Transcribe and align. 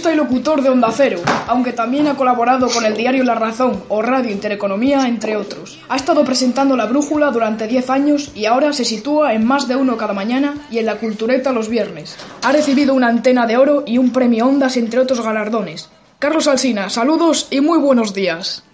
Periodista 0.00 0.12
y 0.14 0.28
locutor 0.28 0.62
de 0.62 0.70
Onda 0.70 0.90
Cero, 0.96 1.20
aunque 1.46 1.74
también 1.74 2.06
ha 2.06 2.16
colaborado 2.16 2.70
con 2.70 2.86
el 2.86 2.96
diario 2.96 3.22
La 3.22 3.34
Razón 3.34 3.84
o 3.90 4.00
Radio 4.00 4.30
Intereconomía, 4.30 5.06
entre 5.06 5.36
otros. 5.36 5.78
Ha 5.90 5.96
estado 5.96 6.24
presentando 6.24 6.74
La 6.74 6.86
Brújula 6.86 7.30
durante 7.30 7.66
10 7.66 7.90
años 7.90 8.30
y 8.34 8.46
ahora 8.46 8.72
se 8.72 8.86
sitúa 8.86 9.34
en 9.34 9.46
más 9.46 9.68
de 9.68 9.76
uno 9.76 9.98
cada 9.98 10.14
mañana 10.14 10.54
y 10.70 10.78
en 10.78 10.86
la 10.86 10.96
Cultureta 10.96 11.52
los 11.52 11.68
viernes. 11.68 12.16
Ha 12.42 12.50
recibido 12.50 12.94
una 12.94 13.08
antena 13.08 13.46
de 13.46 13.58
oro 13.58 13.84
y 13.86 13.98
un 13.98 14.10
premio 14.10 14.46
Ondas, 14.46 14.78
entre 14.78 15.00
otros 15.00 15.20
galardones. 15.20 15.90
Carlos 16.18 16.46
Alsina, 16.46 16.88
saludos 16.88 17.48
y 17.50 17.60
muy 17.60 17.78
buenos 17.78 18.14
días. 18.14 18.64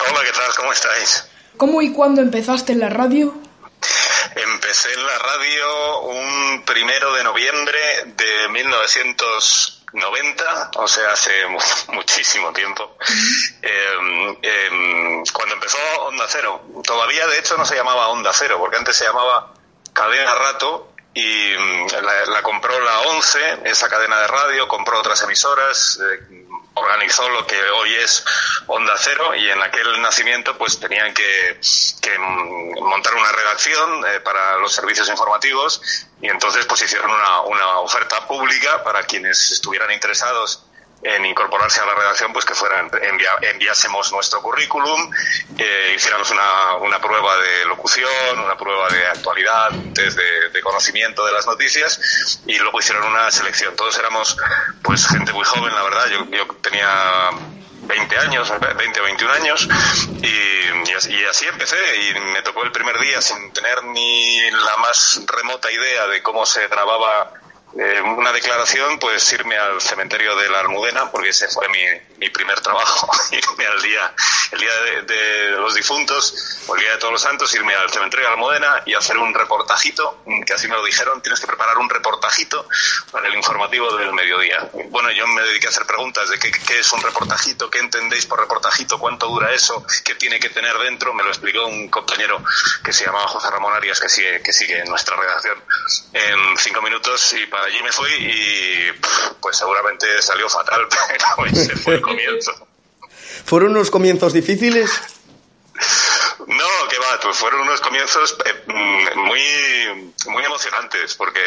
Hola, 0.00 0.20
¿qué 0.24 0.32
tal? 0.32 0.54
¿Cómo 0.56 0.72
estáis? 0.72 1.26
¿Cómo 1.58 1.82
y 1.82 1.92
cuándo 1.92 2.22
empezaste 2.22 2.72
en 2.72 2.80
la 2.80 2.88
radio? 2.88 3.34
Empecé 4.34 4.88
en 4.94 5.06
la 5.06 5.18
radio 5.18 6.00
un 6.00 6.62
primero 6.64 7.12
de 7.12 7.24
noviembre 7.24 7.78
de 8.16 8.48
1990, 9.96 10.70
o 10.76 10.88
sea, 10.88 11.10
hace 11.10 11.32
muchísimo 11.92 12.52
tiempo. 12.52 12.96
Eh, 13.62 14.38
eh, 14.42 15.22
cuando 15.32 15.54
empezó 15.54 15.78
Onda 16.00 16.26
Cero, 16.28 16.62
todavía 16.84 17.26
de 17.26 17.38
hecho 17.38 17.56
no 17.56 17.64
se 17.64 17.76
llamaba 17.76 18.08
Onda 18.08 18.32
Cero, 18.32 18.56
porque 18.58 18.76
antes 18.76 18.96
se 18.96 19.04
llamaba 19.04 19.52
Cadena 19.92 20.34
Rato 20.34 20.92
y 21.16 21.54
la, 21.54 22.26
la 22.26 22.42
compró 22.42 22.78
la 22.78 23.00
11, 23.00 23.60
esa 23.64 23.88
cadena 23.88 24.20
de 24.20 24.26
radio, 24.26 24.68
compró 24.68 24.98
otras 24.98 25.22
emisoras. 25.22 25.98
Eh, 25.98 26.46
organizó 26.74 27.26
lo 27.30 27.46
que 27.46 27.58
hoy 27.58 27.94
es 27.94 28.22
Onda 28.66 28.94
Cero 28.98 29.34
y 29.34 29.48
en 29.48 29.62
aquel 29.62 30.02
nacimiento 30.02 30.58
pues 30.58 30.78
tenían 30.78 31.14
que, 31.14 31.58
que 32.02 32.18
montar 32.18 33.14
una 33.14 33.32
redacción 33.32 34.04
eh, 34.08 34.20
para 34.20 34.58
los 34.58 34.74
servicios 34.74 35.08
informativos 35.08 35.80
y 36.20 36.28
entonces 36.28 36.66
pues 36.66 36.82
hicieron 36.82 37.10
una, 37.10 37.40
una 37.40 37.78
oferta 37.78 38.26
pública 38.26 38.84
para 38.84 39.02
quienes 39.04 39.52
estuvieran 39.52 39.90
interesados 39.92 40.66
en 41.06 41.24
incorporarse 41.24 41.80
a 41.80 41.86
la 41.86 41.94
redacción, 41.94 42.32
pues 42.32 42.44
que 42.44 42.54
fueran, 42.54 42.90
enviásemos 43.42 44.10
nuestro 44.12 44.42
currículum, 44.42 45.10
eh, 45.56 45.92
hiciéramos 45.94 46.28
una, 46.32 46.74
una, 46.80 47.00
prueba 47.00 47.36
de 47.36 47.64
locución, 47.66 48.40
una 48.40 48.56
prueba 48.56 48.88
de 48.88 49.06
actualidad, 49.06 49.70
test 49.94 50.18
de, 50.18 50.50
de, 50.50 50.60
conocimiento 50.62 51.24
de 51.24 51.32
las 51.32 51.46
noticias, 51.46 52.40
y 52.46 52.58
luego 52.58 52.80
hicieron 52.80 53.04
una 53.04 53.30
selección. 53.30 53.76
Todos 53.76 53.96
éramos, 53.98 54.36
pues, 54.82 55.06
gente 55.06 55.32
muy 55.32 55.44
joven, 55.44 55.72
la 55.72 55.84
verdad. 55.84 56.06
Yo, 56.08 56.24
yo 56.30 56.46
tenía 56.60 57.30
20 57.82 58.18
años, 58.18 58.52
20 58.76 59.00
o 59.00 59.04
21 59.04 59.32
años, 59.32 59.68
y, 60.22 60.26
y, 60.26 61.24
así 61.24 61.46
empecé, 61.46 61.76
y 62.00 62.20
me 62.32 62.42
tocó 62.42 62.64
el 62.64 62.72
primer 62.72 62.98
día 62.98 63.20
sin 63.22 63.52
tener 63.52 63.84
ni 63.84 64.50
la 64.50 64.76
más 64.78 65.22
remota 65.24 65.70
idea 65.70 66.08
de 66.08 66.20
cómo 66.22 66.44
se 66.44 66.66
grababa 66.66 67.32
eh, 67.78 68.00
una 68.00 68.32
declaración, 68.32 68.98
pues 68.98 69.30
irme 69.32 69.56
al 69.56 69.80
cementerio 69.80 70.34
de 70.36 70.48
la 70.48 70.60
Almudena, 70.60 71.10
porque 71.10 71.28
ese 71.28 71.46
fue 71.48 71.68
mi, 71.68 71.84
mi 72.16 72.30
primer 72.30 72.58
trabajo, 72.60 73.10
irme 73.32 73.66
al 73.66 73.82
día, 73.82 74.14
el 74.52 74.60
día 74.60 74.74
de, 74.74 75.02
de, 75.02 75.50
los 75.50 75.74
difuntos, 75.74 76.58
o 76.66 76.74
el 76.74 76.80
día 76.80 76.92
de 76.92 76.96
todos 76.98 77.12
los 77.12 77.20
santos, 77.20 77.54
irme 77.54 77.74
al 77.74 77.90
cementerio 77.90 78.24
de 78.24 78.30
la 78.30 78.34
Almudena 78.34 78.82
y 78.86 78.94
hacer 78.94 79.18
un 79.18 79.34
reportajito, 79.34 80.22
que 80.46 80.54
así 80.54 80.68
me 80.68 80.74
lo 80.74 80.84
dijeron, 80.84 81.20
tienes 81.20 81.38
que 81.40 81.46
preparar 81.46 81.76
un 81.76 81.90
reportajito 81.90 82.66
para 83.10 83.28
el 83.28 83.34
informativo 83.34 83.94
del 83.96 84.12
mediodía. 84.14 84.70
Bueno, 84.88 85.10
yo 85.10 85.26
me 85.26 85.42
dediqué 85.42 85.66
a 85.66 85.70
hacer 85.70 85.84
preguntas 85.84 86.30
de 86.30 86.38
qué, 86.38 86.50
qué 86.50 86.78
es 86.78 86.90
un 86.92 87.02
reportajito, 87.02 87.68
qué 87.68 87.80
entendéis 87.80 88.24
por 88.24 88.40
reportajito, 88.40 88.98
cuánto 88.98 89.26
dura 89.26 89.52
eso, 89.52 89.84
qué 90.02 90.14
tiene 90.14 90.40
que 90.40 90.48
tener 90.48 90.78
dentro, 90.78 91.12
me 91.12 91.22
lo 91.22 91.28
explicó 91.28 91.66
un 91.66 91.88
compañero 91.88 92.42
que 92.82 92.92
se 92.92 93.04
llamaba 93.04 93.28
José 93.28 93.50
Ramón 93.50 93.74
Arias, 93.74 94.00
que 94.00 94.08
sigue, 94.08 94.40
que 94.40 94.52
sigue 94.52 94.80
en 94.80 94.88
nuestra 94.88 95.16
redacción, 95.16 95.62
en 96.14 96.56
cinco 96.56 96.80
minutos 96.80 97.34
y 97.34 97.46
para 97.46 97.65
allí 97.66 97.82
me 97.82 97.92
fui 97.92 98.10
y 98.10 98.92
pues 99.40 99.56
seguramente 99.56 100.06
salió 100.22 100.48
fatal, 100.48 100.86
pero 101.36 101.46
ese 101.50 101.76
fue 101.76 101.94
el 101.94 102.00
comienzo. 102.02 102.52
¿Fueron 103.44 103.70
unos 103.70 103.90
comienzos 103.90 104.32
difíciles? 104.32 104.90
No, 106.46 106.88
que 106.88 106.98
va, 106.98 107.20
pues 107.22 107.36
fueron 107.36 107.60
unos 107.60 107.80
comienzos 107.80 108.36
eh, 108.44 109.14
muy, 109.16 110.14
muy 110.32 110.44
emocionantes, 110.44 111.14
porque 111.14 111.40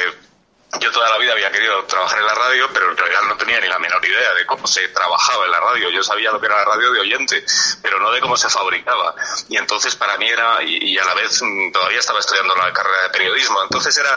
yo 0.78 0.92
toda 0.92 1.10
la 1.10 1.18
vida 1.18 1.34
había 1.34 1.52
querido 1.52 1.84
trabajar 1.86 2.20
en 2.20 2.26
la 2.26 2.36
radio, 2.36 2.70
pero 2.72 2.92
en 2.92 2.98
realidad 2.98 3.22
no 3.28 3.38
tenía 3.38 3.60
ni 3.60 3.68
la 3.68 3.80
menor 3.80 4.06
idea 4.06 4.34
de 4.36 4.46
cómo 4.46 4.68
se 4.68 4.88
trabajaba 4.90 5.46
en 5.46 5.52
la 5.52 5.60
radio. 5.60 5.90
Yo 5.90 6.04
sabía 6.04 6.32
lo 6.32 6.40
que 6.40 6.46
era 6.46 6.58
la 6.58 6.66
radio 6.66 6.92
de 6.92 7.00
oyente, 7.00 7.44
pero 7.82 8.00
no 8.00 8.12
de 8.12 8.22
cómo 8.22 8.38
se 8.38 8.50
fabricaba. 8.50 9.16
Y 9.48 9.58
entonces 9.58 9.96
para 9.96 10.18
mí 10.18 10.30
era, 10.30 10.62
y, 10.62 10.98
a 10.98 11.06
la 11.06 11.16
vez 11.16 11.42
todavía 11.74 12.00
estaba 12.00 12.20
estudiando 12.20 12.56
la 12.56 12.72
carrera 12.72 13.04
de 13.04 13.10
periodismo, 13.10 13.64
entonces 13.64 13.98
era 13.98 14.16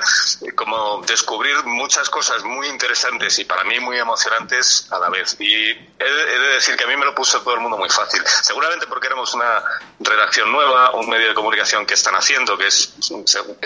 como 0.55 1.03
descubrir 1.07 1.65
muchas 1.65 2.11
cosas 2.11 2.45
muy 2.45 2.69
interesantes 2.69 3.39
y 3.39 3.45
para 3.45 3.65
mí 3.65 3.81
muy 3.81 3.99
emocionantes 3.99 4.89
a 4.91 4.99
la 4.99 5.09
vez. 5.09 5.37
Y 5.41 5.71
he, 5.71 6.05
de 6.05 6.49
decir 6.49 6.77
que 6.77 6.85
a 6.85 6.87
mí 6.87 6.97
me 6.97 7.07
lo 7.07 7.15
puso 7.15 7.41
todo 7.41 7.55
el 7.55 7.61
mundo 7.61 7.79
muy 7.79 7.89
fácil. 7.89 8.23
Seguramente 8.27 8.87
porque 8.87 9.07
éramos 9.07 9.33
una 9.33 9.65
redacción 10.01 10.53
nueva, 10.53 10.91
un 10.91 11.09
medio 11.09 11.29
de 11.29 11.35
comunicación 11.35 11.87
que 11.87 11.95
están 11.95 12.15
haciendo, 12.15 12.59
que 12.59 12.67
es 12.67 12.93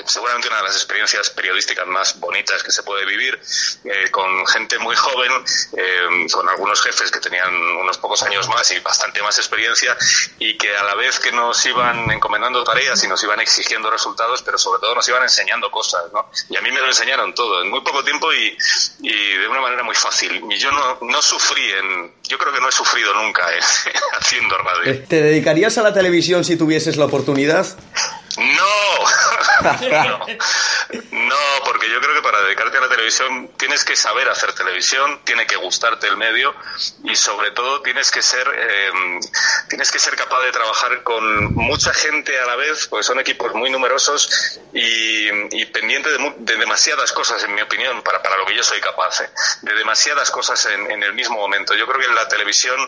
seguramente 0.07 0.49
una 0.49 0.59
de 0.59 0.63
las 0.65 0.77
experiencias 0.77 1.31
periodísticas 1.31 1.87
más 1.87 2.21
bonitas 2.21 2.63
que 2.63 2.76
se 2.77 2.83
puede 2.83 3.07
vivir, 3.07 3.39
eh, 3.85 4.11
con 4.11 4.47
gente 4.47 4.79
muy 4.79 4.95
joven, 4.95 5.33
eh, 5.77 6.27
con 6.33 6.49
algunos 6.49 6.81
jefes 6.83 7.11
que 7.11 7.21
tenían 7.21 7.55
unos 7.55 7.99
pocos 7.99 8.23
años 8.23 8.49
más 8.49 8.71
y 8.71 8.81
bastante 8.81 9.23
más 9.23 9.39
experiencia, 9.39 9.97
y 10.39 10.57
que 10.57 10.77
a 10.77 10.85
la 10.85 10.95
vez 10.95 11.19
que 11.19 11.33
nos 11.33 11.65
iban 11.67 12.11
encomendando 12.11 12.63
tareas 12.65 13.03
y 13.03 13.09
nos 13.09 13.23
iban 13.25 13.41
exigiendo 13.41 13.91
resultados, 13.91 14.43
pero 14.43 14.59
sobre 14.59 14.81
todo 14.81 14.95
nos 14.95 15.09
iban 15.09 15.23
enseñando 15.23 15.71
cosas, 15.71 16.13
¿no? 16.13 16.31
Y 16.51 16.57
a 16.57 16.61
mí 16.61 16.71
me 16.71 16.81
lo 16.81 16.87
enseñaron 16.87 17.35
todo, 17.35 17.63
en 17.63 17.71
muy 17.71 17.81
poco 17.81 18.05
tiempo 18.05 18.33
y, 18.33 18.57
y 19.01 19.39
de 19.39 19.49
una 19.49 19.61
manera 19.61 19.83
muy 19.83 19.95
fácil. 19.95 20.43
Y 20.51 20.59
yo 20.59 20.71
no, 20.71 20.99
no 21.01 21.23
sufrí 21.23 21.73
en, 21.73 22.13
yo 22.29 22.39
creo 22.39 22.53
que 22.53 22.61
no 22.61 22.69
he 22.69 22.73
sufrido 22.73 23.15
nunca 23.15 23.43
eh, 23.53 23.61
haciendo 24.21 24.57
radio. 24.59 25.05
¿Te 25.09 25.23
dedicarías 25.23 25.79
a 25.79 25.83
la 25.83 25.95
televisión 25.95 26.45
si 26.45 26.57
tuvieses 26.57 26.97
la 26.97 27.07
oportunidad? 27.07 27.67
No, 28.37 28.99
no, 29.63 30.27
No, 31.11 31.65
porque 31.65 31.89
yo 31.89 32.01
creo 32.01 32.15
que 32.15 32.23
para 32.23 32.41
dedicarte 32.43 32.79
a 32.79 32.81
la 32.83 32.89
televisión 32.89 33.51
tienes 33.57 33.85
que 33.85 33.97
saber 33.97 34.29
hacer 34.29 34.53
televisión, 34.53 35.21
tiene 35.25 35.47
que 35.47 35.57
gustarte 35.57 36.07
el 36.07 36.17
medio 36.17 36.55
y 37.05 37.17
sobre 37.17 37.51
todo 37.53 37.83
tienes 37.83 38.11
que 38.11 38.23
ser 38.23 38.47
eh, 38.55 38.91
tienes 39.69 39.91
que 39.91 39.99
ser 39.99 40.17
capaz 40.17 40.43
de 40.43 40.53
trabajar 40.53 41.03
con 41.03 41.55
mucha 41.55 41.93
gente 41.95 42.39
a 42.39 42.47
la 42.47 42.57
vez, 42.57 42.87
porque 42.89 43.05
son 43.05 43.19
equipos 43.21 43.55
muy 43.55 43.71
numerosos 43.71 44.61
y, 44.73 45.29
y 45.57 45.67
pendiente 45.67 46.11
de, 46.11 46.35
de, 46.39 46.57
demasiadas 46.57 47.13
cosas, 47.13 47.43
en 47.45 47.55
mi 47.55 47.63
opinión, 47.63 48.03
para, 48.03 48.23
para 48.23 48.37
lo 48.37 48.47
que 48.47 48.55
yo 48.55 48.63
soy 48.63 48.81
capaz, 48.81 49.21
¿eh? 49.21 49.31
de 49.63 49.75
demasiadas 49.75 50.31
cosas 50.31 50.65
en, 50.67 50.91
en 50.91 51.03
el 51.03 51.15
mismo 51.15 51.37
momento. 51.37 51.75
Yo 51.75 51.87
creo 51.87 52.01
que 52.01 52.07
en 52.07 52.15
la 52.15 52.29
televisión 52.29 52.79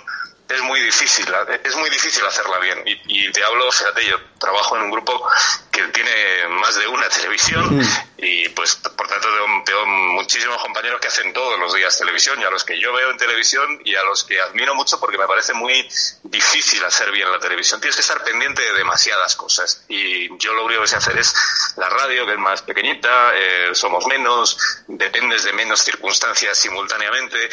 es 0.48 0.62
muy 0.62 0.80
difícil, 0.80 1.26
es 1.62 1.76
muy 1.76 1.90
difícil 1.90 2.24
hacerla 2.24 2.58
bien. 2.58 2.82
Y, 2.86 3.26
y, 3.26 3.32
te 3.32 3.44
hablo, 3.44 3.70
fíjate, 3.70 4.06
yo 4.06 4.16
trabajo 4.38 4.76
en 4.76 4.84
un 4.84 4.90
grupo 4.90 5.28
que 5.70 5.82
tiene 5.88 6.48
más 6.48 6.74
de 6.76 6.86
una 6.86 7.08
televisión 7.08 7.76
mm. 7.76 7.82
y 8.18 8.48
pues 8.50 8.76
por 8.76 9.06
tanto 9.06 9.28
tengo, 9.28 9.62
tengo, 9.64 9.86
muchísimos 9.86 10.60
compañeros 10.62 11.00
que 11.00 11.08
hacen 11.08 11.32
todos 11.32 11.58
los 11.58 11.74
días 11.74 11.96
televisión 11.98 12.40
y 12.40 12.44
a 12.44 12.50
los 12.50 12.64
que 12.64 12.80
yo 12.80 12.92
veo 12.92 13.10
en 13.10 13.16
televisión 13.16 13.80
y 13.84 13.94
a 13.94 14.02
los 14.04 14.24
que 14.24 14.40
admiro 14.40 14.74
mucho 14.74 14.98
porque 14.98 15.18
me 15.18 15.26
parece 15.26 15.52
muy 15.52 15.88
difícil 16.22 16.84
hacer 16.84 17.12
bien 17.12 17.30
la 17.30 17.38
televisión. 17.38 17.80
Tienes 17.80 17.96
que 17.96 18.02
estar 18.02 18.22
pendiente 18.24 18.62
de 18.62 18.72
demasiadas 18.72 19.36
cosas 19.36 19.84
y 19.88 20.36
yo 20.38 20.54
lo 20.54 20.64
único 20.64 20.82
que 20.82 20.88
sé 20.88 20.96
hacer 20.96 21.18
es 21.18 21.34
la 21.76 21.88
radio, 21.88 22.26
que 22.26 22.32
es 22.32 22.38
más 22.38 22.62
pequeñita, 22.62 23.32
eh, 23.34 23.70
somos 23.74 24.06
menos, 24.06 24.56
dependes 24.86 25.44
de 25.44 25.52
menos 25.52 25.80
circunstancias 25.82 26.56
simultáneamente 26.58 27.48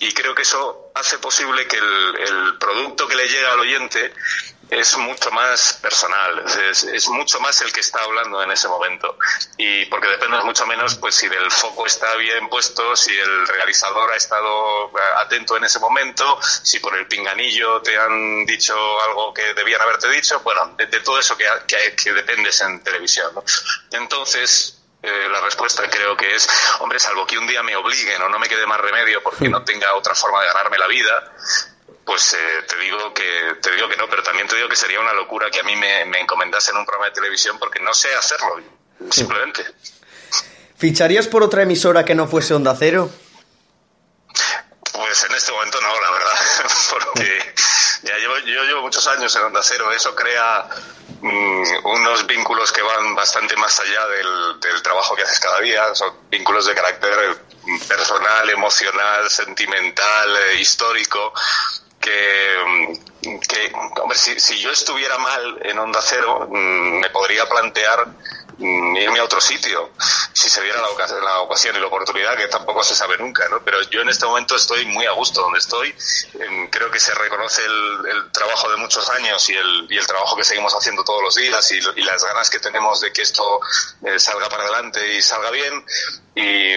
y 0.00 0.12
creo 0.12 0.34
que 0.34 0.42
eso 0.42 0.90
hace 0.94 1.18
posible 1.18 1.68
que 1.68 1.76
el, 1.76 2.56
producto 2.58 3.06
que 3.06 3.14
le 3.14 3.28
llega 3.28 3.52
al 3.52 3.60
oyente 3.60 4.12
es 4.70 4.96
mucho 4.96 5.30
más 5.30 5.74
personal, 5.82 6.44
es, 6.70 7.08
mucho 7.08 7.38
más 7.40 7.60
el 7.60 7.70
que 7.72 7.80
está 7.80 7.98
hablando 8.02 8.42
en 8.42 8.50
ese 8.50 8.68
momento. 8.68 9.18
Y 9.58 9.84
porque 9.86 10.08
depende 10.08 10.38
mucho 10.42 10.66
menos, 10.66 10.94
pues, 10.94 11.16
si 11.16 11.26
el 11.26 11.50
foco 11.50 11.86
está 11.86 12.14
bien 12.16 12.48
puesto, 12.48 12.96
si 12.96 13.12
el 13.12 13.46
realizador 13.46 14.10
ha 14.12 14.16
estado 14.16 14.90
atento 15.18 15.58
en 15.58 15.64
ese 15.64 15.78
momento, 15.80 16.40
si 16.42 16.78
por 16.78 16.96
el 16.96 17.06
pinganillo 17.06 17.82
te 17.82 17.98
han 17.98 18.46
dicho 18.46 18.74
algo 19.02 19.34
que 19.34 19.52
debían 19.52 19.82
haberte 19.82 20.08
dicho, 20.08 20.40
bueno, 20.40 20.76
de, 20.78 20.86
todo 21.00 21.18
eso 21.18 21.36
que, 21.36 21.46
que, 21.66 21.94
que, 21.94 22.12
dependes 22.14 22.58
en 22.62 22.82
televisión. 22.82 23.32
Entonces, 23.90 24.79
eh, 25.02 25.28
la 25.30 25.40
respuesta 25.40 25.82
creo 25.90 26.16
que 26.16 26.34
es, 26.34 26.48
hombre, 26.80 26.98
salvo 26.98 27.26
que 27.26 27.38
un 27.38 27.46
día 27.46 27.62
me 27.62 27.74
obliguen 27.76 28.20
o 28.22 28.28
no 28.28 28.38
me 28.38 28.48
quede 28.48 28.66
más 28.66 28.80
remedio 28.80 29.22
porque 29.22 29.48
no 29.48 29.64
tenga 29.64 29.94
otra 29.94 30.14
forma 30.14 30.40
de 30.42 30.48
ganarme 30.48 30.78
la 30.78 30.86
vida, 30.86 31.32
pues 32.04 32.34
eh, 32.34 32.62
te 32.68 32.76
digo 32.76 33.14
que 33.14 33.56
te 33.62 33.70
digo 33.72 33.88
que 33.88 33.96
no, 33.96 34.08
pero 34.08 34.22
también 34.22 34.46
te 34.46 34.56
digo 34.56 34.68
que 34.68 34.76
sería 34.76 35.00
una 35.00 35.12
locura 35.12 35.50
que 35.50 35.60
a 35.60 35.62
mí 35.62 35.74
me, 35.76 36.04
me 36.04 36.20
encomendasen 36.20 36.76
un 36.76 36.84
programa 36.84 37.06
de 37.06 37.12
televisión 37.12 37.58
porque 37.58 37.80
no 37.80 37.94
sé 37.94 38.14
hacerlo, 38.14 38.60
simplemente. 39.10 39.64
¿Ficharías 40.76 41.28
por 41.28 41.42
otra 41.42 41.62
emisora 41.62 42.04
que 42.04 42.14
no 42.14 42.26
fuese 42.26 42.54
Onda 42.54 42.74
Cero? 42.78 43.10
Pues 44.92 45.24
en 45.24 45.34
este 45.34 45.52
momento 45.52 45.80
no, 45.80 46.00
la 46.00 46.10
verdad, 46.10 46.36
porque 46.90 47.54
ya 48.02 48.16
llevo, 48.16 48.38
yo 48.38 48.64
llevo 48.64 48.82
muchos 48.82 49.06
años 49.08 49.34
en 49.36 49.42
Onda 49.42 49.60
Cero, 49.62 49.90
eso 49.92 50.14
crea 50.14 50.68
mmm, 51.20 51.62
unos 51.84 52.26
vínculos 52.26 52.72
que 52.72 52.82
van 52.82 53.14
bastante 53.14 53.56
más 53.56 53.78
allá 53.80 54.06
del, 54.08 54.60
del 54.60 54.82
trabajo 54.82 55.14
que 55.14 55.22
haces 55.22 55.40
cada 55.40 55.60
día, 55.60 55.94
son 55.94 56.12
vínculos 56.30 56.66
de 56.66 56.74
carácter 56.74 57.44
personal, 57.86 58.48
emocional, 58.50 59.30
sentimental, 59.30 60.36
eh, 60.36 60.60
histórico, 60.60 61.32
que, 62.00 62.98
que 63.46 63.72
hombre, 64.00 64.16
si, 64.16 64.40
si, 64.40 64.58
yo 64.58 64.70
estuviera 64.70 65.18
mal 65.18 65.58
en 65.62 65.78
Onda 65.78 66.00
Cero, 66.02 66.48
me 66.50 67.08
podría 67.10 67.46
plantear 67.48 68.06
irme 68.60 69.18
a 69.18 69.24
otro 69.24 69.40
sitio, 69.40 69.90
si 70.32 70.50
se 70.50 70.62
diera 70.62 70.80
la 70.80 70.88
ocasión, 70.88 71.24
la 71.24 71.40
ocasión, 71.40 71.76
y 71.76 71.80
la 71.80 71.86
oportunidad, 71.86 72.36
que 72.36 72.48
tampoco 72.48 72.82
se 72.82 72.94
sabe 72.94 73.16
nunca, 73.18 73.48
¿no? 73.48 73.60
Pero 73.64 73.80
yo 73.90 74.02
en 74.02 74.08
este 74.08 74.26
momento 74.26 74.56
estoy 74.56 74.84
muy 74.86 75.06
a 75.06 75.12
gusto 75.12 75.40
donde 75.40 75.58
estoy, 75.58 75.94
creo 76.70 76.90
que 76.90 77.00
se 77.00 77.14
reconoce 77.14 77.64
el, 77.64 78.06
el, 78.10 78.32
trabajo 78.32 78.70
de 78.70 78.76
muchos 78.76 79.08
años 79.10 79.48
y 79.48 79.54
el, 79.54 79.86
y 79.90 79.96
el 79.96 80.06
trabajo 80.06 80.36
que 80.36 80.44
seguimos 80.44 80.74
haciendo 80.74 81.04
todos 81.04 81.22
los 81.22 81.34
días 81.34 81.70
y, 81.72 81.78
y 81.96 82.02
las 82.02 82.24
ganas 82.24 82.50
que 82.50 82.58
tenemos 82.58 83.00
de 83.00 83.12
que 83.12 83.22
esto 83.22 83.60
eh, 84.04 84.18
salga 84.18 84.48
para 84.48 84.64
adelante 84.64 85.16
y 85.16 85.22
salga 85.22 85.50
bien, 85.50 85.84
y 86.34 86.76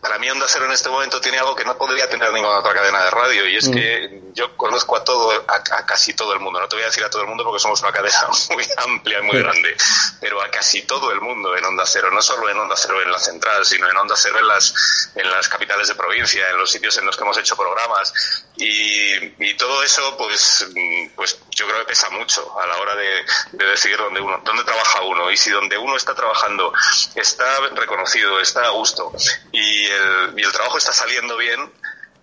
para 0.00 0.18
mí 0.18 0.28
Onda 0.28 0.46
Cero 0.46 0.66
en 0.66 0.72
este 0.72 0.90
momento 0.90 1.20
tiene 1.20 1.38
algo 1.38 1.56
que 1.56 1.64
no 1.64 1.78
podría 1.78 2.08
tener 2.08 2.30
ninguna 2.32 2.58
otra 2.58 2.74
cadena 2.74 3.02
de 3.04 3.10
radio 3.10 3.48
y 3.48 3.56
es 3.56 3.68
mm. 3.68 3.72
que 3.72 4.22
yo 4.34 4.56
conozco 4.56 4.96
a 4.96 5.04
todo, 5.04 5.32
a, 5.48 5.54
a, 5.54 5.86
casi 5.86 6.12
todo 6.12 6.34
el 6.34 6.40
mundo. 6.40 6.60
No 6.60 6.68
te 6.68 6.76
voy 6.76 6.82
a 6.82 6.86
decir 6.86 7.02
a 7.02 7.08
todo 7.08 7.22
el 7.22 7.28
mundo 7.28 7.44
porque 7.44 7.60
somos 7.60 7.80
una 7.80 7.92
cadena 7.92 8.28
muy 8.50 8.64
amplia 8.76 9.20
y 9.20 9.22
muy 9.22 9.38
grande, 9.38 9.74
pero 10.20 10.42
a 10.42 10.50
casi 10.50 10.82
todo 10.88 11.12
el 11.12 11.20
mundo 11.20 11.56
en 11.56 11.64
Onda 11.64 11.84
Cero, 11.86 12.10
no 12.10 12.20
solo 12.22 12.48
en 12.48 12.58
Onda 12.58 12.74
Cero 12.76 13.00
en 13.00 13.12
la 13.12 13.20
central, 13.20 13.64
sino 13.64 13.88
en 13.88 13.96
Onda 13.96 14.16
Cero 14.16 14.38
en 14.40 14.48
las, 14.48 15.12
en 15.14 15.30
las 15.30 15.46
capitales 15.46 15.86
de 15.86 15.94
provincia, 15.94 16.48
en 16.50 16.58
los 16.58 16.70
sitios 16.70 16.96
en 16.96 17.06
los 17.06 17.16
que 17.16 17.22
hemos 17.22 17.38
hecho 17.38 17.56
programas 17.56 18.12
y, 18.56 19.14
y 19.38 19.54
todo 19.56 19.82
eso, 19.82 20.16
pues, 20.16 20.66
pues 21.14 21.38
yo 21.50 21.66
creo 21.66 21.80
que 21.80 21.84
pesa 21.84 22.08
mucho 22.10 22.58
a 22.58 22.66
la 22.66 22.78
hora 22.78 22.96
de, 22.96 23.24
de 23.52 23.64
decidir 23.66 23.98
dónde 23.98 24.20
uno, 24.20 24.40
dónde 24.44 24.64
trabaja 24.64 25.02
uno 25.02 25.30
y 25.30 25.36
si 25.36 25.50
donde 25.50 25.76
uno 25.76 25.94
está 25.94 26.14
trabajando 26.14 26.72
está 27.14 27.60
reconocido, 27.74 28.40
está 28.40 28.64
a 28.66 28.70
gusto 28.70 29.12
y 29.52 29.86
el, 29.86 30.34
y 30.36 30.42
el 30.42 30.52
trabajo 30.52 30.78
está 30.78 30.92
saliendo 30.92 31.36
bien, 31.36 31.70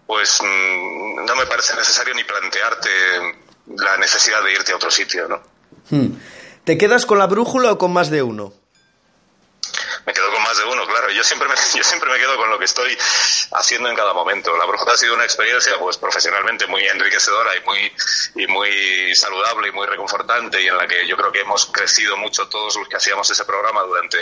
pues 0.08 0.42
mmm, 0.42 1.24
no 1.24 1.36
me 1.36 1.46
parece 1.46 1.76
necesario 1.76 2.16
ni 2.16 2.24
plantearte 2.24 2.90
la 3.78 3.98
necesidad 3.98 4.44
de 4.44 4.54
irte 4.54 4.72
a 4.72 4.76
otro 4.76 4.90
sitio, 4.90 5.28
¿no? 5.28 5.42
Hmm. 5.90 6.18
¿Te 6.66 6.80
quedas 6.80 7.06
con 7.06 7.20
la 7.20 7.28
brújula 7.28 7.72
o 7.72 7.78
con 7.78 7.94
más 7.94 8.10
de 8.10 8.24
uno? 8.24 8.52
me 10.06 10.14
quedo 10.14 10.32
con 10.32 10.44
más 10.44 10.58
de 10.58 10.64
uno, 10.66 10.86
claro. 10.86 11.10
Yo 11.10 11.24
siempre 11.24 11.48
me, 11.48 11.56
yo 11.76 11.84
siempre 11.84 12.12
me 12.12 12.18
quedo 12.18 12.38
con 12.38 12.50
lo 12.50 12.60
que 12.60 12.66
estoy 12.66 12.96
haciendo 13.52 13.90
en 13.90 13.96
cada 13.96 14.14
momento. 14.14 14.56
La 14.58 14.66
brújula 14.66 14.94
ha 14.94 14.98
sido 14.98 15.16
una 15.16 15.24
experiencia, 15.24 15.78
pues 15.80 15.98
profesionalmente 15.98 16.68
muy 16.68 16.84
enriquecedora 16.86 17.56
y 17.56 17.62
muy, 17.62 17.92
y 18.36 18.48
muy 18.48 19.16
saludable 19.16 19.70
y 19.70 19.72
muy 19.72 19.88
reconfortante 19.88 20.62
y 20.62 20.68
en 20.68 20.78
la 20.78 20.88
que 20.88 21.08
yo 21.08 21.18
creo 21.18 21.32
que 21.32 21.42
hemos 21.42 21.66
crecido 21.68 22.18
mucho 22.18 22.48
todos 22.48 22.76
los 22.76 22.88
que 22.88 22.98
hacíamos 22.98 23.30
ese 23.30 23.46
programa 23.46 23.82
durante 23.84 24.18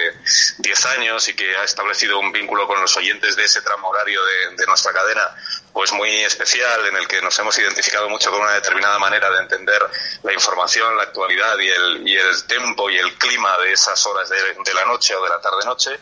10 0.60 0.86
años 0.98 1.28
y 1.28 1.36
que 1.36 1.56
ha 1.56 1.64
establecido 1.64 2.20
un 2.20 2.32
vínculo 2.32 2.68
con 2.68 2.80
los 2.80 2.96
oyentes 2.96 3.36
de 3.36 3.44
ese 3.44 3.62
tramo 3.62 3.90
horario 3.90 4.22
de, 4.24 4.56
de 4.56 4.66
nuestra 4.68 4.94
cadena 4.94 5.36
pues 5.74 5.92
muy 5.92 6.10
especial 6.24 6.86
en 6.86 6.96
el 6.96 7.08
que 7.08 7.22
nos 7.22 7.38
hemos 7.40 7.58
identificado 7.58 8.08
mucho 8.08 8.30
con 8.32 8.42
una 8.42 8.54
determinada 8.54 9.00
manera 9.00 9.30
de 9.32 9.40
entender 9.40 9.82
la 10.22 10.32
información, 10.32 10.96
la 10.96 11.04
actualidad 11.04 11.58
y 11.58 11.68
el, 11.68 12.08
y 12.08 12.16
el 12.16 12.44
tempo 12.46 12.90
y 12.90 12.98
el 12.98 13.14
clima 13.16 13.58
de 13.58 13.74
esas 13.74 14.06
horas 14.06 14.30
de, 14.30 14.38
de 14.38 14.74
la 14.74 14.86
noche 14.86 15.16
o 15.16 15.24
de 15.24 15.30
la 15.30 15.42
tarde-noche, 15.42 16.00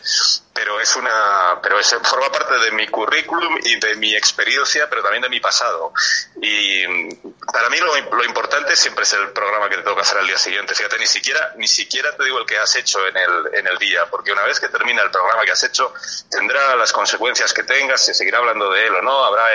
pero 0.64 0.80
es 0.80 0.96
una, 0.96 1.60
pero 1.60 1.80
es, 1.80 1.90
forma 2.04 2.32
parte 2.32 2.56
de 2.60 2.70
mi 2.70 2.88
currículum 2.88 3.58
y 3.64 3.80
de 3.80 3.96
mi 3.96 4.16
experiencia, 4.16 4.88
pero 4.88 5.02
también 5.02 5.24
de 5.24 5.30
mi 5.30 5.40
pasado. 5.40 5.92
Y 6.40 6.86
para 7.52 7.68
mí 7.70 7.78
lo, 7.80 7.96
lo 8.16 8.24
importante 8.24 8.76
siempre 8.76 9.04
es 9.04 9.14
el 9.14 9.32
programa 9.32 9.68
que 9.70 9.78
te 9.78 9.84
que 9.84 10.02
hacer 10.02 10.20
al 10.20 10.28
día 10.28 10.38
siguiente. 10.38 10.76
Fíjate, 10.76 11.00
ni 11.00 11.08
siquiera, 11.08 11.54
ni 11.58 11.68
siquiera 11.68 12.16
te 12.16 12.26
digo 12.26 12.38
el 12.38 12.46
que 12.46 12.60
has 12.60 12.76
hecho 12.76 13.00
en 13.08 13.18
el, 13.18 13.56
en 13.56 13.66
el 13.66 13.78
día, 13.80 14.06
porque 14.06 14.32
una 14.32 14.44
vez 14.44 14.60
que 14.60 14.70
termina 14.70 15.02
el 15.02 15.10
programa 15.10 15.44
que 15.46 15.52
has 15.52 15.64
hecho, 15.64 15.96
tendrá 16.30 16.76
las 16.76 16.94
consecuencias 16.94 17.54
que 17.56 17.64
tengas, 17.64 18.06
se 18.06 18.14
seguirá 18.14 18.38
hablando 18.38 18.70
de 18.70 18.86
él 18.86 18.94
o 18.94 19.02
no, 19.02 19.26
habrá 19.26 19.46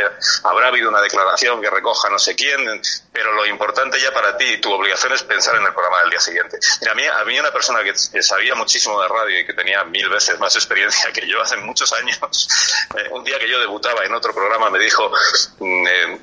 habrá 0.43 0.69
habido 0.69 0.89
una 0.89 1.01
declaración 1.01 1.63
que 1.63 1.71
recoja 1.71 2.11
no 2.11 2.19
sé 2.19 2.35
quién, 2.35 2.83
pero 3.13 3.33
lo 3.33 3.47
importante 3.47 4.01
ya 4.01 4.13
para 4.13 4.37
ti, 4.37 4.59
tu 4.59 4.73
obligación 4.73 5.13
es 5.13 5.23
pensar 5.23 5.55
en 5.55 5.65
el 5.67 5.73
programa 5.73 6.01
del 6.01 6.11
día 6.11 6.21
siguiente. 6.21 6.59
Mira, 6.81 6.93
a 6.93 6.95
mí, 6.97 7.03
a 7.07 7.25
mí 7.25 7.39
una 7.39 7.53
persona 7.53 7.81
que 7.85 8.23
sabía 8.23 8.57
muchísimo 8.57 9.01
de 9.01 9.07
radio 9.07 9.39
y 9.39 9.47
que 9.47 9.55
tenía 9.55 9.85
mil 9.85 10.09
veces 10.09 10.39
más 10.41 10.57
experiencia 10.57 10.96
que 11.13 11.27
yo 11.27 11.41
hace 11.41 11.57
muchos 11.57 11.93
años, 11.93 12.19
eh, 12.97 13.09
un 13.11 13.25
día 13.25 13.39
que 13.39 13.49
yo 13.49 13.59
debutaba 13.61 14.05
en 14.05 14.15
otro 14.15 14.35
programa 14.35 14.71
me 14.71 14.79
dijo, 14.79 15.11
mm, 15.59 15.87
eh, 15.87 16.21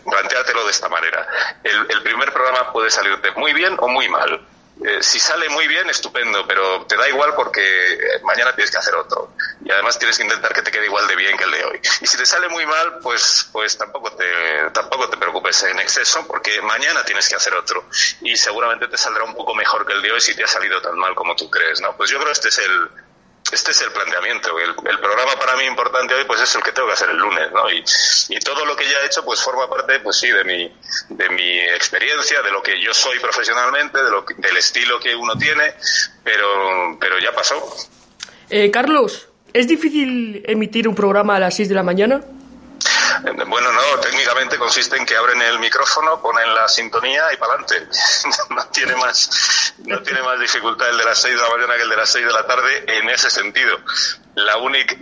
de 0.65 0.71
esta 0.71 0.87
manera. 0.89 1.27
El, 1.63 1.85
el 1.89 2.03
primer 2.03 2.31
programa 2.31 2.71
puede 2.71 2.89
salirte 2.89 3.31
muy 3.31 3.53
bien 3.53 3.75
o 3.79 3.87
muy 3.87 4.07
mal 4.07 4.39
eh, 4.81 5.03
si 5.03 5.19
sale 5.19 5.47
muy 5.49 5.67
bien, 5.67 5.89
estupendo, 5.89 6.45
pero 6.47 6.85
te 6.87 6.97
da 6.97 7.07
igual 7.07 7.33
porque 7.35 7.61
mañana 8.23 8.53
tienes 8.53 8.71
que 8.71 8.77
hacer 8.77 8.95
otro. 8.95 9.33
Y 9.63 9.71
además 9.71 9.99
tienes 9.99 10.17
que 10.17 10.23
intentar 10.23 10.53
que 10.53 10.61
te 10.61 10.71
quede 10.71 10.85
igual 10.85 11.07
de 11.07 11.15
bien 11.15 11.37
que 11.37 11.43
el 11.43 11.51
de 11.51 11.63
hoy. 11.63 11.79
Y 12.01 12.07
si 12.07 12.17
te 12.17 12.25
sale 12.25 12.49
muy 12.49 12.65
mal, 12.65 12.99
pues, 12.99 13.49
pues 13.51 13.77
tampoco 13.77 14.11
te, 14.13 14.25
tampoco 14.73 15.09
te 15.09 15.17
preocupes 15.17 15.63
en 15.63 15.79
exceso 15.79 16.25
porque 16.27 16.61
mañana 16.61 17.05
tienes 17.05 17.29
que 17.29 17.35
hacer 17.35 17.53
otro. 17.53 17.85
Y 18.21 18.35
seguramente 18.35 18.87
te 18.87 18.97
saldrá 18.97 19.23
un 19.23 19.35
poco 19.35 19.53
mejor 19.53 19.85
que 19.85 19.93
el 19.93 20.01
de 20.01 20.11
hoy 20.11 20.21
si 20.21 20.35
te 20.35 20.43
ha 20.43 20.47
salido 20.47 20.81
tan 20.81 20.97
mal 20.97 21.13
como 21.13 21.35
tú 21.35 21.49
crees, 21.49 21.79
¿no? 21.79 21.95
Pues 21.95 22.09
yo 22.09 22.17
creo 22.17 22.27
que 22.27 22.33
este 22.33 22.49
es 22.49 22.57
el, 22.57 22.89
este 23.51 23.71
es 23.71 23.81
el 23.81 23.91
planteamiento. 23.91 24.57
El, 24.59 24.69
el, 24.69 24.99
programa 24.99 25.33
para 25.39 25.55
mí 25.57 25.65
importante 25.65 26.13
hoy 26.13 26.23
pues 26.25 26.41
es 26.41 26.55
el 26.55 26.63
que 26.63 26.71
tengo 26.71 26.87
que 26.87 26.93
hacer 26.93 27.09
el 27.09 27.17
lunes, 27.17 27.51
¿no? 27.51 27.69
Y, 27.69 27.83
todo 28.39 28.65
lo 28.65 28.75
que 28.75 28.83
ya 28.83 28.99
he 28.99 29.05
hecho 29.05 29.23
pues 29.23 29.41
forma 29.41 29.69
parte, 29.69 29.99
pues 29.99 30.17
sí, 30.17 30.29
de 30.29 30.43
mi, 30.43 30.71
de 31.09 31.29
mi 31.29 31.59
experiencia, 31.59 32.41
de 32.41 32.51
lo 32.51 32.61
que 32.61 32.79
yo 32.81 32.93
soy 32.93 33.19
profesionalmente, 33.19 34.03
de 34.03 34.11
lo 34.11 34.25
del 34.37 34.57
estilo 34.57 34.99
que 34.99 35.15
uno 35.15 35.35
tiene, 35.37 35.73
pero, 36.23 36.97
pero 36.99 37.19
ya 37.19 37.31
pasó. 37.31 37.75
Eh, 38.49 38.69
Carlos, 38.69 39.29
¿es 39.53 39.67
difícil 39.67 40.43
emitir 40.45 40.87
un 40.87 40.95
programa 40.95 41.37
a 41.37 41.39
las 41.39 41.55
6 41.55 41.69
de 41.69 41.75
la 41.75 41.83
mañana? 41.83 42.21
Bueno, 43.47 43.71
no, 43.71 43.99
técnicamente 44.01 44.57
consiste 44.57 44.97
en 44.97 45.05
que 45.05 45.15
abren 45.15 45.41
el 45.41 45.59
micrófono, 45.59 46.21
ponen 46.21 46.53
la 46.53 46.67
sintonía 46.67 47.31
y 47.33 47.37
para 47.37 47.53
adelante. 47.53 47.87
no 48.49 48.65
tiene 48.67 48.95
más, 48.95 49.73
no 49.85 50.01
tiene 50.01 50.21
más 50.21 50.39
dificultad 50.39 50.89
el 50.89 50.97
de 50.97 51.05
las 51.05 51.21
6 51.21 51.35
de 51.35 51.41
la 51.41 51.49
mañana 51.49 51.75
que 51.75 51.83
el 51.83 51.89
de 51.89 51.95
las 51.95 52.09
6 52.09 52.25
de 52.25 52.33
la 52.33 52.45
tarde 52.45 52.83
en 52.87 53.09
ese 53.09 53.29
sentido. 53.29 53.79
La 54.35 54.57
única, 54.57 54.95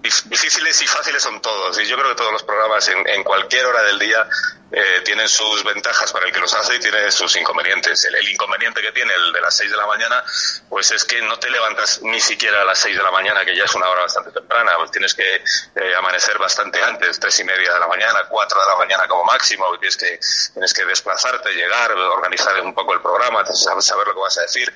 difíciles 0.00 0.82
y 0.82 0.86
fáciles 0.86 1.22
son 1.22 1.40
todos. 1.40 1.78
Y 1.80 1.86
yo 1.86 1.96
creo 1.96 2.10
que 2.10 2.16
todos 2.16 2.32
los 2.32 2.42
programas 2.42 2.86
en, 2.88 3.08
en 3.08 3.24
cualquier 3.24 3.66
hora 3.66 3.82
del 3.84 3.98
día 3.98 4.26
eh, 4.72 5.00
tienen 5.04 5.28
sus 5.28 5.64
ventajas 5.64 6.12
para 6.12 6.26
el 6.26 6.32
que 6.32 6.38
los 6.38 6.54
hace 6.54 6.76
y 6.76 6.78
tiene 6.78 7.10
sus 7.10 7.34
inconvenientes. 7.36 8.04
El, 8.04 8.28
inconveniente 8.28 8.80
que 8.80 8.92
tiene 8.92 9.12
el 9.12 9.32
de 9.32 9.40
las 9.40 9.56
6 9.56 9.68
de 9.68 9.76
la 9.76 9.86
mañana, 9.86 10.22
pues 10.68 10.92
es 10.92 11.04
que 11.04 11.20
no 11.22 11.38
te 11.40 11.50
levantas 11.50 12.00
ni 12.02 12.20
siquiera 12.20 12.62
a 12.62 12.64
las 12.64 12.78
6 12.78 12.96
de 12.96 13.02
la 13.02 13.10
mañana, 13.10 13.44
que 13.44 13.56
ya 13.56 13.64
es 13.64 13.74
una 13.74 13.88
hora 13.88 14.02
bastante 14.02 14.30
temprana, 14.30 14.72
pues 14.76 14.92
tienes 14.92 15.14
que 15.14 15.34
eh, 15.36 15.94
amanecer 15.98 16.38
bastante 16.38 16.80
antes, 16.82 17.18
tres 17.18 17.40
y 17.40 17.44
media 17.44 17.74
de 17.74 17.80
la 17.80 17.88
mañana, 17.88 18.26
4 18.28 18.60
de 18.60 18.66
la 18.66 18.76
mañana 18.76 19.08
como 19.08 19.24
máximo, 19.24 19.66
tienes 19.78 19.96
que, 19.96 20.20
tienes 20.52 20.72
que 20.72 20.84
desplazarte, 20.84 21.52
llegar, 21.52 21.90
organizar 21.92 22.60
un 22.60 22.72
poco 22.72 22.94
el 22.94 23.00
programa, 23.00 23.44
saber 23.46 24.06
lo 24.06 24.14
que 24.14 24.20
vas 24.20 24.38
a 24.38 24.42
decir. 24.42 24.72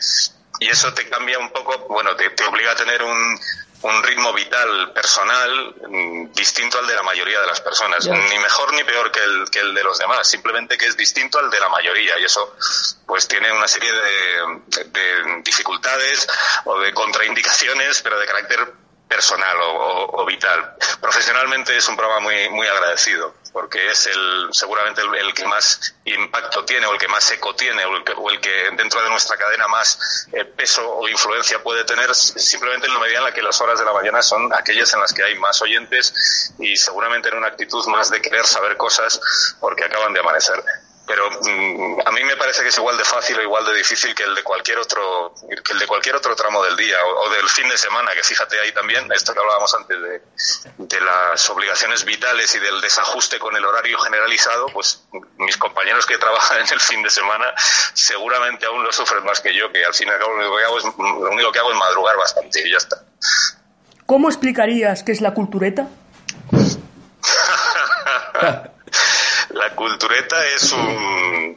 Y 0.58 0.70
eso 0.70 0.92
te 0.92 1.08
cambia 1.08 1.38
un 1.38 1.50
poco, 1.50 1.86
bueno, 1.88 2.16
te 2.16 2.44
obliga 2.44 2.72
a 2.72 2.76
tener 2.76 3.02
un, 3.02 3.38
un 3.88 4.02
ritmo 4.02 4.32
vital 4.32 4.92
personal 4.92 5.74
mm, 5.88 6.32
distinto 6.32 6.78
al 6.78 6.86
de 6.86 6.94
la 6.94 7.02
mayoría 7.02 7.40
de 7.40 7.46
las 7.46 7.60
personas, 7.60 8.06
ni 8.06 8.38
mejor 8.38 8.72
ni 8.74 8.84
peor 8.84 9.10
que 9.12 9.22
el, 9.22 9.50
que 9.50 9.60
el 9.60 9.74
de 9.74 9.84
los 9.84 9.98
demás, 9.98 10.26
simplemente 10.26 10.78
que 10.78 10.86
es 10.86 10.96
distinto 10.96 11.38
al 11.38 11.50
de 11.50 11.60
la 11.60 11.68
mayoría. 11.68 12.18
Y 12.18 12.24
eso 12.24 12.56
pues 13.06 13.28
tiene 13.28 13.52
una 13.52 13.68
serie 13.68 13.92
de, 13.92 14.84
de 14.86 15.42
dificultades 15.42 16.26
o 16.64 16.78
de 16.80 16.92
contraindicaciones, 16.92 18.00
pero 18.02 18.18
de 18.18 18.26
carácter 18.26 18.72
personal 19.08 19.56
o, 19.60 20.24
vital. 20.26 20.74
Profesionalmente 21.00 21.76
es 21.76 21.86
un 21.88 21.96
programa 21.96 22.20
muy, 22.20 22.48
muy 22.50 22.66
agradecido, 22.66 23.34
porque 23.54 23.86
es 23.86 24.08
el, 24.08 24.48
seguramente 24.50 25.00
el, 25.00 25.32
que 25.32 25.46
más 25.46 25.94
impacto 26.06 26.64
tiene, 26.64 26.86
o 26.86 26.92
el 26.92 26.98
que 26.98 27.06
más 27.06 27.30
eco 27.30 27.54
tiene, 27.54 27.84
o 27.84 28.28
el 28.28 28.40
que, 28.40 28.50
dentro 28.76 29.00
de 29.00 29.08
nuestra 29.08 29.36
cadena 29.36 29.68
más 29.68 30.26
eh, 30.32 30.44
peso 30.44 30.82
o 30.90 31.08
influencia 31.08 31.62
puede 31.62 31.84
tener, 31.84 32.12
simplemente 32.16 32.88
en 32.88 32.94
la 32.94 32.98
medida 32.98 33.18
en 33.18 33.24
la 33.24 33.32
que 33.32 33.42
las 33.42 33.60
horas 33.60 33.78
de 33.78 33.84
la 33.84 33.92
mañana 33.92 34.22
son 34.22 34.52
aquellas 34.52 34.92
en 34.94 35.00
las 35.00 35.12
que 35.12 35.22
hay 35.22 35.38
más 35.38 35.62
oyentes 35.62 36.52
y 36.58 36.76
seguramente 36.76 37.28
en 37.28 37.36
una 37.36 37.46
actitud 37.46 37.86
más 37.86 38.10
de 38.10 38.20
querer 38.20 38.44
saber 38.44 38.76
cosas 38.76 39.20
porque 39.60 39.84
acaban 39.84 40.12
de 40.12 40.18
amanecer 40.18 40.60
pero 41.06 41.30
mm, 41.30 42.00
a 42.04 42.10
mí 42.12 42.24
me 42.24 42.36
parece 42.36 42.62
que 42.62 42.68
es 42.68 42.78
igual 42.78 42.96
de 42.96 43.04
fácil 43.04 43.38
o 43.38 43.42
igual 43.42 43.64
de 43.66 43.74
difícil 43.74 44.14
que 44.14 44.22
el 44.22 44.34
de 44.34 44.42
cualquier 44.42 44.78
otro 44.78 45.34
que 45.64 45.72
el 45.72 45.78
de 45.78 45.86
cualquier 45.86 46.16
otro 46.16 46.34
tramo 46.34 46.62
del 46.64 46.76
día 46.76 46.96
o, 47.04 47.28
del 47.30 47.48
fin 47.48 47.68
de 47.68 47.76
semana 47.76 48.12
que 48.14 48.22
fíjate 48.22 48.58
ahí 48.60 48.72
también 48.72 49.10
esto 49.12 49.34
que 49.34 49.40
hablábamos 49.40 49.74
antes 49.74 50.00
de, 50.00 50.22
de, 50.78 51.00
las 51.00 51.48
obligaciones 51.50 52.04
vitales 52.04 52.54
y 52.54 52.58
del 52.58 52.80
desajuste 52.80 53.38
con 53.38 53.54
el 53.56 53.64
horario 53.64 53.98
generalizado 53.98 54.66
pues 54.68 55.04
mis 55.36 55.56
compañeros 55.58 56.06
que 56.06 56.16
trabajan 56.16 56.60
en 56.60 56.72
el 56.72 56.80
fin 56.80 57.02
de 57.02 57.10
semana 57.10 57.52
seguramente 57.92 58.66
aún 58.66 58.82
lo 58.82 58.92
sufren 58.92 59.24
más 59.24 59.40
que 59.40 59.54
yo 59.54 59.70
que 59.70 59.84
al 59.84 59.94
fin 59.94 60.08
y 60.08 60.10
al 60.10 60.18
cabo 60.18 60.34
lo 60.34 60.38
único 60.38 60.56
que 60.56 60.64
hago 60.64 60.78
es, 60.78 60.84
lo 60.84 61.30
único 61.30 61.52
que 61.52 61.58
hago 61.58 61.72
es 61.72 61.78
madrugar 61.78 62.16
bastante 62.16 62.66
y 62.66 62.70
ya 62.70 62.78
está 62.78 63.04
¿Cómo 64.06 64.28
explicarías 64.28 65.02
qué 65.02 65.12
es 65.12 65.22
la 65.22 65.32
cultureta? 65.32 65.88
La 69.54 69.74
Cultureta 69.74 70.46
es 70.48 70.72
un... 70.72 71.56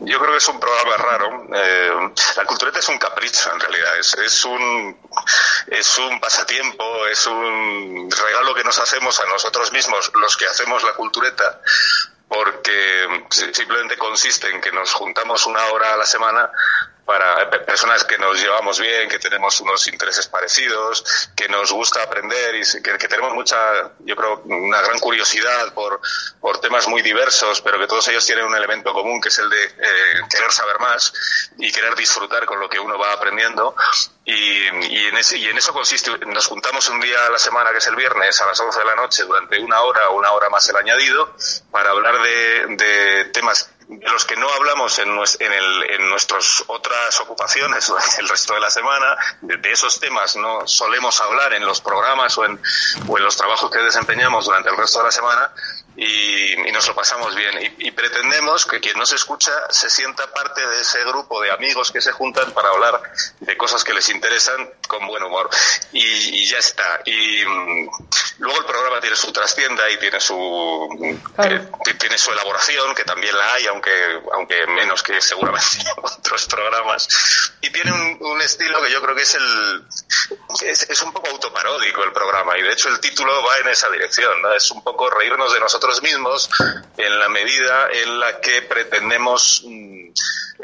Yo 0.00 0.18
creo 0.18 0.32
que 0.32 0.38
es 0.38 0.48
un 0.48 0.58
programa 0.58 0.96
raro. 0.96 1.46
Eh, 1.54 2.12
la 2.36 2.44
cultureta 2.44 2.80
es 2.80 2.88
un 2.88 2.98
capricho, 2.98 3.52
en 3.52 3.60
realidad. 3.60 3.96
Es, 3.98 4.14
es, 4.14 4.44
un, 4.44 4.98
es 5.68 5.98
un 5.98 6.20
pasatiempo, 6.20 7.06
es 7.06 7.24
un 7.28 8.10
regalo 8.10 8.52
que 8.52 8.64
nos 8.64 8.80
hacemos 8.80 9.20
a 9.20 9.26
nosotros 9.26 9.70
mismos, 9.70 10.10
los 10.14 10.36
que 10.36 10.46
hacemos 10.46 10.82
la 10.82 10.94
cultureta, 10.94 11.60
porque 12.26 13.24
simplemente 13.52 13.96
consiste 13.96 14.50
en 14.50 14.60
que 14.60 14.72
nos 14.72 14.92
juntamos 14.92 15.46
una 15.46 15.64
hora 15.66 15.94
a 15.94 15.96
la 15.96 16.06
semana 16.06 16.50
para 17.12 17.50
personas 17.66 18.04
que 18.04 18.16
nos 18.16 18.40
llevamos 18.40 18.80
bien, 18.80 19.06
que 19.06 19.18
tenemos 19.18 19.60
unos 19.60 19.86
intereses 19.86 20.26
parecidos, 20.28 21.28
que 21.36 21.46
nos 21.46 21.70
gusta 21.70 22.02
aprender 22.02 22.54
y 22.54 22.62
que, 22.82 22.96
que, 22.96 23.06
tenemos 23.06 23.34
mucha, 23.34 23.58
yo 23.98 24.16
creo, 24.16 24.40
una 24.46 24.80
gran 24.80 24.98
curiosidad 24.98 25.74
por, 25.74 26.00
por 26.40 26.58
temas 26.62 26.88
muy 26.88 27.02
diversos, 27.02 27.60
pero 27.60 27.78
que 27.78 27.86
todos 27.86 28.08
ellos 28.08 28.24
tienen 28.24 28.46
un 28.46 28.54
elemento 28.54 28.94
común 28.94 29.20
que 29.20 29.28
es 29.28 29.38
el 29.40 29.50
de 29.50 29.62
eh, 29.62 30.20
querer 30.30 30.50
saber 30.52 30.80
más 30.80 31.12
y 31.58 31.70
querer 31.70 31.94
disfrutar 31.96 32.46
con 32.46 32.58
lo 32.58 32.66
que 32.70 32.80
uno 32.80 32.98
va 32.98 33.12
aprendiendo. 33.12 33.76
Y, 34.24 34.32
y, 34.32 35.06
en 35.08 35.16
ese, 35.18 35.36
y 35.36 35.48
en 35.48 35.58
eso 35.58 35.74
consiste, 35.74 36.16
nos 36.26 36.46
juntamos 36.46 36.88
un 36.88 37.00
día 37.00 37.26
a 37.26 37.30
la 37.30 37.38
semana, 37.38 37.72
que 37.72 37.78
es 37.78 37.86
el 37.88 37.96
viernes, 37.96 38.40
a 38.40 38.46
las 38.46 38.58
11 38.58 38.78
de 38.78 38.84
la 38.86 38.94
noche, 38.94 39.24
durante 39.24 39.58
una 39.58 39.82
hora 39.82 40.08
o 40.10 40.16
una 40.16 40.30
hora 40.30 40.48
más 40.48 40.66
el 40.70 40.76
añadido, 40.76 41.34
para 41.70 41.90
hablar 41.90 42.22
de, 42.22 42.66
de 42.76 43.24
temas 43.26 43.68
de 43.98 44.10
los 44.10 44.24
que 44.24 44.36
no 44.36 44.48
hablamos 44.48 44.98
en, 44.98 45.08
en, 45.10 45.52
el, 45.52 45.90
en 45.90 46.08
nuestras 46.08 46.64
otras 46.66 47.20
ocupaciones 47.20 47.92
el 48.18 48.28
resto 48.28 48.54
de 48.54 48.60
la 48.60 48.70
semana, 48.70 49.16
de, 49.40 49.70
esos 49.70 49.98
temas 50.00 50.36
no 50.36 50.66
solemos 50.66 51.20
hablar 51.20 51.54
en 51.54 51.64
los 51.64 51.80
programas 51.80 52.36
o 52.38 52.44
en, 52.44 52.60
o 53.08 53.18
en 53.18 53.24
los 53.24 53.36
trabajos 53.36 53.70
que 53.70 53.78
desempeñamos 53.78 54.44
durante 54.44 54.70
el 54.70 54.76
resto 54.76 54.98
de 55.00 55.04
la 55.06 55.12
semana, 55.12 55.52
y, 55.96 56.72
nos 56.72 56.86
lo 56.88 56.94
pasamos 56.94 57.34
bien. 57.34 57.74
Y, 57.78 57.90
pretendemos 57.90 58.64
que 58.64 58.80
quien 58.80 58.98
nos 58.98 59.12
escucha 59.12 59.52
se 59.70 59.90
sienta 59.90 60.26
parte 60.32 60.66
de 60.66 60.80
ese 60.80 61.04
grupo 61.04 61.40
de 61.42 61.50
amigos 61.50 61.92
que 61.92 62.00
se 62.00 62.12
juntan 62.12 62.50
para 62.52 62.70
hablar 62.70 63.02
de 63.40 63.56
cosas 63.56 63.84
que 63.84 63.92
les 63.92 64.08
interesan 64.08 64.70
con 64.88 65.06
buen 65.06 65.22
humor. 65.22 65.50
Y, 65.92 66.46
ya 66.46 66.58
está. 66.58 67.02
Y 67.04 67.44
mm, 67.44 67.90
luego 68.38 68.58
el 68.58 68.64
programa 68.64 69.00
tiene 69.00 69.16
su 69.16 69.32
trastienda 69.32 69.88
y 69.90 69.98
tiene 69.98 70.20
su 70.20 70.88
eh, 71.38 71.68
tiene 71.98 72.18
su 72.18 72.32
elaboración, 72.32 72.94
que 72.94 73.04
también 73.04 73.36
la 73.36 73.54
hay, 73.54 73.66
aunque 73.66 74.20
aunque 74.32 74.66
menos 74.68 75.02
que 75.02 75.20
seguramente 75.20 75.78
otros 76.02 76.46
programas. 76.46 77.08
Y 77.60 77.70
tiene 77.70 77.92
un, 77.92 78.42
estilo 78.42 78.82
que 78.82 78.90
yo 78.90 79.00
creo 79.00 79.14
que 79.14 79.22
es 79.22 79.34
el 79.34 79.84
es, 80.62 80.90
es, 80.90 81.02
un 81.02 81.12
poco 81.12 81.28
autoparódico 81.28 82.02
el 82.02 82.12
programa. 82.12 82.58
Y 82.58 82.62
de 82.62 82.72
hecho 82.72 82.88
el 82.88 82.98
título 82.98 83.42
va 83.44 83.58
en 83.58 83.68
esa 83.68 83.88
dirección. 83.90 84.42
¿no? 84.42 84.52
Es 84.52 84.70
un 84.72 84.82
poco 84.82 85.08
reírnos 85.10 85.52
de 85.52 85.60
nosotros 85.60 85.81
nosotros 85.82 86.02
mismos 86.02 86.48
en 86.96 87.18
la 87.18 87.28
medida 87.28 87.88
en 87.90 88.20
la 88.20 88.40
que 88.40 88.62
pretendemos 88.62 89.62
mm, 89.66 90.10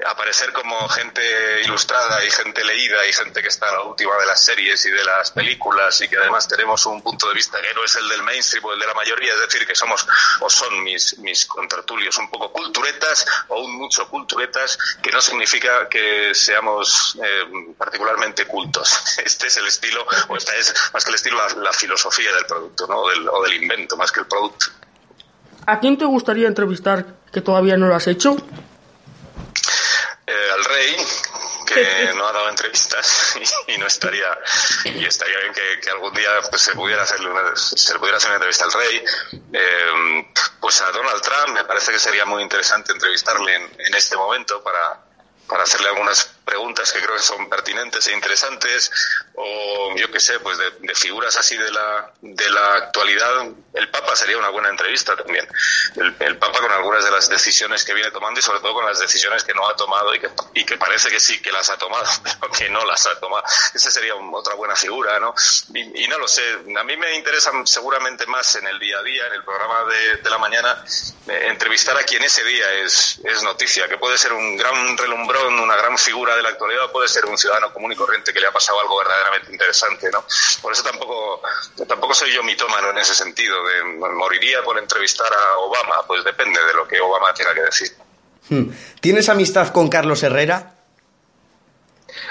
aparecer 0.07 0.53
como 0.53 0.89
gente 0.89 1.23
ilustrada 1.65 2.25
y 2.25 2.31
gente 2.31 2.65
leída 2.65 3.05
y 3.07 3.13
gente 3.13 3.43
que 3.43 3.49
está 3.49 3.69
a 3.69 3.73
la 3.73 3.83
última 3.83 4.17
de 4.17 4.27
las 4.27 4.45
series 4.45 4.85
y 4.87 4.91
de 4.91 5.05
las 5.05 5.33
películas 5.33 6.01
y 6.01 6.09
que 6.09 6.17
además 6.17 6.47
tenemos 6.47 6.87
un 6.87 7.03
punto 7.03 7.29
de 7.29 7.35
vista 7.35 7.61
que 7.61 7.75
no 7.75 7.85
es 7.85 7.97
el 7.97 8.09
del 8.09 8.23
mainstream 8.23 8.65
o 8.65 8.73
el 8.73 8.79
de 8.79 8.87
la 8.87 8.95
mayoría, 8.95 9.35
es 9.35 9.41
decir, 9.41 9.67
que 9.67 9.75
somos 9.75 10.07
o 10.41 10.49
son 10.49 10.85
mis, 10.85 11.19
mis 11.19 11.47
contertulios 11.47 12.17
un 12.19 12.31
poco 12.31 12.53
culturetas 12.53 13.27
o 13.49 13.61
un 13.61 13.77
mucho 13.77 14.09
culturetas, 14.09 14.79
que 15.03 15.11
no 15.11 15.21
significa 15.21 15.89
que 15.89 16.33
seamos 16.33 17.19
eh, 17.23 17.75
particularmente 17.77 18.47
cultos. 18.47 19.19
Este 19.29 19.49
es 19.49 19.57
el 19.57 19.67
estilo, 19.67 20.07
o 20.29 20.37
esta 20.37 20.55
es 20.57 20.75
más 20.93 21.05
que 21.05 21.11
el 21.11 21.17
estilo, 21.17 21.39
la, 21.57 21.73
filosofía 21.73 22.33
del 22.33 22.47
producto, 22.47 22.87
¿no? 22.87 23.01
o, 23.01 23.11
del, 23.11 23.29
o 23.29 23.43
del 23.43 23.63
invento, 23.63 23.97
más 23.97 24.11
que 24.11 24.21
el 24.21 24.27
producto. 24.27 24.67
¿A 25.69 25.81
quién 25.81 25.99
te 25.99 26.07
gustaría 26.07 26.49
entrevistar 26.49 27.05
que 27.31 27.43
todavía 27.43 27.77
no 27.77 27.89
lo 27.89 27.95
has 27.95 28.07
hecho? 28.07 28.35
Eh, 30.27 30.51
al 30.55 30.65
rey, 30.65 30.97
que 31.67 32.13
no 32.17 32.27
ha 32.27 32.33
dado 32.33 32.49
entrevistas 32.49 33.39
y, 33.67 33.77
no 33.77 33.87
estaría 33.87 34.29
y 34.85 35.05
estaría 35.05 35.39
bien 35.41 35.53
que, 35.53 35.91
algún 35.91 36.15
día 36.15 36.31
pues, 36.49 36.63
se 36.63 36.73
pudiera 36.73 37.03
hacerle 37.03 37.31
una, 37.31 37.55
se 37.55 37.99
pudiera 37.99 38.17
hacer 38.17 38.31
una 38.31 38.37
entrevista 38.37 38.65
al 38.65 38.73
rey 38.73 39.05
eh, 39.53 40.33
pues 40.59 40.81
a 40.81 40.91
Donald 40.91 41.21
Trump 41.21 41.51
me 41.51 41.65
parece 41.65 41.93
que 41.93 41.99
sería 41.99 42.25
muy 42.25 42.43
interesante 42.43 42.93
entrevistarle 42.93 43.55
en, 43.57 43.63
en 43.79 43.95
este 43.95 44.17
momento 44.17 44.63
para 44.63 45.03
para 45.49 45.65
hacerle 45.65 45.89
algunas 45.89 46.31
preguntas 46.49 46.91
que 46.93 47.01
creo 47.01 47.15
que 47.15 47.23
son 47.23 47.47
pertinentes 47.51 48.07
e 48.07 48.15
interesantes 48.15 48.91
o 49.35 49.95
yo 49.97 50.11
qué 50.11 50.19
sé, 50.19 50.41
pues 50.41 50.57
de, 50.57 50.95
figuras 50.95 51.37
así 51.37 51.57
de 51.57 51.71
la, 51.71 52.11
de 52.23 52.51
la 52.51 52.75
actualidad. 52.77 53.47
El 53.75 53.91
Papa 53.91 54.17
sería 54.17 54.39
una 54.39 54.49
buena 54.49 54.71
entrevista 54.71 55.15
también. 55.15 55.47
El, 55.97 56.39
Papa 56.39 56.59
con 56.61 56.73
algunas 56.73 57.05
de 57.05 57.11
las 57.11 57.29
decisiones 57.29 57.85
que 57.85 57.93
viene 57.93 58.11
tomando 58.11 58.41
y 58.41 58.43
sobre 58.43 58.61
todo 58.61 58.73
con 58.73 58.87
las 58.87 58.99
decisiones 58.99 59.45
que 59.45 59.53
no 59.53 59.69
ha 59.69 59.77
tomado 59.77 60.15
y 60.15 60.21
que, 60.21 60.31
y 60.55 60.65
que 60.65 60.79
parece 60.79 61.11
que 61.11 61.21
sí 61.21 61.41
que 61.43 61.53
las 61.53 61.69
ha 61.69 61.77
tomado, 61.77 62.05
pero 62.41 62.53
que 62.53 62.71
no 62.71 62.85
las 62.87 63.07
ha 63.07 63.21
tomado. 63.21 63.45
Esa 63.75 63.91
sería 63.91 64.15
otra 64.15 64.55
buena 64.55 64.75
figura, 64.75 65.21
¿no? 65.21 65.35
Y, 65.75 66.09
no 66.09 66.19
lo 66.19 66.27
sé, 66.27 66.43
a 66.77 66.85
mí 66.85 66.97
me 66.97 67.15
interesa 67.15 67.53
seguramente 67.65 68.25
más 68.27 68.55
en 68.55 68.67
el 68.67 68.79
día 68.79 68.99
a 68.99 69.03
día, 69.03 69.27
en 69.27 69.35
el 69.35 69.45
programa 69.45 69.85
de, 69.85 70.17
de 70.17 70.31
la 70.31 70.39
mañana, 70.39 70.83
eh, 71.29 71.49
entrevistar 71.49 71.97
a 71.99 72.05
quien 72.05 72.25
ese 72.25 72.43
día 72.45 72.73
es, 72.83 73.21
es 73.25 73.43
noticia, 73.43 73.87
que 73.89 73.99
puede 73.99 74.17
ser 74.17 74.33
un 74.33 74.57
gran 74.57 74.97
relumbrón, 74.97 75.61
una 75.61 75.77
gran 75.77 75.99
figura 75.99 76.38
de 76.39 76.43
la 76.43 76.51
actualidad 76.51 76.91
puede 76.91 77.09
ser 77.09 77.27
un 77.27 77.37
ciudadano 77.37 77.73
común 77.73 77.93
y 77.93 77.97
corriente 77.97 78.33
que 78.33 78.41
le 78.41 78.47
ha 78.47 78.53
pasado 78.53 78.81
algo 78.81 78.99
verdaderamente 78.99 79.53
interesante, 79.53 80.11
¿no? 80.11 80.25
Por 80.63 80.73
eso 80.73 80.83
tampoco, 80.83 81.43
tampoco 81.87 82.15
soy 82.15 82.33
yo 82.33 82.43
mitómano 82.43 82.91
en 82.91 82.99
ese 82.99 83.15
sentido, 83.15 83.57
de 83.65 83.85
moriría 83.85 84.63
por 84.63 84.79
entrevistar 84.79 85.29
a 85.33 85.59
Obama, 85.59 86.07
pues 86.07 86.25
depende 86.25 86.65
de 86.65 86.73
lo 86.75 86.89
que 86.89 87.01
Obama 87.01 87.35
tenga 87.35 87.55
que 87.55 87.63
decir. 87.63 87.93
Hmm. 88.49 88.71
¿Tienes 89.01 89.29
amistad 89.29 89.69
con 89.69 89.89
Carlos 89.89 90.23
Herrera? 90.23 90.75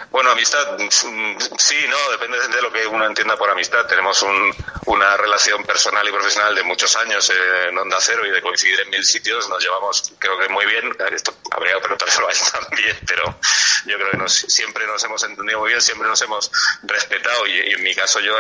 Bueno, 0.10 0.32
amistad, 0.32 0.78
sí, 0.90 1.86
no, 1.90 2.12
depende 2.12 2.38
de 2.40 2.62
lo 2.62 2.72
que 2.72 2.88
uno 2.88 3.06
entienda 3.06 3.36
por 3.36 3.50
amistad. 3.50 3.86
Tenemos 3.86 4.22
un, 4.22 4.54
una 4.88 5.18
relación 5.18 5.64
personal 5.64 6.08
y 6.08 6.12
profesional 6.12 6.56
de 6.56 6.64
muchos 6.64 6.96
años 6.96 7.30
en 7.68 7.78
Onda 7.78 7.98
Cero 8.00 8.26
y 8.26 8.32
de 8.32 8.42
coincidir 8.42 8.80
en 8.80 8.90
mil 8.90 9.04
sitios, 9.04 9.48
nos 9.50 9.62
llevamos, 9.62 10.14
creo 10.18 10.38
que 10.40 10.48
muy 10.50 10.66
bien. 10.66 10.96
Esto 11.12 11.36
habría 11.52 11.74
que 11.74 11.80
preguntárselo 11.82 12.28
a 12.28 12.32
él 12.32 12.38
también, 12.52 12.98
pero 13.06 13.40
yo 13.86 13.98
creo 13.98 14.12
que 14.12 14.30
siempre 14.30 14.88
nos 14.88 15.04
hemos 15.04 15.22
entendido 15.24 15.60
muy 15.60 15.70
bien, 15.70 15.82
siempre 15.82 16.08
nos 16.08 16.22
hemos 16.22 16.50
respetado 16.84 17.46
y, 17.48 17.74
en 17.74 17.84
mi 17.84 17.94
caso 17.96 18.20
yo 18.22 18.34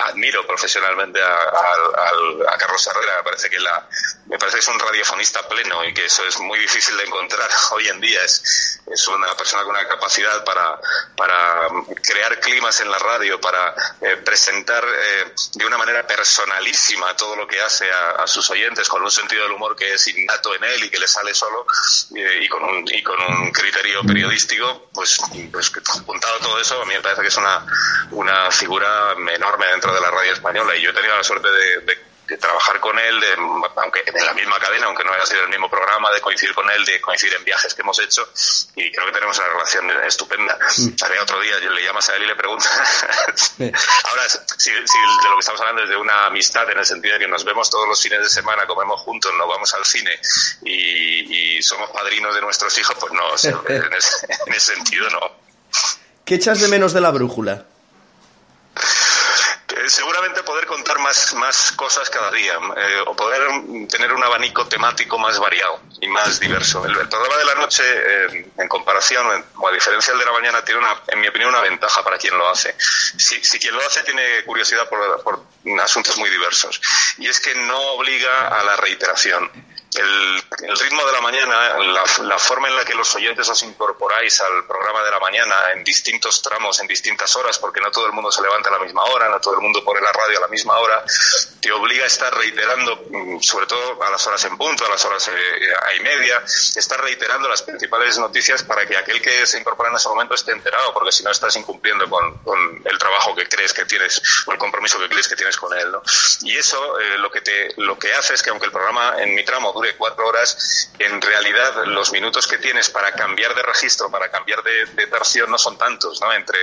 admiro 0.00 0.46
profesionalmente 0.46 1.22
a, 1.22 2.56
Carlos 2.58 2.86
Herrera. 2.86 3.16
Me 3.16 3.22
parece 3.24 3.50
que 3.50 3.58
la, 3.58 3.88
me 4.26 4.38
parece 4.38 4.56
que 4.56 4.60
es 4.60 4.68
un 4.68 4.78
radiofonista 4.78 5.48
pleno 5.48 5.84
y 5.84 5.94
que 5.94 6.04
eso 6.04 6.24
es 6.26 6.38
muy 6.38 6.58
difícil 6.58 6.96
de 6.96 7.04
encontrar 7.04 7.48
hoy 7.72 7.88
en 7.88 8.00
día. 8.00 8.22
Es, 8.24 8.78
es 8.86 9.08
una 9.08 9.34
persona 9.36 9.62
con 9.62 9.72
una 9.72 9.88
capacidad 9.88 10.44
para, 10.44 10.78
para 11.16 11.68
crear 12.02 12.38
climas 12.40 12.78
en 12.80 12.90
la 12.90 12.98
radio, 12.98 13.40
para 13.40 13.74
eh, 14.02 14.16
presentar 14.18 14.84
eh, 14.84 15.32
de 15.62 15.68
una 15.68 15.78
manera 15.78 16.06
personalísima 16.06 17.14
todo 17.16 17.36
lo 17.36 17.46
que 17.46 17.60
hace 17.60 17.88
a, 17.90 18.26
sus 18.26 18.48
oyentes, 18.50 18.88
con 18.88 19.02
un 19.02 19.10
sentido 19.10 19.44
del 19.44 19.52
humor 19.52 19.76
que 19.76 19.92
es 19.92 20.08
innato 20.08 20.54
en 20.54 20.64
él 20.64 20.84
y 20.84 20.90
que 20.90 20.98
le 20.98 21.06
sale 21.06 21.32
solo, 21.34 21.66
y, 22.14 22.48
con, 22.48 22.64
un, 22.64 22.84
y 22.88 23.02
con 23.02 23.20
un 23.20 23.50
criterio 23.52 24.02
periodístico, 24.02 24.88
pues, 24.92 25.20
pues 25.50 25.72
juntado 26.04 26.38
todo 26.40 26.60
eso, 26.60 26.80
a 26.80 26.84
mí 26.84 26.94
me 26.94 27.00
parece 27.00 27.22
que 27.22 27.28
es 27.28 27.36
una, 27.36 27.64
una 28.10 28.50
figura 28.50 29.12
enorme 29.12 29.66
dentro 29.66 29.94
de 29.94 30.00
la 30.00 30.10
radio 30.10 30.32
española. 30.32 30.76
Y 30.76 30.82
yo 30.82 30.90
he 30.90 30.94
tenido 30.94 31.16
la 31.16 31.24
suerte 31.24 31.48
de 31.50 32.11
trabajar 32.38 32.80
con 32.80 32.98
él, 32.98 33.20
de, 33.20 33.34
aunque 33.76 34.02
en 34.06 34.26
la 34.26 34.32
misma 34.34 34.58
cadena, 34.58 34.86
aunque 34.86 35.04
no 35.04 35.12
haya 35.12 35.26
sido 35.26 35.42
el 35.42 35.48
mismo 35.48 35.68
programa, 35.70 36.10
de 36.12 36.20
coincidir 36.20 36.54
con 36.54 36.68
él, 36.70 36.84
de 36.84 37.00
coincidir 37.00 37.34
en 37.34 37.44
viajes 37.44 37.74
que 37.74 37.82
hemos 37.82 37.98
hecho 38.00 38.28
y 38.76 38.90
creo 38.92 39.06
que 39.06 39.12
tenemos 39.12 39.38
una 39.38 39.48
relación 39.48 39.90
estupenda. 40.06 40.58
Mm. 40.78 41.22
otro 41.22 41.40
día 41.40 41.58
le 41.58 41.82
llamas 41.82 42.08
a 42.08 42.16
él 42.16 42.24
y 42.24 42.26
le 42.26 42.34
preguntas. 42.34 42.70
Ahora, 43.58 44.28
si, 44.56 44.70
de 44.70 44.80
lo 45.28 45.34
que 45.34 45.40
estamos 45.40 45.60
hablando 45.60 45.82
es 45.82 45.88
de 45.88 45.96
una 45.96 46.26
amistad 46.26 46.68
en 46.70 46.78
el 46.78 46.86
sentido 46.86 47.14
de 47.14 47.20
que 47.20 47.28
nos 47.28 47.44
vemos 47.44 47.70
todos 47.70 47.88
los 47.88 48.00
fines 48.00 48.20
de 48.22 48.28
semana, 48.28 48.66
comemos 48.66 49.00
juntos, 49.00 49.32
nos 49.36 49.48
vamos 49.48 49.72
al 49.74 49.84
cine 49.84 50.18
y, 50.64 51.62
somos 51.62 51.90
padrinos 51.90 52.34
de 52.34 52.40
nuestros 52.40 52.76
hijos, 52.78 52.96
pues 52.98 53.12
no, 53.12 53.22
en, 53.68 53.92
ese, 53.92 54.26
en 54.46 54.52
ese 54.52 54.74
sentido 54.74 55.08
no. 55.10 55.20
¿Qué 56.24 56.34
echas 56.34 56.60
de 56.60 56.68
menos 56.68 56.92
de 56.92 57.00
la 57.00 57.10
brújula? 57.10 57.66
Eh, 59.76 59.88
seguramente 59.88 60.42
poder 60.42 60.66
contar 60.66 60.98
más, 60.98 61.34
más 61.34 61.72
cosas 61.72 62.10
cada 62.10 62.30
día 62.30 62.54
eh, 62.76 63.02
o 63.06 63.16
poder 63.16 63.40
tener 63.88 64.12
un 64.12 64.22
abanico 64.22 64.66
temático 64.66 65.18
más 65.18 65.38
variado 65.38 65.80
y 66.00 66.08
más 66.08 66.38
diverso. 66.38 66.84
El, 66.84 67.08
programa 67.08 67.36
de 67.36 67.44
la 67.44 67.54
noche, 67.54 67.82
eh, 67.84 68.52
en 68.58 68.68
comparación 68.68 69.26
o 69.56 69.68
a 69.68 69.72
diferencia 69.72 70.12
del 70.12 70.20
de 70.20 70.26
la 70.26 70.32
mañana, 70.32 70.64
tiene, 70.64 70.80
una, 70.80 71.02
en 71.08 71.20
mi 71.20 71.28
opinión, 71.28 71.50
una 71.50 71.62
ventaja 71.62 72.02
para 72.04 72.18
quien 72.18 72.36
lo 72.36 72.48
hace. 72.48 72.74
Si, 72.78 73.42
si 73.42 73.58
quien 73.58 73.74
lo 73.74 73.86
hace 73.86 74.02
tiene 74.02 74.44
curiosidad 74.44 74.88
por 74.88 75.42
asuntos 75.82 76.16
muy 76.18 76.28
diversos 76.30 76.80
y 77.18 77.28
es 77.28 77.40
que 77.40 77.54
no 77.54 77.78
obliga 77.92 78.48
a 78.48 78.62
la 78.62 78.76
reiteración 78.76 79.50
el, 79.94 80.42
ritmo 80.78 81.04
de 81.04 81.12
la 81.12 81.20
mañana, 81.20 81.78
la, 82.22 82.38
forma 82.38 82.68
en 82.68 82.76
la 82.76 82.84
que 82.84 82.94
los 82.94 83.14
oyentes 83.14 83.48
os 83.48 83.62
incorporáis 83.62 84.40
al 84.40 84.64
programa 84.64 85.02
de 85.02 85.10
la 85.10 85.20
mañana 85.20 85.54
en 85.74 85.84
distintos 85.84 86.40
tramos, 86.40 86.80
en 86.80 86.86
distintas 86.86 87.34
horas, 87.36 87.58
porque 87.58 87.80
no 87.80 87.90
todo 87.90 88.06
el 88.06 88.12
mundo 88.12 88.30
se 88.32 88.40
levanta 88.40 88.70
a 88.70 88.72
la 88.72 88.78
misma 88.78 89.02
hora, 89.04 89.28
no 89.28 89.38
todo 89.40 89.54
el 89.54 89.60
mundo 89.60 89.84
pone 89.84 90.00
la 90.00 90.12
radio 90.12 90.38
a 90.38 90.40
la 90.42 90.48
misma 90.48 90.78
hora, 90.78 91.04
te 91.60 91.70
obliga 91.72 92.04
a 92.04 92.06
estar 92.06 92.34
reiterando, 92.34 93.04
mm, 93.10 93.40
sobre 93.40 93.66
todo 93.66 94.02
a 94.02 94.10
las 94.10 94.26
horas 94.26 94.42
en 94.44 94.56
punto, 94.56 94.86
a 94.86 94.88
las 94.88 95.04
horas 95.04 95.28
eh, 95.28 95.96
y 95.96 96.00
media, 96.00 96.42
estar 96.46 97.00
reiterando 97.00 97.48
las 97.48 97.62
principales 97.62 98.18
noticias 98.18 98.62
para 98.62 98.86
que 98.86 98.96
aquel 98.96 99.20
que 99.20 99.46
se 99.46 99.58
incorpora 99.58 99.90
en 99.90 99.96
ese 99.96 100.08
momento 100.08 100.34
esté 100.34 100.52
enterado, 100.52 100.94
porque 100.94 101.12
si 101.12 101.22
no 101.22 101.30
estás 101.30 101.54
incumpliendo 101.56 102.08
con, 102.08 102.40
el 102.84 102.98
trabajo 102.98 103.34
que 103.34 103.46
crees 103.48 103.72
que 103.72 103.84
tienes 103.84 104.22
o 104.46 104.52
el 104.52 104.58
compromiso 104.58 104.98
que 104.98 105.08
crees 105.08 105.28
que 105.28 105.36
tienes 105.36 105.56
con 105.56 105.76
él. 105.78 105.90
¿no? 105.92 106.02
Y 106.42 106.56
eso 106.56 106.98
eh, 106.98 107.18
lo, 107.18 107.30
que 107.30 107.40
te, 107.40 107.74
lo 107.76 107.98
que 107.98 108.12
hace 108.14 108.34
es 108.34 108.42
que 108.42 108.50
aunque 108.50 108.66
el 108.66 108.72
programa 108.72 109.20
en 109.22 109.34
mi 109.34 109.44
tramo 109.44 109.72
de 109.82 109.96
cuatro 109.96 110.26
horas, 110.26 110.90
en 110.98 111.20
realidad 111.20 111.84
los 111.86 112.12
minutos 112.12 112.46
que 112.46 112.58
tienes 112.58 112.90
para 112.90 113.12
cambiar 113.12 113.54
de 113.54 113.62
registro, 113.62 114.10
para 114.10 114.30
cambiar 114.30 114.62
de, 114.62 114.86
de 114.86 115.08
no 115.48 115.58
son 115.58 115.76
tantos, 115.76 116.20
¿no? 116.20 116.32
Entre, 116.32 116.58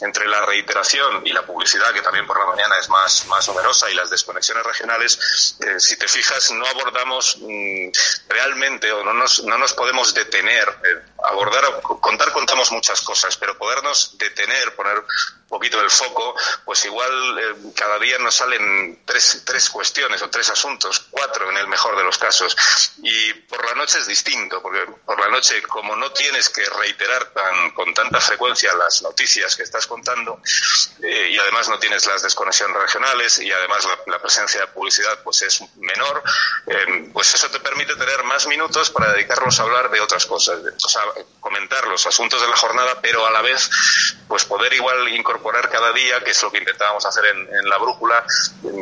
entre 0.00 0.26
la 0.28 0.44
reiteración 0.44 1.26
y 1.26 1.32
la 1.32 1.42
publicidad, 1.42 1.92
que 1.92 2.02
también 2.02 2.26
por 2.26 2.38
la 2.38 2.46
mañana 2.46 2.76
es 2.78 2.88
más, 2.88 3.26
más 3.26 3.46
numerosa, 3.48 3.90
y 3.90 3.94
las 3.94 4.10
desconexiones 4.10 4.64
regionales, 4.64 5.56
eh, 5.60 5.78
si 5.78 5.96
te 5.96 6.08
fijas, 6.08 6.50
no 6.52 6.66
abordamos 6.66 7.38
mm, 7.40 7.88
realmente 8.28 8.92
o 8.92 9.04
no 9.04 9.14
nos, 9.14 9.44
no 9.44 9.58
nos 9.58 9.72
podemos 9.72 10.14
detener. 10.14 10.68
Eh, 10.84 11.13
abordar, 11.30 11.80
contar 11.82 12.32
contamos 12.32 12.70
muchas 12.70 13.00
cosas, 13.00 13.36
pero 13.36 13.56
podernos 13.56 14.16
detener, 14.18 14.74
poner 14.74 15.02
poquito 15.48 15.80
el 15.80 15.90
foco, 15.90 16.34
pues 16.64 16.84
igual 16.84 17.38
eh, 17.38 17.72
cada 17.74 17.98
día 17.98 18.18
nos 18.18 18.34
salen 18.34 19.02
tres, 19.04 19.42
tres 19.44 19.70
cuestiones 19.70 20.20
o 20.22 20.30
tres 20.30 20.50
asuntos, 20.50 21.06
cuatro 21.10 21.50
en 21.50 21.56
el 21.58 21.68
mejor 21.68 21.96
de 21.96 22.04
los 22.04 22.18
casos. 22.18 22.56
Y 23.02 23.32
por 23.54 23.66
la 23.66 23.74
noche 23.74 23.98
es 23.98 24.06
distinto, 24.06 24.60
porque 24.60 24.84
por 25.04 25.18
la 25.20 25.28
noche, 25.28 25.62
como 25.62 25.94
no 25.96 26.10
tienes 26.12 26.48
que 26.48 26.64
reiterar 26.64 27.26
tan, 27.32 27.70
con 27.70 27.92
tanta 27.94 28.20
frecuencia 28.20 28.74
las 28.74 29.02
noticias 29.02 29.56
que 29.56 29.62
estás 29.62 29.86
contando, 29.86 30.40
eh, 31.02 31.28
y 31.30 31.38
además 31.38 31.68
no 31.68 31.78
tienes 31.78 32.06
las 32.06 32.22
desconexiones 32.22 32.76
regionales, 32.76 33.38
y 33.38 33.50
además 33.50 33.86
la, 34.06 34.18
presencia 34.24 34.62
de 34.62 34.66
publicidad 34.68 35.22
pues 35.22 35.42
es 35.42 35.62
menor, 35.76 36.22
eh, 36.66 37.10
pues 37.12 37.34
eso 37.34 37.50
te 37.50 37.60
permite 37.60 37.94
tener 37.94 38.22
más 38.24 38.46
minutos 38.46 38.90
para 38.90 39.12
dedicarlos 39.12 39.60
a 39.60 39.64
hablar 39.64 39.90
de 39.90 40.00
otras 40.00 40.24
cosas, 40.24 40.60
o 40.82 40.88
sea, 40.88 41.02
comentar 41.40 41.86
los 41.88 42.06
asuntos 42.06 42.40
de 42.40 42.48
la 42.48 42.56
jornada, 42.56 43.00
pero 43.02 43.26
a 43.26 43.30
la 43.30 43.42
vez, 43.42 43.70
pues 44.26 44.44
poder 44.46 44.72
igual 44.72 45.08
incorporar 45.08 45.70
cada 45.70 45.92
día, 45.92 46.24
que 46.24 46.30
es 46.30 46.42
lo 46.42 46.50
que 46.50 46.58
intentábamos 46.58 47.04
hacer 47.04 47.26
en, 47.26 47.68
la 47.68 47.78
brújula 47.78 48.24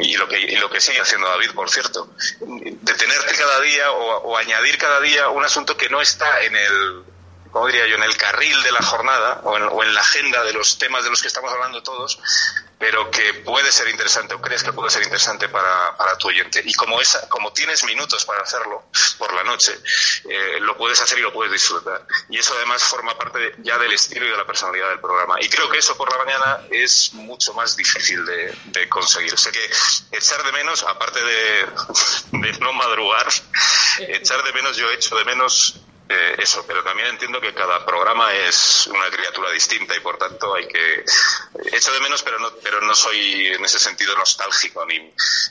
y 0.01 0.17
lo, 0.17 0.29
que, 0.29 0.39
y 0.39 0.57
lo 0.57 0.69
que 0.71 0.81
sigue 0.81 1.01
haciendo 1.01 1.29
David, 1.29 1.53
por 1.55 1.71
cierto. 1.71 2.09
Detenerte 2.41 3.35
cada 3.37 3.61
día 3.61 3.93
o, 3.93 4.37
añadir 4.37 4.62
cada 4.79 5.01
día 5.01 5.29
un 5.29 5.45
asunto 5.45 5.77
que 5.77 5.89
no 5.89 6.01
está 6.01 6.43
en 6.43 6.57
el, 6.57 7.05
¿cómo 7.53 7.67
diría 7.67 7.87
yo?, 7.87 7.97
en 7.97 8.03
el 8.03 8.17
carril 8.17 8.63
de 8.63 8.73
la 8.73 8.83
jornada 8.83 9.41
o 9.45 9.57
en, 9.57 9.63
o 9.65 9.83
en, 9.83 9.95
la 9.95 10.01
agenda 10.01 10.43
de 10.43 10.53
los 10.53 10.79
temas 10.79 11.05
de 11.05 11.11
los 11.11 11.21
que 11.21 11.29
estamos 11.29 11.53
hablando 11.53 11.83
todos, 11.83 12.19
pero 12.79 13.11
que 13.11 13.35
puede 13.35 13.71
ser 13.71 13.89
interesante 13.89 14.35
o 14.35 14.41
crees 14.41 14.65
que 14.65 14.73
puede 14.73 14.91
ser 14.91 15.03
interesante 15.03 15.49
para, 15.49 15.97
para 15.97 16.17
tu 16.19 16.29
oyente. 16.29 16.63
Y 16.65 16.75
como, 16.75 17.01
esa, 17.01 17.29
como 17.29 17.53
tienes 17.53 17.85
minutos 17.85 18.25
para 18.25 18.43
hacerlo 18.43 18.87
por 19.19 19.33
la 19.35 19.45
noche, 19.45 19.73
eh, 20.29 20.59
lo 20.61 20.77
puedes 20.77 21.01
hacer 21.01 21.19
y 21.19 21.23
lo 21.23 21.33
puedes 21.33 21.53
disfrutar. 21.53 22.05
Y 22.29 22.39
eso 22.39 22.55
además 22.57 22.83
forma 22.83 23.17
parte 23.17 23.55
ya 23.59 23.79
del 23.79 23.93
estilo 23.93 24.27
y 24.27 24.31
de 24.31 24.37
la 24.37 24.47
personalidad 24.47 24.89
del 24.89 24.99
programa. 24.99 25.37
Y 25.41 25.49
creo 25.49 25.69
que 25.71 25.79
eso 25.79 25.97
por 25.97 26.11
la 26.11 26.25
mañana 26.25 26.67
es 26.71 27.13
mucho 27.13 27.55
más 27.55 27.77
difícil 27.77 28.25
de, 28.25 28.53
de 28.65 28.89
conseguir. 28.89 29.39
Sé 29.39 29.53
que 29.53 29.71
echar 30.11 30.43
de 30.43 30.53
menos, 30.53 30.83
aparte 30.83 31.23
de, 31.23 31.67
de 32.33 32.53
no 32.59 32.73
madrugar, 32.73 33.29
echar 34.09 34.43
de 34.43 34.53
menos, 34.55 34.77
yo 34.77 34.91
echo 34.91 35.15
de 35.17 35.25
menos 35.25 35.77
eh, 36.13 36.37
eso, 36.39 36.65
pero 36.67 36.83
también 36.85 37.09
entiendo 37.09 37.41
que 37.41 37.55
cada 37.55 37.85
programa 37.87 38.33
es 38.35 38.87
una 38.89 39.09
criatura 39.11 39.51
distinta 39.51 39.97
y 39.97 40.01
por 40.01 40.19
tanto 40.19 40.55
hay 40.55 40.67
que 40.67 41.05
echo 41.73 41.93
de 41.93 42.01
menos, 42.01 42.23
pero 42.23 42.39
no, 42.39 42.51
pero 42.63 42.81
no 42.81 42.95
soy 42.95 43.47
en 43.47 43.65
ese 43.65 43.79
sentido 43.79 44.15
nostálgico 44.17 44.85
ni, 44.87 44.99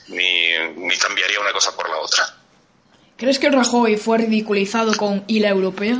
ni, 0.08 0.96
cambiaría 0.98 1.40
una 1.40 1.52
cosa 1.52 1.74
por 1.74 1.88
la 1.90 1.98
otra. 1.98 2.36
¿Crees 3.16 3.38
que 3.38 3.50
Rajoy 3.50 3.96
fue 3.96 4.18
ridiculizado 4.18 4.96
con 4.96 5.24
¿y 5.26 5.44
europea? 5.44 5.98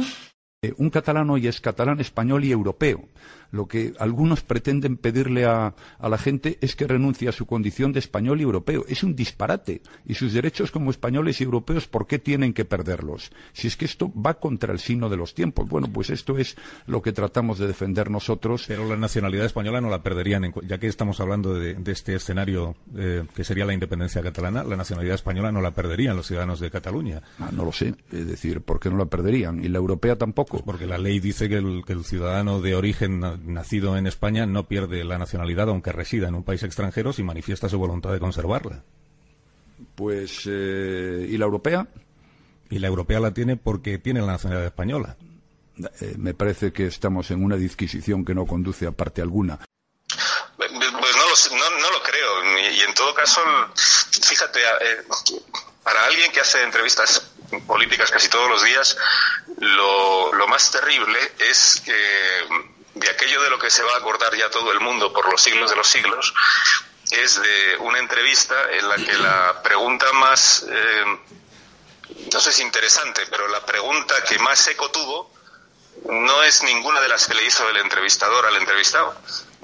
Eh, 0.65 0.75
un 0.77 0.91
catalán 0.91 1.29
hoy 1.29 1.49
es 1.49 1.61
catalán, 1.61 1.99
español 1.99 2.45
y 2.45 2.53
europeo. 2.53 3.09
Lo 3.51 3.67
que 3.67 3.93
algunos 3.99 4.43
pretenden 4.43 4.97
pedirle 4.97 5.45
a, 5.45 5.75
la 6.01 6.19
gente 6.19 6.57
es 6.61 6.77
que 6.77 6.87
renuncie 6.87 7.29
a 7.29 7.33
su 7.33 7.47
condición 7.47 7.93
de 7.93 7.99
español 7.99 8.41
y 8.41 8.45
europeo. 8.45 8.85
Es 8.89 9.03
un 9.03 9.17
disparate. 9.17 9.83
Y 10.07 10.15
sus 10.15 10.33
derechos 10.33 10.71
como 10.71 10.91
españoles 10.91 11.41
y 11.41 11.45
europeos, 11.45 11.89
¿por 11.89 12.07
qué 12.07 12.21
tienen 12.21 12.55
que 12.55 12.65
perderlos? 12.65 13.33
Si 13.53 13.67
es 13.67 13.77
que 13.77 13.85
esto 13.85 14.11
va 14.15 14.35
contra 14.35 14.73
el 14.73 14.79
signo 14.79 15.11
de 15.11 15.17
los 15.17 15.35
tiempos. 15.35 15.69
Bueno, 15.69 15.89
pues 15.93 16.11
esto 16.11 16.39
es 16.39 16.57
lo 16.87 17.03
que 17.03 17.13
tratamos 17.13 17.59
de 17.59 17.67
defender 17.67 18.09
nosotros. 18.09 18.65
Pero 18.69 18.89
la 18.89 18.97
nacionalidad 18.97 19.47
española 19.47 19.81
no 19.81 19.91
la 19.91 20.05
perderían, 20.05 20.55
ya 20.67 20.79
que 20.79 20.87
estamos 20.87 21.21
hablando 21.21 21.55
de, 21.55 21.77
este 21.93 22.15
escenario 22.15 22.77
eh, 22.97 23.25
que 23.35 23.45
sería 23.45 23.67
la 23.67 23.75
independencia 23.75 24.23
catalana, 24.23 24.63
la 24.63 24.77
nacionalidad 24.77 25.17
española 25.17 25.51
no 25.51 25.61
la 25.61 25.73
perderían 25.73 26.17
los 26.17 26.29
ciudadanos 26.29 26.61
de 26.61 26.71
Cataluña. 26.71 27.21
Ah, 27.41 27.51
no 27.53 27.65
lo 27.65 27.73
sé. 27.73 27.97
Es 28.13 28.29
decir, 28.29 28.63
¿por 28.63 28.79
qué 28.79 28.89
no 28.89 28.97
la 28.97 29.07
perderían? 29.07 29.63
Y 29.63 29.69
la 29.69 29.79
europea 29.79 30.17
tampoco. 30.17 30.52
Pues 30.53 30.65
porque 30.65 30.87
la 30.87 30.99
ley 30.99 31.19
dice 31.19 31.49
que 31.49 31.57
el, 31.57 31.83
que 31.87 31.95
el 31.95 32.05
ciudadano 32.05 32.61
de 32.61 32.75
origen 32.75 33.21
nacido 33.47 33.97
en 33.97 34.07
España 34.07 34.45
no 34.45 34.69
pierde 34.69 35.03
la 35.03 35.17
nacionalidad 35.17 35.71
aunque 35.71 35.93
resida 35.93 36.29
en 36.29 36.35
un 36.35 36.45
país 36.45 36.63
extranjero 36.63 37.15
si 37.15 37.23
manifiesta 37.23 37.71
su 37.71 37.79
voluntad 37.79 38.13
de 38.13 38.21
conservarla. 38.21 38.85
Pues, 39.95 40.43
eh, 40.45 41.27
¿y 41.27 41.39
la 41.39 41.47
europea? 41.47 41.89
Y 42.69 42.81
la 42.81 42.89
europea 42.89 43.19
la 43.19 43.33
tiene 43.33 43.57
porque 43.57 43.97
tiene 43.97 44.21
la 44.21 44.27
nacionalidad 44.27 44.67
española. 44.67 45.17
Eh, 46.03 46.17
me 46.19 46.35
parece 46.35 46.71
que 46.71 46.85
estamos 46.85 47.31
en 47.31 47.43
una 47.43 47.57
disquisición 47.57 48.23
que 48.23 48.35
no 48.35 48.45
conduce 48.45 48.87
a 48.87 48.93
parte 48.93 49.23
alguna. 49.23 49.59
Pues 50.59 50.71
no 50.71 50.91
lo, 50.91 51.81
no, 51.81 51.91
lo 51.91 52.03
creo. 52.03 52.61
Y 52.77 52.81
en 52.87 52.95
todo 52.95 53.15
caso, 53.15 53.41
fíjate, 53.75 54.61
eh, 54.61 55.05
para 55.83 56.05
alguien 56.05 56.33
que 56.33 56.41
hace 56.41 56.63
entrevistas 56.63 57.23
políticas 57.67 58.11
casi 58.11 58.29
todos 58.29 58.49
los 58.49 58.65
días, 58.65 58.97
lo, 59.59 60.47
más 60.49 60.71
terrible 60.71 61.19
es 61.39 61.83
que 61.85 61.95
de 62.95 63.09
aquello 63.09 63.43
de 63.43 63.51
lo 63.51 63.59
que 63.59 63.71
se 63.71 63.83
va 63.83 63.95
a 63.95 63.99
acordar 63.99 64.35
ya 64.37 64.51
todo 64.51 64.71
el 64.71 64.81
mundo 64.81 65.13
por 65.13 65.31
los 65.31 65.41
siglos 65.41 65.71
de 65.71 65.77
los 65.77 65.87
siglos, 65.87 66.35
es 67.11 67.41
de 67.41 67.77
una 67.81 67.99
entrevista 67.99 68.55
en 68.71 68.89
la 68.89 68.97
que 68.97 69.15
la 69.15 69.63
pregunta 69.63 70.13
más, 70.13 70.67
eh, 70.69 71.05
no 72.33 72.41
sé 72.41 72.53
si 72.53 72.63
interesante, 72.63 73.27
pero 73.31 73.49
la 73.49 73.65
pregunta 73.65 74.23
que 74.25 74.39
más 74.39 74.67
eco 74.69 74.91
tuvo 74.91 75.33
no 76.05 76.43
es 76.43 76.63
ninguna 76.63 77.01
de 77.01 77.09
las 77.09 77.27
que 77.27 77.35
le 77.35 77.45
hizo 77.45 77.69
el 77.69 77.77
entrevistador 77.79 78.47
al 78.47 78.57
entrevistado, 78.57 79.15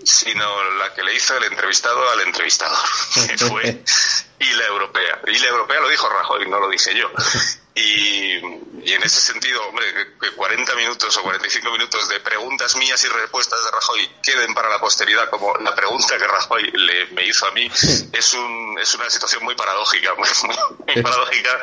sino 0.04 0.70
la 0.74 0.94
que 0.94 1.02
le 1.02 1.14
hizo 1.14 1.36
el 1.36 1.44
entrevistado 1.44 2.10
al 2.10 2.20
entrevistador, 2.20 2.78
que 3.28 3.38
fue 3.38 3.82
y 4.40 4.52
la 4.52 4.66
europea. 4.66 5.20
Y 5.26 5.38
la 5.38 5.48
europea 5.48 5.80
lo 5.80 5.88
dijo 5.88 6.08
Rajoy, 6.08 6.48
no 6.48 6.60
lo 6.60 6.68
dije 6.68 6.94
yo. 6.96 7.10
Y, 7.78 8.92
en 8.92 9.02
ese 9.02 9.20
sentido, 9.20 9.60
hombre, 9.68 9.86
que 10.20 10.32
40 10.32 10.74
minutos 10.74 11.16
o 11.16 11.22
45 11.22 11.70
minutos 11.70 12.08
de 12.08 12.20
preguntas 12.20 12.74
mías 12.76 13.02
y 13.04 13.08
respuestas 13.08 13.62
de 13.64 13.70
Rajoy 13.70 14.10
queden 14.22 14.54
para 14.54 14.70
la 14.70 14.80
posteridad 14.80 15.28
como 15.30 15.54
la 15.58 15.74
pregunta 15.74 16.16
que 16.16 16.26
Rajoy 16.26 16.70
le, 16.72 17.06
me 17.08 17.26
hizo 17.26 17.46
a 17.46 17.50
mí 17.52 17.66
es, 18.12 18.34
un, 18.34 18.78
es 18.80 18.94
una 18.94 19.10
situación 19.10 19.44
muy 19.44 19.54
paradójica, 19.54 20.14
muy, 20.16 21.02
paradójica 21.02 21.60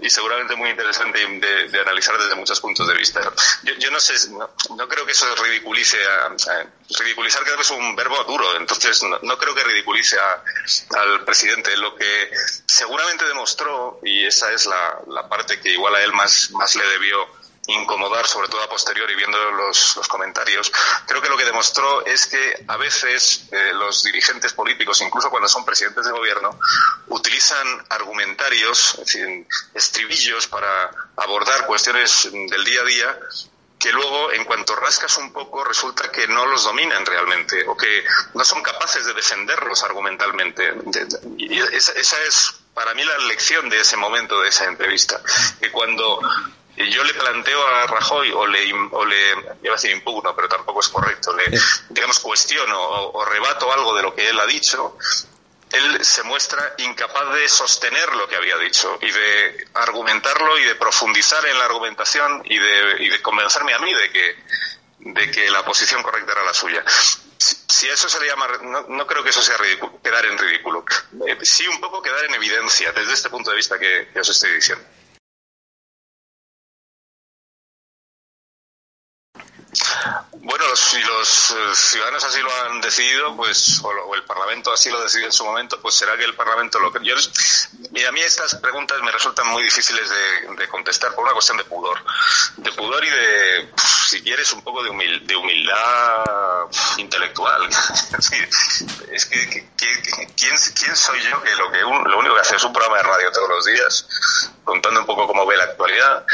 y 0.00 0.08
seguramente 0.08 0.56
muy 0.56 0.70
interesante 0.70 1.18
de, 1.26 1.80
analizar 1.80 2.18
desde 2.18 2.34
muchos 2.34 2.60
puntos 2.60 2.88
de 2.88 2.94
vista. 2.94 3.20
Yo, 3.64 3.74
yo 3.74 3.90
no 3.90 4.00
sé, 4.00 4.14
no, 4.30 4.88
creo 4.88 5.04
que 5.04 5.12
eso 5.12 5.26
ridiculice 5.36 5.98
a, 6.04 6.34
ridiculizar 6.98 7.42
creo 7.42 7.56
que 7.56 7.62
es 7.62 7.70
un 7.70 7.94
verbo 7.96 8.24
duro, 8.24 8.56
entonces 8.56 9.02
no, 9.02 9.38
creo 9.38 9.54
que 9.54 9.64
ridiculice 9.64 10.16
al 10.96 11.24
presidente. 11.24 11.76
Lo 11.76 11.94
que 11.96 12.30
seguramente 12.66 13.26
demostró, 13.26 14.00
y 14.02 14.24
esa 14.24 14.52
es 14.52 14.66
la, 14.66 15.00
la 15.08 15.28
parte 15.28 15.51
que 15.60 15.70
igual 15.70 15.94
a 15.94 16.02
él 16.02 16.12
más, 16.12 16.50
más 16.52 16.74
le 16.74 16.86
debió 16.86 17.42
incomodar, 17.66 18.26
sobre 18.26 18.48
todo 18.48 18.62
a 18.62 18.68
posteriori, 18.68 19.14
viendo 19.14 19.38
los, 19.52 20.00
comentarios, 20.08 20.72
creo 21.06 21.22
que 21.22 21.28
lo 21.28 21.36
que 21.36 21.44
demostró 21.44 22.04
es 22.04 22.26
que 22.26 22.64
a 22.66 22.76
veces 22.76 23.48
eh, 23.52 23.72
los 23.74 24.02
dirigentes 24.02 24.52
políticos, 24.52 25.00
incluso 25.00 25.30
cuando 25.30 25.48
son 25.48 25.64
presidentes 25.64 26.04
de 26.04 26.10
gobierno, 26.10 26.58
utilizan 27.08 27.86
argumentarios, 27.88 28.94
es 28.94 29.06
decir, 29.06 29.46
estribillos 29.74 30.46
para 30.48 30.90
abordar 31.16 31.66
cuestiones 31.66 32.28
del 32.32 32.64
día 32.64 32.80
a 32.80 32.84
día 32.84 33.18
que 33.78 33.92
luego, 33.92 34.30
en 34.30 34.44
cuanto 34.44 34.76
rascas 34.76 35.18
un 35.18 35.32
poco, 35.32 35.64
resulta 35.64 36.08
que 36.12 36.28
no 36.28 36.46
los 36.46 36.62
dominan 36.62 37.04
realmente 37.04 37.66
o 37.66 37.76
que 37.76 38.04
no 38.32 38.44
son 38.44 38.62
capaces 38.62 39.04
de 39.04 39.12
defenderlos 39.12 39.82
argumentalmente. 39.82 40.72
Y 41.36 41.58
esa 41.58 42.22
es 42.22 42.61
para 42.74 42.94
mí 42.94 43.04
la 43.04 43.18
lección 43.28 43.68
de 43.68 43.80
ese 43.80 43.96
momento, 43.96 44.40
de 44.40 44.48
esa 44.48 44.64
entrevista, 44.64 45.20
que 45.60 45.70
cuando 45.70 46.20
yo 46.76 47.04
le 47.04 47.14
planteo 47.14 47.66
a 47.66 47.86
Rajoy 47.86 48.32
o 48.32 48.46
le, 48.46 48.72
o 48.92 49.04
le 49.04 49.30
iba 49.62 49.74
a 49.74 49.76
decir 49.76 49.90
impugno, 49.90 50.34
pero 50.34 50.48
tampoco 50.48 50.80
es 50.80 50.88
correcto, 50.88 51.34
le, 51.34 51.44
digamos, 51.90 52.18
cuestiono 52.18 52.80
o, 52.80 53.24
rebato 53.24 53.72
algo 53.72 53.94
de 53.94 54.02
lo 54.02 54.14
que 54.14 54.28
él 54.28 54.40
ha 54.40 54.46
dicho, 54.46 54.96
él 55.70 56.04
se 56.04 56.22
muestra 56.22 56.74
incapaz 56.78 57.34
de 57.34 57.48
sostener 57.48 58.14
lo 58.14 58.28
que 58.28 58.36
había 58.36 58.56
dicho 58.58 58.98
y 59.00 59.10
de 59.10 59.66
argumentarlo 59.74 60.58
y 60.58 60.64
de 60.64 60.74
profundizar 60.74 61.44
en 61.46 61.58
la 61.58 61.64
argumentación 61.64 62.42
y 62.44 62.58
de, 62.58 62.96
y 63.00 63.08
de 63.08 63.22
convencerme 63.22 63.74
a 63.74 63.78
mí 63.78 63.92
de 63.92 64.10
que, 64.10 64.36
de 64.98 65.30
que 65.30 65.50
la 65.50 65.64
posición 65.64 66.02
correcta 66.02 66.32
era 66.32 66.44
la 66.44 66.54
suya 66.54 66.84
si 67.68 67.88
eso 67.88 68.08
se 68.08 68.20
le 68.20 68.26
llama, 68.26 68.46
no, 68.88 69.06
creo 69.06 69.22
que 69.22 69.30
eso 69.30 69.42
sea 69.42 69.56
quedar 70.02 70.24
en 70.26 70.38
ridículo. 70.38 70.84
Eh, 71.26 71.38
sí, 71.42 71.66
un 71.66 71.80
poco 71.80 72.02
quedar 72.02 72.24
en 72.24 72.34
evidencia 72.34 72.92
desde 72.92 73.14
este 73.14 73.30
punto 73.30 73.50
de 73.50 73.56
vista 73.56 73.78
que 73.78 74.08
os 74.18 74.28
estoy 74.28 74.52
diciendo. 74.52 74.84
Bueno, 80.44 80.64
si 80.74 80.98
los 81.00 81.50
eh, 81.52 81.54
ciudadanos 81.72 82.24
así 82.24 82.40
lo 82.40 82.50
han 82.64 82.80
decidido, 82.80 83.36
pues, 83.36 83.80
o, 83.84 84.12
el 84.16 84.24
Parlamento 84.24 84.72
así 84.72 84.90
lo 84.90 85.00
decide 85.00 85.26
en 85.26 85.32
su 85.32 85.44
momento, 85.44 85.80
pues 85.80 85.94
será 85.94 86.16
que 86.16 86.24
el 86.24 86.34
Parlamento 86.34 86.80
lo 86.80 86.92
que. 86.92 86.98
Yo, 87.04 87.14
a 87.14 88.12
mí 88.12 88.20
estas 88.20 88.56
preguntas 88.56 89.00
me 89.02 89.12
resultan 89.12 89.46
muy 89.46 89.62
difíciles 89.62 90.10
de, 90.10 90.66
contestar 90.66 91.14
por 91.14 91.22
una 91.22 91.32
cuestión 91.32 91.58
de 91.58 91.64
pudor. 91.64 91.96
De 92.56 92.72
pudor 92.72 93.04
y 93.04 93.10
de, 93.10 93.72
si 94.08 94.20
quieres, 94.22 94.52
un 94.52 94.62
poco 94.62 94.82
de, 94.82 94.90
humildad 94.90 96.66
intelectual. 96.96 97.68
es 99.12 99.26
que, 99.26 99.68
¿quién, 99.76 99.96
¿quién, 100.34 100.96
soy 100.96 101.20
yo 101.22 101.40
que 101.40 101.54
lo, 101.54 101.70
que 101.70 101.78
lo 101.82 102.18
único 102.18 102.34
que 102.34 102.40
hace 102.40 102.56
es 102.56 102.64
un 102.64 102.72
programa 102.72 102.96
de 102.96 103.04
radio 103.04 103.30
todos 103.30 103.48
los 103.48 103.64
días, 103.64 104.08
contando 104.64 104.98
un 104.98 105.06
poco 105.06 105.28
cómo 105.28 105.46
ve 105.46 105.56
la 105.56 105.64
actualidad? 105.64 106.26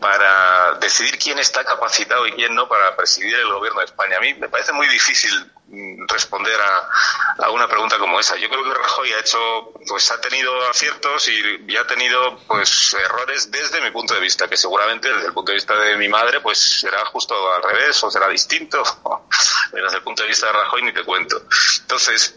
Para 0.00 0.74
decidir 0.74 1.18
quién 1.18 1.38
está 1.38 1.64
capacitado 1.64 2.26
y 2.26 2.32
quién 2.32 2.54
no 2.54 2.68
para 2.68 2.96
presidir 2.96 3.34
el 3.34 3.52
gobierno 3.52 3.80
de 3.80 3.86
España. 3.86 4.16
A 4.16 4.20
mí 4.20 4.34
me 4.34 4.48
parece 4.48 4.72
muy 4.72 4.86
difícil 4.88 5.30
mm, 5.66 6.06
responder 6.08 6.58
a, 6.60 7.50
una 7.50 7.66
pregunta 7.66 7.98
como 7.98 8.20
esa. 8.20 8.36
Yo 8.36 8.48
creo 8.48 8.62
que 8.62 8.74
Rajoy 8.74 9.12
ha 9.12 9.20
hecho, 9.20 9.72
pues 9.88 10.10
ha 10.10 10.20
tenido 10.20 10.68
aciertos 10.68 11.28
y, 11.28 11.76
ha 11.76 11.86
tenido 11.86 12.38
pues 12.46 12.94
errores 12.94 13.50
desde 13.50 13.80
mi 13.80 13.90
punto 13.90 14.14
de 14.14 14.20
vista, 14.20 14.48
que 14.48 14.56
seguramente 14.56 15.12
desde 15.12 15.28
el 15.28 15.32
punto 15.32 15.52
de 15.52 15.56
vista 15.56 15.74
de 15.76 15.96
mi 15.96 16.08
madre 16.08 16.40
pues 16.40 16.58
será 16.58 17.04
justo 17.06 17.34
al 17.54 17.62
revés 17.62 18.02
o 18.02 18.10
será 18.10 18.28
distinto. 18.28 18.82
desde 19.72 19.96
el 19.96 20.02
punto 20.02 20.22
de 20.22 20.28
vista 20.28 20.46
de 20.46 20.52
Rajoy 20.52 20.82
ni 20.82 20.92
te 20.92 21.04
cuento. 21.04 21.42
Entonces, 21.80 22.36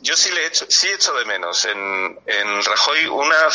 yo 0.00 0.16
sí 0.16 0.30
le 0.30 0.44
he 0.44 0.46
hecho, 0.46 0.66
sí 0.68 0.88
he 0.88 0.94
hecho 0.94 1.12
de 1.14 1.24
menos 1.24 1.64
en, 1.64 2.18
en 2.26 2.64
Rajoy 2.64 3.06
una, 3.06 3.48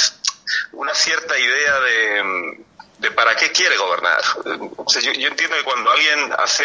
una 0.74 0.94
cierta 0.94 1.38
idea 1.38 1.80
de 1.80 2.66
de 2.98 3.12
para 3.12 3.36
qué 3.36 3.52
quiere 3.52 3.78
gobernar. 3.78 4.22
yo, 5.02 5.28
entiendo 5.28 5.56
que 5.56 5.64
cuando 5.64 5.92
alguien 5.92 6.34
hace 6.38 6.64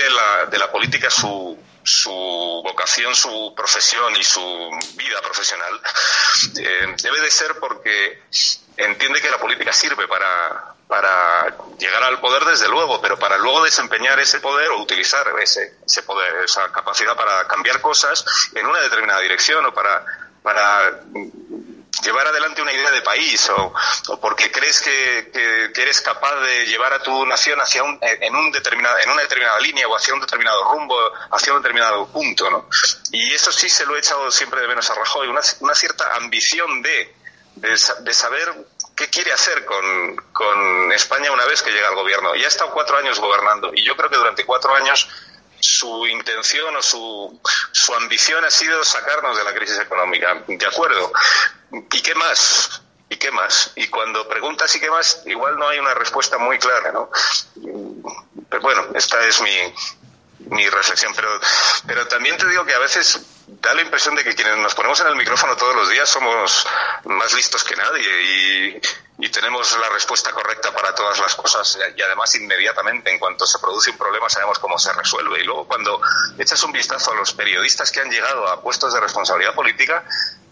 de 0.51 0.59
la 0.59 0.71
política 0.71 1.11
su, 1.11 1.59
su 1.83 2.63
vocación, 2.65 3.15
su 3.15 3.53
profesión 3.57 4.15
y 4.17 4.25
su 4.25 4.41
vida 4.95 5.21
profesional, 5.21 5.81
eh, 6.59 6.95
debe 7.03 7.21
de 7.21 7.31
ser 7.31 7.59
porque 7.59 8.23
entiende 8.77 9.21
que 9.21 9.31
la 9.31 9.39
política 9.39 9.73
sirve 9.73 10.07
para, 10.09 10.75
para 10.87 11.55
llegar 11.79 12.03
al 12.05 12.21
poder 12.21 12.45
desde 12.45 12.69
luego, 12.69 13.01
pero 13.01 13.19
para 13.19 13.37
luego 13.39 13.65
desempeñar 13.65 14.19
ese 14.21 14.41
poder 14.41 14.71
o 14.71 14.81
utilizar 14.81 15.27
ese, 15.41 15.79
ese 15.85 16.03
poder, 16.03 16.45
esa 16.45 16.71
capacidad 16.73 17.17
para 17.17 17.47
cambiar 17.47 17.81
cosas 17.81 18.25
en 18.55 18.67
una 18.67 18.81
determinada 18.81 19.21
dirección 19.21 19.65
o 19.67 19.75
para, 19.75 20.05
para 20.43 21.01
llevar 22.01 22.27
adelante 22.27 22.63
una 22.63 22.73
idea 22.73 22.91
de 22.91 23.03
país 23.03 23.49
o, 23.51 23.73
porque 24.21 24.51
crees 24.51 24.81
que, 24.81 25.71
eres 25.77 26.01
capaz 26.01 26.37
de 26.41 26.67
llevar 26.67 26.93
a 26.95 27.03
tu 27.03 27.27
nación 27.27 27.61
hacia 27.61 27.83
un, 27.83 27.99
en, 28.01 28.35
un 28.35 28.51
determinado, 28.51 28.97
en 28.99 29.11
una 29.11 29.23
determinada 29.23 29.61
línea 29.61 29.87
o 29.87 29.97
hacia 29.97 30.15
un 30.15 30.21
determinado 30.21 30.65
rumbo, 30.73 30.97
hacia 31.31 31.53
un 31.53 31.61
determinado 31.61 32.07
punto, 32.09 32.51
¿no? 32.51 32.69
Y 33.11 33.33
eso 33.33 33.53
sí 33.53 33.69
se 33.69 33.85
lo 33.85 33.97
he 33.97 33.99
echado 33.99 34.31
siempre 34.31 34.61
de 34.61 34.69
menos 34.69 34.89
a 34.91 34.95
Rajoy, 34.95 35.29
una, 35.29 35.43
una 35.61 35.75
cierta 35.75 36.15
ambición 36.17 36.83
de, 36.83 37.15
de, 37.57 38.15
saber 38.15 38.67
qué 38.97 39.09
quiere 39.09 39.33
hacer 39.33 39.65
con, 39.65 40.17
con 40.33 40.93
España 40.93 41.31
una 41.31 41.45
vez 41.45 41.63
que 41.63 41.71
llega 41.71 41.89
al 41.89 41.95
gobierno. 41.95 42.35
Ya 42.35 42.47
ha 42.47 42.49
estado 42.49 42.71
cuatro 42.73 42.97
años 42.97 43.21
gobernando 43.21 43.73
y 43.75 43.85
yo 43.85 43.97
creo 43.97 44.11
que 44.11 44.17
durante 44.17 44.45
cuatro 44.45 44.75
años 44.75 45.09
su 45.63 46.07
intención 46.09 46.77
o 46.77 46.83
su, 46.83 47.41
su 47.71 47.95
ambición 47.95 48.45
ha 48.45 48.51
sido 48.51 48.83
sacarnos 48.85 49.37
de 49.37 49.45
la 49.45 49.55
crisis 49.55 49.79
económica. 49.79 50.43
De 50.47 50.67
acuerdo. 50.67 51.13
¿Y 51.93 52.03
qué 52.03 52.15
más? 52.17 52.83
¿Y 53.09 53.17
qué 53.17 53.31
más? 53.31 53.73
Y 53.77 53.87
cuando 53.89 54.29
preguntas 54.29 54.75
¿y 54.75 54.81
qué 54.81 54.91
más? 54.91 55.23
Igual 55.27 55.57
no 55.57 55.69
hay 55.69 55.79
una 55.79 55.95
respuesta 55.95 56.37
muy 56.39 56.59
clara, 56.59 56.93
¿no? 56.93 57.11
Pero 58.49 58.63
bueno, 58.63 58.89
esta 58.95 59.25
es 59.27 59.41
mi, 59.41 59.51
mi 60.51 60.69
reflexión. 60.69 61.13
Pero, 61.15 61.29
pero 61.87 62.07
también 62.09 62.37
te 62.37 62.49
digo 62.49 62.65
que 62.65 62.75
a 62.75 62.79
veces 62.79 63.21
da 63.47 63.75
la 63.75 63.83
impresión 63.83 64.15
de 64.15 64.25
que 64.25 64.35
quienes 64.35 64.57
nos 64.59 64.75
ponemos 64.75 65.01
en 65.01 65.09
el 65.09 65.17
micrófono 65.17 65.57
todos 65.57 65.75
los 65.75 65.91
días 65.91 66.09
somos 66.09 66.67
más 67.05 67.33
listos 67.33 67.65
que 67.65 67.77
nadie 67.77 68.23
y, 68.23 68.81
y 69.19 69.29
tenemos 69.29 69.77
la 69.79 69.89
respuesta 69.91 70.31
correcta 70.33 70.73
para 70.73 70.95
todas 70.95 71.19
las 71.21 71.35
cosas 71.35 71.79
y 71.97 72.03
además 72.03 72.35
inmediatamente 72.35 73.11
en 73.11 73.19
cuanto 73.19 73.47
se 73.47 73.59
produce 73.59 73.91
un 73.91 73.99
problema 73.99 74.29
sabemos 74.29 74.59
cómo 74.59 74.79
se 74.79 74.93
resuelve. 74.93 75.41
Y 75.41 75.45
luego 75.45 75.67
cuando 75.67 76.01
echas 76.39 76.63
un 76.63 76.73
vistazo 76.73 77.13
a 77.13 77.15
los 77.15 77.33
periodistas 77.33 77.91
que 77.91 78.01
han 78.01 78.11
llegado 78.11 78.49
a 78.49 78.61
puestos 78.61 78.93
de 78.95 79.01
responsabilidad 79.01 79.55
política, 79.55 80.05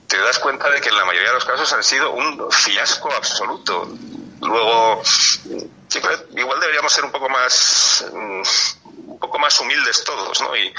te 0.07 0.18
das 0.18 0.38
cuenta 0.38 0.68
de 0.68 0.81
que 0.81 0.88
en 0.88 0.96
la 0.96 1.05
mayoría 1.05 1.29
de 1.29 1.35
los 1.35 1.44
casos 1.44 1.72
han 1.72 1.85
sido 1.85 2.11
un 2.11 2.50
fiasco 2.50 3.12
absoluto. 3.12 3.88
Luego, 4.40 5.03
igual 6.37 6.61
deberíamos 6.61 6.92
ser 6.92 7.05
un 7.05 7.12
poco 7.12 7.29
más 7.29 8.05
mm, 8.12 8.42
poco 9.20 9.38
más 9.38 9.61
humildes 9.61 10.02
todos, 10.04 10.40
¿no? 10.40 10.56
Y, 10.56 10.74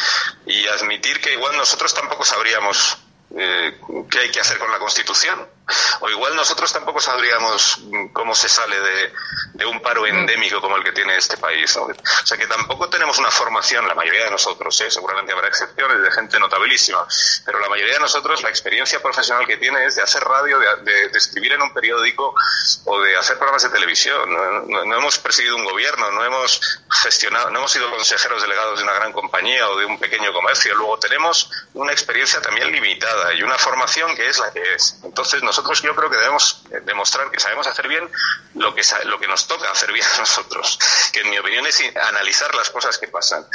y 0.47 0.67
admitir 0.67 1.21
que 1.21 1.34
igual 1.34 1.56
nosotros 1.56 1.93
tampoco 1.93 2.25
sabríamos 2.25 2.97
eh, 3.38 3.77
qué 4.10 4.20
hay 4.20 4.32
que 4.32 4.40
hacer 4.40 4.58
con 4.58 4.72
la 4.72 4.80
Constitución. 4.80 5.48
O 6.02 6.10
igual 6.10 6.36
nosotros 6.36 6.72
tampoco 6.74 7.00
sabríamos 7.00 7.80
cómo 8.14 8.36
se 8.36 8.50
sale 8.50 8.76
de, 8.80 9.66
un 9.66 9.80
paro 9.82 10.06
endémico 10.06 10.60
como 10.60 10.76
el 10.76 10.84
que 10.84 10.92
tiene 10.92 11.16
este 11.16 11.38
país. 11.38 11.76
O 11.78 11.88
sea 12.26 12.38
que 12.38 12.48
tampoco 12.48 12.90
tenemos 12.90 13.18
una 13.20 13.32
formación, 13.32 13.88
la 13.88 13.96
mayoría 13.96 14.26
de 14.26 14.32
nosotros, 14.32 14.80
¿eh? 14.82 14.92
seguramente 14.92 15.32
habrá 15.32 15.48
excepciones 15.48 16.02
de 16.02 16.12
gente 16.12 16.40
notabilísima, 16.40 17.06
pero 17.46 17.60
la 17.60 17.70
mayoría 17.70 17.94
de 17.94 18.00
nosotros 18.00 18.42
la 18.42 18.50
experiencia 18.50 19.02
profesional 19.02 19.46
que 19.46 19.58
tiene 19.58 19.86
es 19.86 19.96
de 19.96 20.02
hacer 20.02 20.24
radio, 20.24 20.60
de, 20.60 21.06
escribir 21.14 21.54
en 21.54 21.62
un 21.62 21.74
periódico 21.74 22.34
o 22.86 23.00
de 23.02 23.16
hacer 23.18 23.38
programas 23.38 23.64
de 23.64 23.70
televisión. 23.70 24.34
No, 24.34 24.86
no, 24.86 24.98
hemos 24.98 25.20
presidido 25.20 25.56
un 25.56 25.64
gobierno, 25.64 26.12
no 26.12 26.26
hemos 26.26 26.82
gestionado, 27.04 27.50
no 27.50 27.60
hemos 27.60 27.72
sido 27.72 27.90
consejeros 27.92 28.42
delegados 28.42 28.80
de 28.80 28.84
una 28.84 28.94
gran 28.94 29.14
compañía 29.14 29.70
o 29.70 29.78
de 29.78 29.86
un 29.86 30.00
pequeño 30.00 30.34
comercio. 30.34 30.76
Luego 30.76 30.98
tenemos 31.00 31.50
una 31.74 31.92
experiencia 31.92 32.42
también 32.42 32.72
limitada 32.72 33.34
y 33.34 33.44
una 33.44 33.58
formación 33.58 33.90
situación 33.91 34.15
que 34.15 34.30
es 34.30 34.39
la 34.39 34.51
que 34.51 34.75
es. 34.75 34.99
Entonces 35.04 35.43
nosotros 35.43 35.82
yo 35.82 35.95
creo 35.95 36.10
que 36.10 36.17
debemos 36.17 36.63
demostrar 36.86 37.30
que 37.30 37.39
sabemos 37.39 37.67
hacer 37.67 37.88
bien 37.88 38.10
lo 38.56 38.73
que, 38.73 38.82
lo 39.06 39.19
que 39.19 39.27
nos 39.27 39.47
toca 39.47 39.69
hacer 39.69 39.91
bien 39.91 40.06
a 40.15 40.19
nosotros, 40.19 40.80
que 41.12 41.21
en 41.21 41.30
mi 41.30 41.38
opinión 41.38 41.65
es 41.65 41.82
analizar 41.95 42.54
las 42.56 42.69
cosas 42.69 42.97
que 42.97 43.08
pasan, 43.08 43.45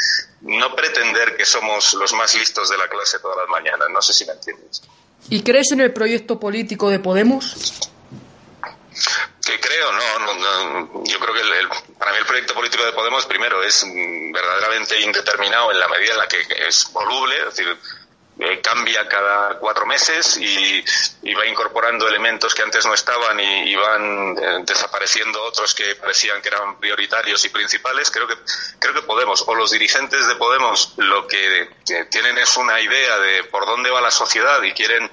no 0.43 0.75
pretender 0.75 1.37
que 1.37 1.47
somos 1.47 1.95
los 1.95 2.13
más 2.13 2.35
listos 2.35 2.69
de 2.69 2.77
la 2.77 2.89
clase 2.89 3.19
todas 3.19 3.39
las 3.39 3.49
mañanas, 3.49 3.89
no 3.91 4.03
sé 4.03 4.13
si 4.13 4.27
me 4.27 4.33
entiendes. 4.33 4.83
¿Y 5.29 5.43
crees 5.43 5.73
en 5.73 5.81
el 5.81 5.93
proyecto 5.93 6.39
político 6.39 6.91
de 6.91 6.99
Podemos? 6.99 7.81
Que 9.45 9.61
creo, 9.61 9.93
no, 9.93 10.35
no, 10.35 11.05
yo 11.05 11.19
creo 11.19 11.35
que 11.35 11.41
el, 11.41 11.69
para 11.99 12.13
mí 12.13 12.19
el 12.19 12.27
proyecto 12.27 12.55
político 12.55 12.85
de 12.85 12.93
Podemos, 12.93 13.27
primero, 13.27 13.63
es 13.63 13.85
verdaderamente 14.33 15.01
indeterminado 15.01 15.73
en 15.73 15.81
la 15.81 15.89
medida 15.89 16.13
en 16.13 16.19
la 16.19 16.29
que 16.29 16.39
es 16.67 16.91
voluble, 16.93 17.39
es 17.39 17.57
decir, 17.57 17.79
eh, 18.39 18.61
cambia 18.61 19.09
cada 19.09 19.59
cuatro 19.59 19.87
meses 19.87 20.37
y, 20.37 20.85
va 21.35 21.47
incorporando 21.47 22.07
elementos 22.07 22.55
que 22.55 22.63
antes 22.63 22.85
no 22.85 22.95
estaban 22.95 23.39
y, 23.41 23.75
van 23.75 24.37
eh, 24.39 24.65
desapareciendo 24.65 25.43
otros 25.43 25.75
que 25.75 25.95
parecían 25.97 26.41
que 26.43 26.49
eran 26.49 26.79
prioritarios 26.79 27.45
y 27.45 27.49
principales. 27.49 28.11
Creo 28.11 28.27
que, 28.27 28.35
creo 28.79 28.95
que 28.95 29.03
Podemos, 29.03 29.45
o 29.47 29.55
los 29.55 29.71
dirigentes 29.71 30.27
de 30.27 30.35
Podemos, 30.37 30.93
lo 30.97 31.27
que 31.27 31.71
tienen 32.11 32.37
es 32.39 32.57
una 32.57 32.81
idea 32.81 33.19
de 33.19 33.45
por 33.45 33.65
dónde 33.65 33.91
va 33.91 34.01
la 34.01 34.11
sociedad 34.11 34.63
y 34.63 34.73
quieren 34.73 35.11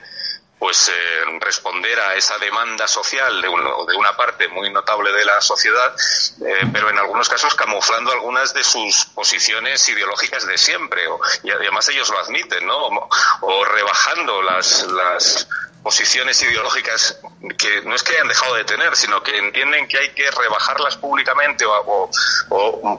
pues 0.63 0.88
eh, 0.88 0.93
responder 1.41 1.99
a 1.99 2.15
esa 2.15 2.38
demanda 2.38 2.88
social 2.88 3.41
de, 3.41 3.49
de, 3.49 3.97
una 3.97 4.15
parte 4.15 4.47
muy 4.47 4.71
notable 4.71 5.12
de 5.12 5.26
la 5.26 5.41
sociedad, 5.41 5.93
eh, 6.39 6.65
pero 6.71 6.89
en 6.89 6.97
algunos 6.97 7.28
casos 7.28 7.54
camuflando 7.54 8.13
algunas 8.13 8.54
de 8.54 8.63
sus 8.63 9.08
posiciones 9.13 9.86
ideológicas 9.89 10.47
de 10.47 10.58
siempre, 10.58 11.06
o, 11.10 11.19
y 11.43 11.52
además 11.52 11.89
ellos 11.89 12.10
lo 12.10 12.17
admiten, 12.17 12.65
¿no? 12.65 12.78
O, 12.78 13.10
o 13.41 13.65
rebajando 13.65 14.41
las, 14.41 14.88
las 14.88 15.49
posiciones 15.84 16.41
ideológicas 16.41 17.19
que 17.58 17.82
no 17.82 17.93
es 17.93 18.04
que 18.04 18.13
hayan 18.13 18.30
dejado 18.30 18.56
de 18.56 18.63
tener, 18.63 18.96
sino 18.96 19.22
que 19.22 19.38
entienden 19.38 19.88
que 19.88 19.98
hay 19.98 20.10
que 20.10 20.32
rebajarlas 20.32 20.98
públicamente 20.98 21.65
o, 21.67 22.10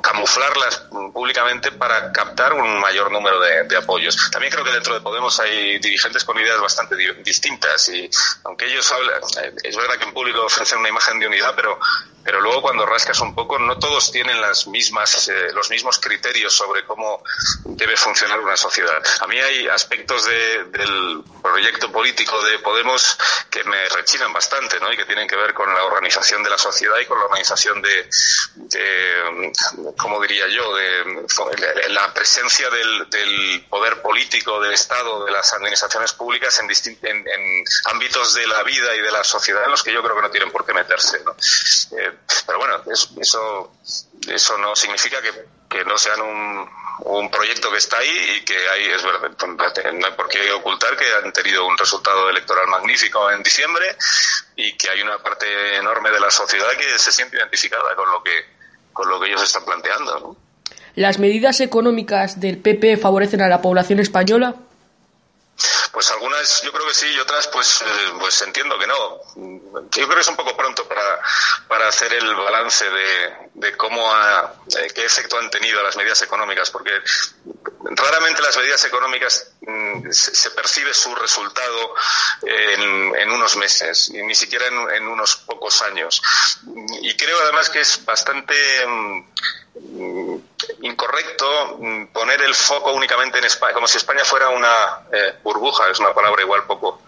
camuflarlas 0.02 0.84
públicamente 1.12 1.72
para 1.72 2.12
captar 2.12 2.52
un 2.52 2.80
mayor 2.80 3.10
número 3.10 3.40
de, 3.40 3.76
apoyos. 3.76 4.16
También 4.30 4.52
creo 4.52 4.64
que 4.64 4.72
dentro 4.72 4.94
de 4.94 5.00
Podemos 5.00 5.38
hay 5.40 5.78
dirigentes 5.78 6.24
con 6.24 6.38
ideas 6.38 6.60
bastante 6.60 6.96
distintas 7.24 7.88
y 7.88 8.08
aunque 8.44 8.66
ellos 8.66 8.90
hablan, 8.92 9.20
eh, 9.42 9.52
es 9.62 9.76
verdad 9.76 9.96
que 9.96 10.04
en 10.04 10.14
público 10.14 10.44
ofrecen 10.44 10.78
una 10.78 10.88
imagen 10.88 11.18
de 11.18 11.26
unidad, 11.26 11.54
pero 11.56 11.78
pero 12.24 12.40
luego 12.40 12.62
cuando 12.62 12.86
rascas 12.86 13.20
un 13.20 13.34
poco 13.34 13.58
no 13.58 13.78
todos 13.78 14.10
tienen 14.10 14.40
las 14.40 14.66
mismas 14.66 15.28
eh, 15.28 15.52
los 15.52 15.70
mismos 15.70 15.98
criterios 15.98 16.54
sobre 16.54 16.84
cómo 16.84 17.22
debe 17.64 17.96
funcionar 17.96 18.40
una 18.40 18.56
sociedad. 18.56 19.02
A 19.20 19.26
mí 19.26 19.38
hay 19.38 19.68
aspectos 19.68 20.24
del 20.24 21.22
proyecto 21.42 21.90
político 21.92 22.42
de 22.44 22.58
Podemos 22.58 23.18
que 23.50 23.62
me 23.64 23.88
rechinan 23.90 24.32
bastante, 24.32 24.80
¿no? 24.80 24.92
Y 24.92 24.96
que 24.96 25.04
tienen 25.04 25.28
que 25.28 25.36
ver 25.36 25.52
con 25.54 25.72
la 25.72 25.84
organización 25.84 26.42
de 26.42 26.50
la 26.50 26.58
sociedad 26.58 26.98
y 27.00 27.06
con 27.06 27.18
la 27.18 27.26
organización 27.26 27.82
de, 27.82 28.08
de 28.54 29.52
¿cómo 29.96 30.20
diría 30.20 30.48
yo?, 30.48 30.74
de, 30.74 30.94
la 31.88 32.12
presencia 32.12 32.70
del, 32.70 33.10
del, 33.10 33.66
poder 33.68 34.00
político, 34.02 34.60
del 34.60 34.72
Estado, 34.72 35.24
de 35.24 35.32
las 35.32 35.52
administraciones 35.52 36.12
públicas 36.12 36.58
en, 36.60 36.70
en, 37.08 37.28
en, 37.28 37.64
ámbitos 37.86 38.34
de 38.34 38.46
la 38.46 38.62
vida 38.62 38.94
y 38.94 39.00
de 39.00 39.12
la 39.12 39.22
sociedad 39.24 39.64
en 39.64 39.70
los 39.70 39.82
que 39.82 39.92
yo 39.92 40.02
creo 40.02 40.16
que 40.16 40.22
no 40.22 40.30
tienen 40.30 40.50
por 40.50 40.64
qué 40.64 40.72
meterse, 40.72 41.22
¿no? 41.24 41.36
Eh, 41.98 42.13
pero 42.46 42.58
bueno, 42.58 42.82
eso, 43.20 43.72
eso 44.28 44.58
no 44.58 44.74
significa 44.76 45.18
que, 45.20 45.84
no 45.84 45.98
sean 45.98 46.20
un, 46.20 46.70
un 47.00 47.30
proyecto 47.30 47.70
que 47.70 47.78
está 47.78 47.98
ahí 47.98 48.38
y 48.38 48.44
que 48.44 48.56
hay, 48.56 48.84
es 48.86 49.02
verdad, 49.02 49.30
no 49.92 50.06
hay 50.06 50.12
por 50.12 50.28
qué 50.28 50.52
ocultar 50.52 50.96
que 50.96 51.04
han 51.22 51.32
tenido 51.32 51.66
un 51.66 51.76
resultado 51.76 52.30
electoral 52.30 52.68
magnífico 52.68 53.28
en 53.32 53.42
diciembre 53.42 53.96
y 54.54 54.76
que 54.76 54.90
hay 54.90 55.02
una 55.02 55.18
parte 55.18 55.76
enorme 55.76 56.10
de 56.10 56.20
la 56.20 56.30
sociedad 56.30 56.70
que 56.78 56.98
se 56.98 57.10
siente 57.10 57.36
identificada 57.36 57.96
con 57.96 58.08
lo 58.10 58.22
que, 58.22 58.30
con 58.92 59.08
lo 59.08 59.18
que 59.18 59.26
ellos 59.26 59.42
están 59.42 59.64
planteando. 59.64 60.36
¿Las 60.94 61.18
medidas 61.18 61.60
económicas 61.60 62.38
del 62.40 62.58
PP 62.58 62.96
favorecen 62.98 63.42
a 63.42 63.48
la 63.48 63.60
población 63.60 63.98
española? 63.98 64.54
Pues 65.92 66.10
algunas 66.10 66.62
yo 66.62 66.72
creo 66.72 66.86
que 66.88 66.94
sí 66.94 67.06
y 67.06 67.18
otras 67.20 67.46
pues, 67.48 67.82
eh, 67.82 68.12
pues 68.18 68.42
entiendo 68.42 68.78
que 68.78 68.86
no. 68.86 69.20
Yo 69.36 70.06
creo 70.06 70.14
que 70.14 70.20
es 70.20 70.28
un 70.28 70.36
poco 70.36 70.56
pronto 70.56 70.86
para, 70.88 71.20
para 71.68 71.88
hacer 71.88 72.12
el 72.12 72.34
balance 72.34 72.88
de, 72.90 73.50
de 73.54 73.76
cómo 73.76 74.12
ha, 74.12 74.54
qué 74.94 75.04
efecto 75.04 75.38
han 75.38 75.50
tenido 75.50 75.82
las 75.82 75.96
medidas 75.96 76.20
económicas, 76.22 76.70
porque 76.70 76.90
raramente 77.84 78.42
las 78.42 78.56
medidas 78.56 78.84
económicas 78.84 79.52
mm, 79.60 80.10
se, 80.10 80.50
percibe 80.50 80.92
su 80.92 81.14
resultado 81.14 81.94
en, 82.42 83.14
en, 83.14 83.30
unos 83.30 83.56
meses, 83.56 84.10
ni 84.10 84.34
siquiera 84.34 84.66
en, 84.66 84.90
en, 84.90 85.06
unos 85.06 85.36
pocos 85.36 85.82
años. 85.82 86.20
Y 87.02 87.16
creo 87.16 87.38
además 87.42 87.70
que 87.70 87.80
es 87.80 88.04
bastante 88.04 88.54
mm, 88.86 89.24
incorrecto 90.82 91.78
mm, 91.78 92.06
poner 92.06 92.40
el 92.42 92.54
foco 92.54 92.92
únicamente 92.92 93.38
en 93.38 93.44
España, 93.44 93.74
como 93.74 93.86
si 93.86 93.98
España 93.98 94.24
fuera 94.24 94.48
una 94.50 95.00
eh, 95.12 95.34
burbuja, 95.42 95.90
es 95.90 95.98
una 95.98 96.14
palabra 96.14 96.42
igual 96.42 96.64
poco 96.64 97.00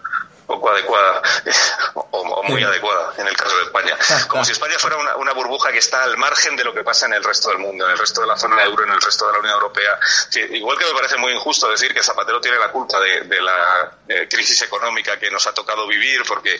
poco 0.47 0.69
adecuada 0.69 1.21
o, 1.93 2.43
muy 2.43 2.63
adecuada 2.63 3.13
en 3.17 3.27
el 3.27 3.35
caso 3.35 3.55
de 3.57 3.63
España. 3.63 3.97
Como 4.29 4.43
si 4.45 4.53
España 4.53 4.75
fuera 4.79 4.97
una, 5.17 5.33
burbuja 5.33 5.71
que 5.71 5.79
está 5.79 6.03
al 6.03 6.17
margen 6.17 6.55
de 6.55 6.63
lo 6.63 6.73
que 6.73 6.83
pasa 6.83 7.05
en 7.05 7.13
el 7.13 7.23
resto 7.23 7.49
del 7.49 7.59
mundo, 7.59 7.85
en 7.85 7.91
el 7.91 7.97
resto 7.97 8.21
de 8.21 8.27
la 8.27 8.37
zona 8.37 8.63
euro, 8.63 8.85
en 8.85 8.91
el 8.91 9.01
resto 9.01 9.27
de 9.27 9.33
la 9.33 9.39
Unión 9.39 9.53
Europea. 9.53 9.99
igual 10.51 10.79
que 10.79 10.85
me 10.85 10.93
parece 10.93 11.17
muy 11.17 11.33
injusto 11.33 11.69
decir 11.69 11.93
que 11.93 12.01
Zapatero 12.01 12.41
tiene 12.41 12.57
la 12.57 12.71
culpa 12.71 12.99
de, 12.99 13.41
la 13.41 13.91
eh, 14.07 14.27
crisis 14.29 14.61
económica 14.63 15.19
que 15.19 15.29
nos 15.29 15.45
ha 15.45 15.53
tocado 15.53 15.85
vivir, 15.85 16.23
porque 16.27 16.59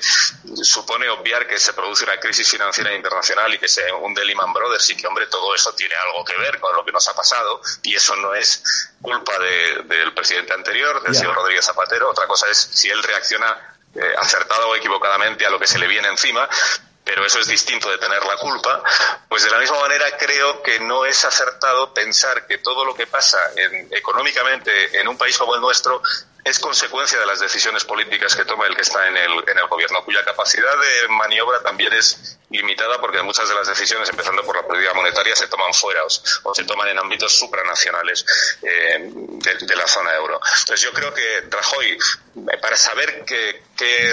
supone 0.62 1.10
obviar 1.10 1.47
que 1.47 1.58
se 1.58 1.73
produce 1.73 2.04
una 2.04 2.19
crisis 2.19 2.47
financiera 2.47 2.93
internacional 2.93 3.52
y 3.54 3.58
que 3.58 3.67
se 3.67 3.91
hunde 3.93 4.23
Lehman 4.26 4.54
Brothers 4.54 4.89
y 4.89 4.97
que, 4.97 5.08
hombre, 5.08 5.26
todo 5.28 5.56
eso 5.56 5.73
tiene 5.73 5.95
algo 5.95 6.23
que 6.23 6.38
ver 6.38 6.60
con 6.60 6.76
lo 6.76 6.86
que 6.86 6.91
nos 6.91 7.08
ha 7.08 7.15
pasado 7.15 7.62
y 7.84 7.95
eso 7.95 8.15
no 8.17 8.36
es 8.36 8.91
culpa 9.02 9.39
del 9.39 10.13
presidente 10.13 10.54
anterior, 10.54 11.02
del 11.02 11.15
señor 11.15 11.36
Rodríguez 11.36 11.65
Zapatero. 11.65 12.10
Otra 12.10 12.28
cosa 12.28 12.50
es 12.50 12.58
si 12.58 12.89
él 12.89 13.02
reacciona 13.02 13.77
eh, 13.98 14.16
acertado 14.20 14.70
o 14.70 14.76
equivocadamente 14.76 15.46
a 15.46 15.50
lo 15.50 15.60
que 15.60 15.68
se 15.68 15.80
le 15.80 15.88
viene 15.88 16.08
encima, 16.08 16.48
pero 17.04 17.26
eso 17.26 17.40
es 17.40 17.48
distinto 17.48 17.90
de 17.90 17.98
tener 17.98 18.22
la 18.24 18.36
culpa, 18.36 18.84
pues 19.30 19.44
de 19.44 19.50
la 19.50 19.60
misma 19.60 19.80
manera 19.80 20.06
creo 20.18 20.62
que 20.62 20.80
no 20.82 21.06
es 21.06 21.24
acertado 21.24 21.94
pensar 21.94 22.46
que 22.48 22.58
todo 22.58 22.84
lo 22.84 22.94
que 22.94 23.08
pasa 23.08 23.40
económicamente 23.92 25.00
en 25.00 25.08
un 25.08 25.18
país 25.18 25.38
como 25.38 25.56
el 25.56 25.62
nuestro 25.62 26.02
es 26.44 26.60
consecuencia 26.60 27.20
de 27.20 27.26
las 27.26 27.40
decisiones 27.40 27.84
políticas 27.84 28.36
que 28.36 28.46
toma 28.46 28.68
el 28.68 28.76
que 28.76 28.82
está 28.82 29.08
en 29.08 29.18
el, 29.18 29.32
en 29.48 29.58
el 29.58 29.68
gobierno, 29.68 30.04
cuya 30.06 30.24
capacidad 30.24 30.72
de 30.78 31.08
maniobra 31.10 31.62
también 31.62 31.92
es 31.94 32.38
limitada 32.50 33.00
porque 33.02 33.22
muchas 33.22 33.50
de 33.50 33.56
las 33.56 33.68
decisiones, 33.68 34.10
empezando 34.10 34.44
por 34.44 34.56
la 34.56 34.66
política 34.66 34.94
monetaria, 34.94 35.36
se 35.36 35.48
toman 35.48 35.74
fuera 35.74 36.02
o, 36.44 36.56
se 36.56 36.64
toman 36.64 36.88
en 36.88 37.00
ámbitos 37.00 37.38
supranacionales 37.38 38.26
eh, 38.62 39.10
de, 39.10 39.76
la 39.76 39.88
zona 39.88 40.14
euro. 40.16 40.40
Entonces 40.60 40.82
yo 40.82 40.94
creo 40.94 41.14
que 41.14 41.44
Rajoy, 41.50 41.98
para 42.62 42.76
saber 42.76 43.26
qué, 43.26 43.65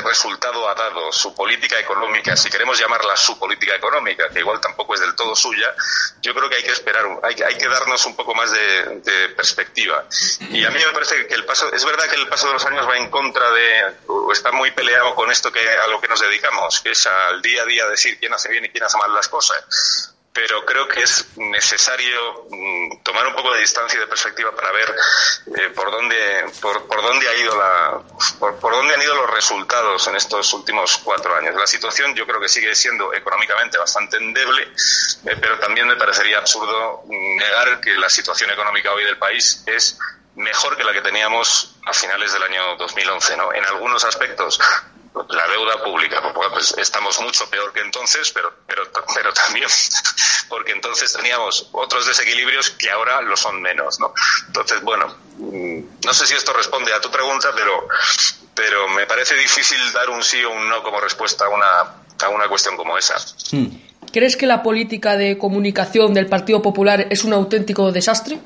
resultado 0.05 0.69
ha 0.69 0.75
dado 0.75 1.11
su 1.13 1.35
política 1.35 1.79
económica, 1.79 2.37
si 2.37 2.51
queremos 2.51 2.79
llamarla 2.79 3.17
su 3.17 3.39
política 3.39 3.75
económica, 3.75 4.29
que 4.29 4.41
igual 4.41 4.61
tampoco 4.61 4.95
es 4.95 5.01
del 5.01 5.15
todo 5.15 5.35
suya, 5.35 5.75
yo 6.21 6.35
creo 6.35 6.49
que 6.49 6.57
hay 6.57 6.63
que 6.63 6.73
esperar, 6.73 7.07
hay, 7.23 7.35
que 7.35 7.69
darnos 7.69 8.05
un 8.05 8.15
poco 8.15 8.35
más 8.35 8.51
de, 8.51 9.01
de 9.01 9.29
perspectiva. 9.31 10.07
Y 10.51 10.65
a 10.65 10.71
mí 10.71 10.79
me 10.85 10.93
parece 10.93 11.27
que 11.27 11.35
el 11.35 11.45
paso, 11.45 11.73
es 11.73 11.85
verdad 11.85 12.05
que 12.09 12.17
el 12.17 12.29
paso 12.29 12.49
de 12.49 12.55
los 12.55 12.65
años 12.67 12.89
va 12.89 12.97
en 12.97 13.11
contra 13.11 13.51
de, 13.51 13.95
o 14.07 14.33
está 14.33 14.53
muy 14.53 14.71
peleado 14.73 15.15
con 15.15 15.31
esto 15.31 15.51
que 15.51 15.61
a 15.61 15.87
lo 15.89 16.01
que 16.01 16.09
nos 16.09 16.21
dedicamos, 16.21 16.81
que 16.81 16.91
es 16.91 17.07
al 17.07 17.43
día 17.43 17.63
a 17.63 17.67
día 17.67 17.89
decir 17.89 18.19
quién 18.19 18.33
hace 18.35 18.51
bien 18.51 18.65
y 18.65 18.69
quién 18.69 18.85
hace 18.85 18.99
mal 18.99 19.15
las 19.15 19.29
cosas 19.29 20.14
pero 20.35 20.65
creo 20.67 20.89
que 20.89 21.01
es 21.01 21.27
necesario 21.37 22.47
mm, 22.51 23.03
tomar 23.05 23.27
un 23.29 23.35
poco 23.37 23.55
de 23.55 23.61
distancia 23.61 23.97
y 23.97 24.01
de 24.01 24.09
perspectiva 24.09 24.51
para 24.55 24.73
ver 24.73 24.95
eh, 25.57 25.71
por 25.71 25.93
dónde 25.93 26.45
por, 26.61 26.87
por, 26.89 27.01
dónde 27.03 27.29
ha 27.29 27.35
ido 27.37 27.57
la 27.57 28.03
por, 28.41 28.59
por, 28.59 28.73
dónde 28.73 28.95
han 28.95 29.03
ido 29.03 29.15
los 29.15 29.31
resultados 29.31 30.07
en 30.09 30.17
estos 30.17 30.53
últimos 30.53 30.99
cuatro 31.05 31.37
años 31.37 31.55
la 31.55 31.69
situación 31.69 32.15
yo 32.17 32.27
creo 32.27 32.41
que 32.41 32.49
sigue 32.49 32.75
siendo 32.75 33.15
económicamente 33.15 33.79
bastante 33.79 34.17
endeble 34.17 34.65
eh, 34.65 35.37
pero 35.41 35.59
también 35.61 35.87
me 35.87 35.97
parecería 35.97 36.39
absurdo 36.39 37.05
negar 37.07 37.81
que 37.81 37.93
la 37.93 38.11
situación 38.11 38.51
económica 38.51 38.93
hoy 38.93 39.05
del 39.05 39.19
país 39.19 39.63
es 39.67 39.99
mejor 40.35 40.77
que 40.77 40.83
la 40.83 40.93
que 40.93 41.01
teníamos 41.01 41.77
a 41.87 41.93
finales 41.93 42.33
del 42.33 42.43
año 42.43 42.77
2011, 42.77 43.37
¿no? 43.37 43.53
En 43.53 43.65
algunos 43.67 44.05
aspectos 44.05 44.59
la 45.29 45.47
deuda 45.47 45.83
pública, 45.83 46.21
pues 46.53 46.75
estamos 46.77 47.21
mucho 47.21 47.49
peor 47.49 47.73
que 47.73 47.81
entonces, 47.81 48.33
pero, 48.33 48.53
pero 49.15 49.33
también 49.33 49.69
porque 50.49 50.73
entonces 50.73 51.13
teníamos 51.13 51.69
otros 51.73 52.07
desequilibrios 52.07 52.71
que 52.71 52.91
ahora 52.91 53.21
lo 53.23 53.37
son 53.37 53.61
menos, 53.61 53.99
¿no? 54.01 54.13
Entonces, 54.47 54.81
bueno, 54.83 55.17
mm, 55.39 55.81
no 56.05 56.15
sé 56.15 56.27
si 56.27 56.35
esto 56.35 56.53
responde 56.53 56.93
a 56.93 57.01
tu 57.01 57.11
pregunta, 57.11 57.51
pero, 57.57 57.89
pero 58.55 58.89
me 58.89 59.07
parece 59.07 59.35
difícil 59.35 59.93
dar 59.93 60.11
un 60.11 60.23
sí 60.23 60.43
o 60.45 60.51
un 60.51 60.69
no 60.69 60.83
como 60.83 61.01
respuesta 61.01 61.47
a 61.47 61.49
una, 61.49 61.67
a 62.25 62.29
una 62.29 62.49
cuestión 62.49 62.77
como 62.77 62.97
esa. 62.97 63.17
Hmm. 63.51 63.67
¿Crees 64.13 64.37
que 64.37 64.47
la 64.47 64.63
política 64.63 65.17
de 65.17 65.39
comunicación 65.39 66.15
del 66.15 66.29
Partido 66.29 66.63
Popular 66.63 67.09
es 67.11 67.25
un 67.25 67.33
auténtico 67.33 67.91
desastre? 67.91 68.39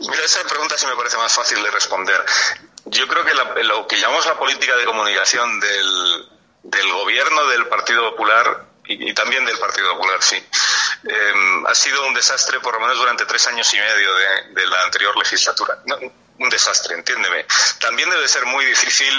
Mira, 0.00 0.24
esa 0.24 0.42
pregunta 0.44 0.76
sí 0.76 0.86
me 0.86 0.96
parece 0.96 1.16
más 1.16 1.32
fácil 1.32 1.62
de 1.62 1.70
responder. 1.70 2.22
yo 2.86 3.06
creo 3.08 3.24
que 3.24 3.62
lo 3.64 3.86
que 3.86 3.96
llamamos 3.98 4.26
la 4.26 4.38
política 4.38 4.76
de 4.76 4.84
comunicación 4.84 5.60
del, 5.60 6.28
del 6.64 6.92
gobierno 6.92 7.46
del 7.48 7.66
Partido 7.68 8.10
Popular 8.10 8.69
y, 8.90 9.14
también 9.14 9.44
del 9.44 9.58
Partido 9.58 9.94
Popular, 9.94 10.22
sí, 10.22 10.36
em, 11.04 11.66
ha 11.66 11.74
sido 11.74 12.06
un 12.06 12.14
desastre 12.14 12.60
por 12.60 12.74
lo 12.74 12.80
menos 12.80 12.98
durante 12.98 13.24
tres 13.26 13.46
años 13.48 13.72
y 13.72 13.78
medio 13.78 14.14
de, 14.14 14.66
la 14.66 14.82
anterior 14.82 15.16
legislatura. 15.16 15.78
un 16.38 16.48
desastre, 16.48 16.94
entiéndeme. 16.94 17.44
También 17.80 18.08
debe 18.08 18.26
ser 18.26 18.46
muy 18.46 18.64
difícil 18.64 19.12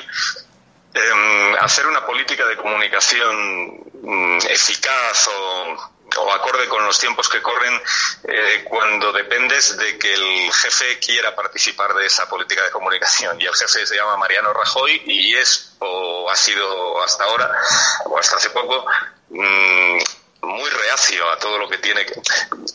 em, 0.93 1.55
hacer 1.59 1.85
una 1.85 2.05
política 2.05 2.45
de 2.47 2.57
comunicación 2.57 3.79
mm, 4.01 4.39
eficaz 4.49 5.27
o 5.27 5.91
o 6.17 6.33
acorde 6.33 6.67
con 6.67 6.85
los 6.85 6.99
tiempos 6.99 7.29
que 7.29 7.41
corren 7.41 7.81
eh, 8.23 8.65
cuando 8.67 9.11
dependes 9.11 9.77
de 9.77 9.97
que 9.97 10.13
el 10.13 10.51
jefe 10.53 10.99
quiera 10.99 11.35
participar 11.35 11.93
de 11.93 12.05
esa 12.05 12.27
política 12.27 12.63
de 12.63 12.71
comunicación. 12.71 13.39
Y 13.39 13.45
el 13.45 13.55
jefe 13.55 13.85
se 13.85 13.95
llama 13.95 14.17
Mariano 14.17 14.53
Rajoy 14.53 15.01
y 15.05 15.35
es, 15.35 15.73
o 15.79 16.29
ha 16.29 16.35
sido 16.35 17.01
hasta 17.03 17.23
ahora, 17.23 17.51
o 18.05 18.17
hasta 18.17 18.37
hace 18.37 18.49
poco, 18.49 18.85
mm, 19.31 19.97
muy 20.43 20.69
reacio 20.69 21.29
a 21.29 21.37
todo 21.37 21.57
lo 21.57 21.69
que 21.69 21.77
tiene. 21.77 22.05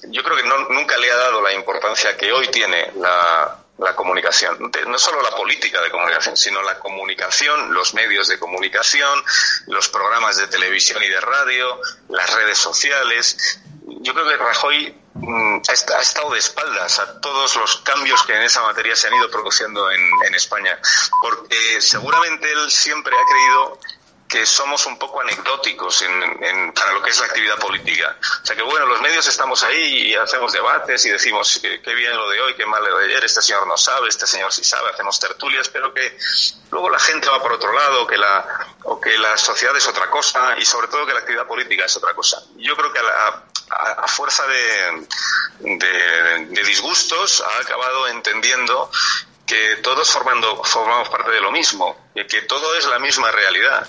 Yo 0.09 0.23
creo 0.23 0.37
que 0.37 0.45
nunca 0.73 0.97
le 0.99 1.11
ha 1.11 1.17
dado 1.17 1.43
la 1.43 1.53
importancia 1.53 2.17
que 2.17 2.33
hoy 2.33 2.49
tiene 2.49 2.93
la, 2.97 3.59
la 3.79 3.95
comunicación, 3.95 4.71
no 4.87 4.99
solo 4.99 5.23
la 5.23 5.31
política 5.31 5.83
de 5.83 5.91
comunicación, 5.91 6.37
sino 6.37 6.63
la 6.63 6.79
comunicación, 6.79 7.75
los 7.75 7.95
medios 7.95 8.29
de 8.29 8.39
comunicación, 8.39 9.23
los 9.67 9.89
programas 9.89 10.37
de 10.37 10.47
televisión 10.47 11.03
y 11.03 11.09
de 11.09 11.21
radio, 11.21 11.81
las 12.09 12.33
redes 12.35 12.59
sociales. 12.59 13.61
Yo 14.01 14.15
creo 14.15 14.27
que 14.29 14.37
Rajoy 14.37 14.95
mm, 15.15 15.61
ha, 15.69 16.01
estado 16.01 16.31
de 16.31 16.39
espaldas 16.39 16.99
a 16.99 17.21
todos 17.21 17.57
los 17.57 17.77
cambios 17.79 18.23
que 18.23 18.35
en 18.35 18.43
esa 18.43 18.63
materia 18.63 18.97
se 18.97 19.09
han 19.09 19.15
ido 19.15 19.31
produciendo 19.31 19.91
en, 19.91 20.01
en 20.27 20.35
España, 20.35 20.79
porque 21.21 21.81
seguramente 21.81 22.51
él 22.51 22.71
siempre 22.71 23.15
ha 23.15 23.31
creído 23.31 23.79
somos 24.45 24.85
un 24.87 24.99
poco 24.99 25.21
anecdóticos 25.21 26.03
en, 26.03 26.73
para 26.73 26.93
lo 26.93 27.03
que 27.03 27.11
es 27.11 27.21
la 27.21 27.27
actividad 27.27 27.57
política. 27.59 28.17
O 28.43 28.47
sea 28.47 28.57
que 28.57 28.63
bueno, 28.63 28.87
los 28.87 29.01
medios 29.01 29.27
estamos 29.27 29.63
ahí 29.63 30.09
y 30.09 30.15
hacemos 30.15 30.53
debates 30.53 31.07
y 31.07 31.11
decimos 31.11 31.61
qué 31.63 31.95
bien 31.95 32.17
lo 32.17 32.29
de 32.29 32.41
hoy, 32.41 32.55
qué 32.55 32.67
mal 32.67 32.85
lo 32.85 32.99
de 32.99 33.07
ayer, 33.07 33.25
este 33.25 33.41
señor 33.41 33.67
no 33.67 33.77
sabe, 33.77 34.09
este 34.09 34.27
señor 34.27 34.53
sí 34.53 34.65
sabe, 34.65 34.91
hacemos 34.91 35.19
tertulias, 35.21 35.69
pero 35.69 35.95
que 35.95 36.19
luego 36.71 36.91
la 36.91 36.99
gente 36.99 37.29
va 37.29 37.41
por 37.41 37.53
otro 37.53 37.73
lado, 37.73 38.07
que 38.07 38.19
la, 38.19 38.75
o 38.85 39.01
que 39.01 39.17
la 39.19 39.37
sociedad 39.37 39.77
es 39.77 39.87
otra 39.87 40.11
cosa 40.11 40.57
y 40.59 40.65
sobre 40.65 40.89
todo 40.89 41.07
que 41.07 41.13
la 41.13 41.21
actividad 41.21 41.47
política 41.47 41.85
es 41.85 41.97
otra 41.97 42.15
cosa. 42.15 42.43
Yo 42.57 42.77
creo 42.77 42.93
que 42.93 42.99
a, 42.99 43.45
a, 43.71 44.09
fuerza 44.09 44.45
de, 44.47 45.07
de 45.61 46.65
disgustos 46.65 47.41
ha 47.43 47.61
acabado 47.61 48.09
entendiendo 48.09 48.91
que 49.47 49.77
todos 49.77 50.11
formando, 50.11 50.63
formamos 50.65 51.09
parte 51.09 51.31
de 51.31 51.41
lo 51.41 51.51
mismo, 51.51 51.97
y 52.15 52.25
que 52.27 52.43
todo 52.43 52.77
es 52.77 52.87
la 52.87 52.99
misma 52.99 53.31
realidad, 53.31 53.87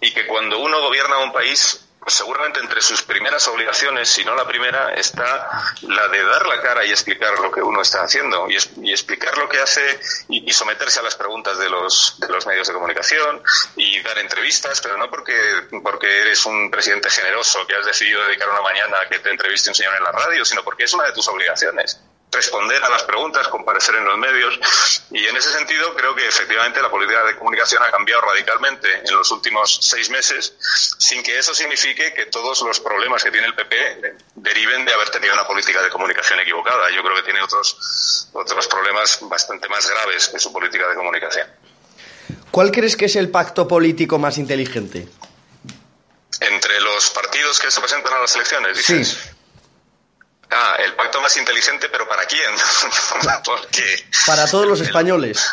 y 0.00 0.12
que 0.12 0.26
cuando 0.26 0.58
uno 0.58 0.80
gobierna 0.80 1.18
un 1.18 1.32
país, 1.32 1.80
seguramente 2.06 2.60
entre 2.60 2.80
sus 2.80 3.02
primeras 3.02 3.46
obligaciones, 3.48 4.08
si 4.08 4.24
no 4.24 4.34
la 4.34 4.46
primera, 4.46 4.94
está 4.94 5.74
la 5.82 6.08
de 6.08 6.24
dar 6.24 6.46
la 6.46 6.60
cara 6.60 6.84
y 6.84 6.90
explicar 6.90 7.38
lo 7.40 7.50
que 7.50 7.62
uno 7.62 7.82
está 7.82 8.02
haciendo, 8.02 8.48
y, 8.48 8.56
y 8.82 8.92
explicar 8.92 9.36
lo 9.36 9.48
que 9.48 9.60
hace 9.60 10.00
y, 10.28 10.52
someterse 10.52 11.00
a 11.00 11.02
las 11.02 11.16
preguntas 11.16 11.58
de 11.58 11.68
los, 11.68 12.16
de 12.18 12.28
los 12.28 12.46
medios 12.46 12.66
de 12.66 12.74
comunicación, 12.74 13.42
y 13.76 14.00
dar 14.00 14.18
entrevistas, 14.18 14.80
pero 14.80 14.96
no 14.96 15.10
porque, 15.10 15.34
porque 15.82 16.20
eres 16.22 16.44
un 16.46 16.70
presidente 16.70 17.10
generoso 17.10 17.66
que 17.66 17.76
has 17.76 17.84
decidido 17.84 18.24
dedicar 18.24 18.48
una 18.48 18.62
mañana 18.62 19.00
a 19.00 19.08
que 19.08 19.18
te 19.18 19.30
entreviste 19.30 19.68
un 19.68 19.74
señor 19.74 19.94
en 19.96 20.04
la 20.04 20.12
radio, 20.12 20.44
sino 20.44 20.64
porque 20.64 20.84
es 20.84 20.92
una 20.94 21.04
de 21.04 21.12
tus 21.12 21.28
obligaciones 21.28 22.00
responder 22.34 22.82
a 22.82 22.90
las 22.90 23.02
preguntas, 23.04 23.48
comparecer 23.48 23.94
en 23.96 24.04
los 24.04 24.18
medios. 24.18 24.58
Y 25.10 25.24
en 25.26 25.36
ese 25.36 25.50
sentido 25.50 25.94
creo 25.94 26.14
que 26.14 26.26
efectivamente 26.26 26.82
la 26.82 26.90
política 26.90 27.24
de 27.24 27.36
comunicación 27.36 27.82
ha 27.82 27.90
cambiado 27.90 28.22
radicalmente 28.22 28.88
en 29.06 29.14
los 29.14 29.30
últimos 29.30 29.78
seis 29.82 30.10
meses, 30.10 30.54
sin 30.98 31.22
que 31.22 31.38
eso 31.38 31.54
signifique 31.54 32.12
que 32.12 32.26
todos 32.26 32.60
los 32.62 32.80
problemas 32.80 33.22
que 33.22 33.30
tiene 33.30 33.46
el 33.46 33.54
PP 33.54 34.16
deriven 34.34 34.84
de 34.84 34.92
haber 34.92 35.10
tenido 35.10 35.34
una 35.34 35.46
política 35.46 35.82
de 35.82 35.90
comunicación 35.90 36.40
equivocada. 36.40 36.90
Yo 36.90 37.02
creo 37.02 37.16
que 37.16 37.22
tiene 37.22 37.42
otros, 37.42 38.28
otros 38.32 38.66
problemas 38.68 39.18
bastante 39.22 39.68
más 39.68 39.88
graves 39.88 40.28
que 40.28 40.38
su 40.38 40.52
política 40.52 40.88
de 40.88 40.94
comunicación. 40.94 41.48
¿Cuál 42.50 42.70
crees 42.70 42.96
que 42.96 43.06
es 43.06 43.16
el 43.16 43.30
pacto 43.30 43.66
político 43.66 44.18
más 44.18 44.38
inteligente? 44.38 45.08
Entre 46.40 46.80
los 46.80 47.10
partidos 47.10 47.58
que 47.58 47.70
se 47.70 47.80
presentan 47.80 48.12
a 48.12 48.20
las 48.20 48.34
elecciones, 48.36 48.76
dices. 48.76 49.08
Sí. 49.08 49.33
Ah, 50.56 50.76
el 50.78 50.94
pacto 50.94 51.20
más 51.20 51.36
inteligente, 51.36 51.88
pero 51.88 52.08
¿para 52.08 52.24
quién? 52.26 52.50
Porque 53.44 54.06
para 54.26 54.46
todos 54.46 54.66
los 54.66 54.80
españoles. 54.80 55.50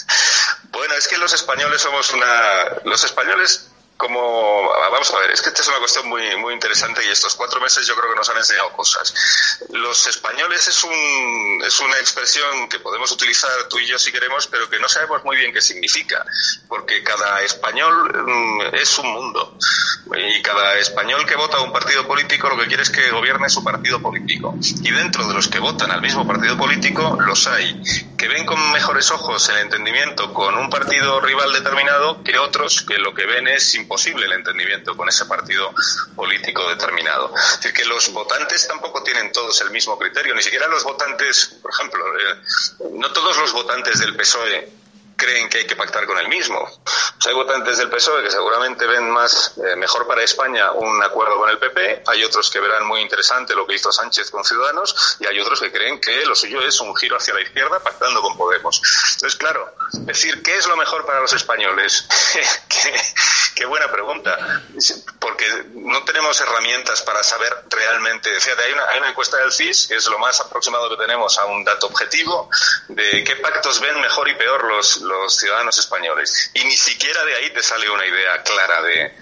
bueno, 0.70 0.94
es 0.94 1.06
que 1.06 1.18
los 1.18 1.32
españoles 1.34 1.82
somos 1.82 2.10
una. 2.12 2.80
Los 2.84 3.04
españoles 3.04 3.71
como 4.02 4.68
vamos 4.90 5.14
a 5.14 5.20
ver, 5.20 5.30
es 5.30 5.40
que 5.40 5.50
esta 5.50 5.62
es 5.62 5.68
una 5.68 5.78
cuestión 5.78 6.08
muy 6.08 6.34
muy 6.36 6.54
interesante 6.54 7.06
y 7.06 7.10
estos 7.10 7.36
cuatro 7.36 7.60
meses 7.60 7.86
yo 7.86 7.94
creo 7.94 8.10
que 8.10 8.16
nos 8.16 8.28
han 8.28 8.36
enseñado 8.36 8.72
cosas. 8.72 9.14
Los 9.70 10.08
españoles 10.08 10.66
es 10.66 10.82
un 10.82 11.62
es 11.64 11.78
una 11.78 11.96
expresión 11.98 12.68
que 12.68 12.80
podemos 12.80 13.12
utilizar 13.12 13.68
tú 13.70 13.78
y 13.78 13.86
yo 13.86 14.00
si 14.00 14.10
queremos, 14.10 14.48
pero 14.48 14.68
que 14.68 14.80
no 14.80 14.88
sabemos 14.88 15.22
muy 15.24 15.36
bien 15.36 15.52
qué 15.52 15.60
significa, 15.60 16.24
porque 16.66 17.04
cada 17.04 17.42
español 17.42 18.12
mm, 18.12 18.74
es 18.74 18.98
un 18.98 19.12
mundo 19.12 19.56
y 20.16 20.42
cada 20.42 20.76
español 20.78 21.24
que 21.24 21.36
vota 21.36 21.58
a 21.58 21.60
un 21.60 21.72
partido 21.72 22.06
político 22.06 22.48
lo 22.48 22.58
que 22.58 22.66
quiere 22.66 22.82
es 22.82 22.90
que 22.90 23.10
gobierne 23.10 23.48
su 23.48 23.62
partido 23.62 24.02
político 24.02 24.56
y 24.60 24.90
dentro 24.90 25.26
de 25.28 25.34
los 25.34 25.46
que 25.46 25.60
votan 25.60 25.90
al 25.92 26.02
mismo 26.02 26.26
partido 26.26 26.56
político 26.56 27.16
los 27.20 27.46
hay 27.46 27.80
que 28.18 28.28
ven 28.28 28.44
con 28.44 28.72
mejores 28.72 29.10
ojos 29.10 29.48
el 29.48 29.58
entendimiento 29.58 30.34
con 30.34 30.56
un 30.56 30.68
partido 30.68 31.20
rival 31.20 31.52
determinado 31.52 32.22
que 32.24 32.38
otros 32.38 32.82
que 32.82 32.98
lo 32.98 33.14
que 33.14 33.26
ven 33.26 33.48
es 33.48 33.74
imposible 33.92 34.24
el 34.24 34.32
entendimiento 34.32 34.96
con 34.96 35.06
ese 35.10 35.26
partido 35.26 35.70
político 36.16 36.66
determinado. 36.70 37.30
Es 37.36 37.56
decir, 37.56 37.74
que 37.74 37.84
los 37.84 38.10
votantes 38.10 38.66
tampoco 38.66 39.02
tienen 39.02 39.30
todos 39.32 39.60
el 39.60 39.70
mismo 39.70 39.98
criterio, 39.98 40.34
ni 40.34 40.40
siquiera 40.40 40.66
los 40.66 40.82
votantes, 40.82 41.58
por 41.60 41.70
ejemplo, 41.70 42.02
eh, 42.18 42.88
no 42.92 43.12
todos 43.12 43.36
los 43.36 43.52
votantes 43.52 44.00
del 44.00 44.16
PSOE 44.16 44.82
creen 45.14 45.48
que 45.48 45.58
hay 45.58 45.66
que 45.66 45.76
pactar 45.76 46.06
con 46.06 46.18
el 46.18 46.28
mismo. 46.28 46.58
hay 47.26 47.34
votantes 47.34 47.78
del 47.78 47.90
PSOE 47.90 48.24
que 48.24 48.30
seguramente 48.30 48.86
ven 48.86 49.10
más 49.10 49.54
eh, 49.58 49.76
mejor 49.76 50.06
para 50.06 50.22
España 50.22 50.72
un 50.72 51.00
acuerdo 51.02 51.36
con 51.36 51.48
el 51.50 51.58
PP, 51.58 52.02
hay 52.06 52.24
otros 52.24 52.50
que 52.50 52.58
verán 52.58 52.86
muy 52.86 53.00
interesante 53.00 53.54
lo 53.54 53.66
que 53.66 53.74
hizo 53.74 53.92
Sánchez 53.92 54.30
con 54.30 54.42
Ciudadanos 54.42 55.18
y 55.20 55.26
hay 55.26 55.38
otros 55.38 55.60
que 55.60 55.70
creen 55.70 56.00
que 56.00 56.24
lo 56.26 56.34
suyo 56.34 56.60
es 56.62 56.80
un 56.80 56.96
giro 56.96 57.18
hacia 57.18 57.34
la 57.34 57.42
izquierda 57.42 57.78
pactando 57.78 58.20
con 58.20 58.36
Podemos. 58.36 58.80
Entonces, 59.14 59.38
claro, 59.38 59.72
decir 59.92 60.42
qué 60.42 60.56
es 60.56 60.66
lo 60.66 60.76
mejor 60.76 61.06
para 61.06 61.20
los 61.20 61.32
españoles, 61.32 62.08
qué, 63.54 63.64
buena 63.64 63.90
pregunta, 63.90 64.62
porque 65.18 65.46
no 65.74 66.04
tenemos 66.04 66.40
herramientas 66.40 67.02
para 67.02 67.22
saber 67.22 67.64
realmente. 67.70 68.30
Hay 68.30 68.72
una, 68.72 68.88
hay 68.88 68.98
una 68.98 69.10
encuesta 69.10 69.36
del 69.38 69.52
CIS, 69.52 69.88
que 69.88 69.96
es 69.96 70.06
lo 70.06 70.18
más 70.18 70.40
aproximado 70.40 70.88
que 70.90 70.96
tenemos 70.96 71.38
a 71.38 71.46
un 71.46 71.64
dato 71.64 71.86
objetivo, 71.86 72.48
de 72.88 73.24
qué 73.24 73.36
pactos 73.36 73.80
ven 73.80 74.00
mejor 74.00 74.28
y 74.28 74.34
peor 74.34 74.64
los 74.64 75.02
los 75.02 75.36
ciudadanos 75.36 75.76
españoles. 75.78 76.50
Y 76.54 76.64
ni 76.64 76.76
siquiera 76.76 77.24
de 77.24 77.34
ahí 77.34 77.50
te 77.50 77.62
sale 77.62 77.88
una 77.90 78.06
idea 78.06 78.42
clara 78.42 78.82
de, 78.82 79.14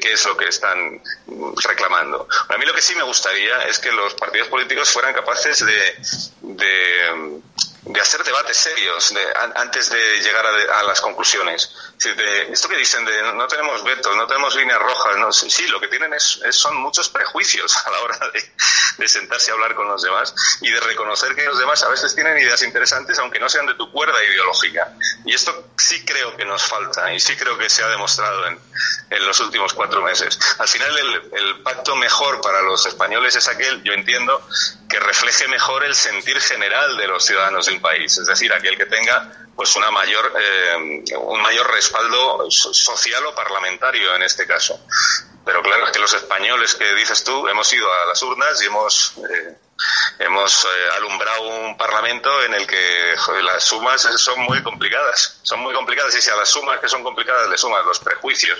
qué 0.00 0.12
es 0.12 0.24
lo 0.26 0.36
que 0.36 0.48
están 0.48 1.02
reclamando. 1.62 2.26
A 2.48 2.56
mí 2.56 2.64
lo 2.64 2.74
que 2.74 2.82
sí 2.82 2.94
me 2.94 3.02
gustaría 3.02 3.62
es 3.64 3.78
que 3.78 3.92
los 3.92 4.14
partidos 4.14 4.48
políticos 4.48 4.90
fueran 4.90 5.14
capaces 5.14 5.64
de 5.64 7.42
de 7.86 8.00
hacer 8.00 8.24
debates 8.24 8.56
serios 8.56 9.12
de, 9.12 9.20
antes 9.56 9.90
de 9.90 10.20
llegar 10.20 10.46
a, 10.46 10.82
las 10.84 11.00
conclusiones. 11.00 11.70
De, 12.02 12.52
esto 12.52 12.68
que 12.68 12.76
dicen 12.76 13.04
de 13.04 13.34
no 13.34 13.46
tenemos 13.46 13.84
vetos, 13.84 14.16
no 14.16 14.26
tenemos 14.26 14.54
líneas 14.54 14.78
rojas, 14.78 15.16
no, 15.18 15.32
sí, 15.32 15.66
lo 15.68 15.80
que 15.80 15.88
tienen 15.88 16.12
es, 16.14 16.40
son 16.50 16.76
muchos 16.76 17.08
prejuicios 17.10 17.76
a 17.86 17.90
la 17.90 18.00
hora 18.00 18.18
de, 18.98 19.08
sentarse 19.08 19.50
a 19.50 19.54
hablar 19.54 19.74
con 19.74 19.86
los 19.86 20.02
demás 20.02 20.34
y 20.62 20.70
de 20.70 20.80
reconocer 20.80 21.34
que 21.34 21.44
los 21.44 21.58
demás 21.58 21.82
a 21.82 21.88
veces 21.88 22.14
tienen 22.14 22.38
ideas 22.38 22.62
interesantes 22.62 23.18
aunque 23.18 23.38
no 23.38 23.48
sean 23.50 23.66
de 23.66 23.74
tu 23.74 23.90
cuerda 23.92 24.22
ideológica. 24.24 24.94
Y 25.26 25.34
esto 25.34 25.68
sí 25.76 26.04
creo 26.06 26.34
que 26.36 26.44
nos 26.46 26.62
falta 26.62 27.12
y 27.12 27.20
sí 27.20 27.36
creo 27.36 27.58
que 27.58 27.68
se 27.68 27.82
ha 27.82 27.88
demostrado 27.88 28.46
en, 28.46 28.58
en 29.10 29.26
los 29.26 29.38
últimos 29.40 29.74
cuatro 29.74 30.00
meses. 30.00 30.38
Al 30.58 30.68
final 30.68 30.98
el, 30.98 31.30
el 31.32 31.62
pacto 31.62 31.96
mejor 31.96 32.40
para 32.40 32.62
los 32.62 32.86
españoles 32.86 33.36
es 33.36 33.46
aquel, 33.48 33.82
yo 33.82 33.92
entiendo, 33.92 34.40
que 34.88 34.98
refleje 35.00 35.48
mejor 35.48 35.84
el 35.84 35.94
sentir 35.94 36.40
general 36.40 36.96
de 36.96 37.08
los 37.08 37.24
ciudadanos 37.24 37.68
país, 37.80 38.16
es 38.18 38.26
decir, 38.26 38.52
aquel 38.52 38.76
que 38.76 38.86
tenga 38.86 39.32
pues 39.54 39.76
una 39.76 39.90
mayor 39.90 40.32
eh, 40.38 41.04
un 41.16 41.40
mayor 41.40 41.70
respaldo 41.72 42.50
social 42.50 43.24
o 43.26 43.34
parlamentario 43.34 44.14
en 44.14 44.22
este 44.22 44.46
caso. 44.46 44.80
Pero 45.44 45.62
claro 45.62 45.86
es 45.86 45.92
que 45.92 45.98
los 45.98 46.12
españoles 46.14 46.74
que 46.74 46.94
dices 46.94 47.22
tú 47.22 47.46
hemos 47.48 47.70
ido 47.72 47.92
a 47.92 48.06
las 48.06 48.22
urnas 48.22 48.60
y 48.62 48.66
hemos 48.66 49.14
eh, 49.18 49.58
hemos 50.18 50.64
eh, 50.64 50.68
alumbrado 50.96 51.42
un 51.42 51.76
parlamento 51.76 52.42
en 52.44 52.54
el 52.54 52.66
que 52.66 53.14
las 53.42 53.64
sumas 53.64 54.00
son 54.16 54.40
muy 54.40 54.62
complicadas, 54.62 55.40
son 55.42 55.60
muy 55.60 55.74
complicadas. 55.74 56.14
Y 56.16 56.22
si 56.22 56.30
a 56.30 56.36
las 56.36 56.48
sumas 56.48 56.80
que 56.80 56.88
son 56.88 57.02
complicadas 57.02 57.48
le 57.48 57.58
sumas 57.58 57.84
los 57.84 57.98
prejuicios 57.98 58.58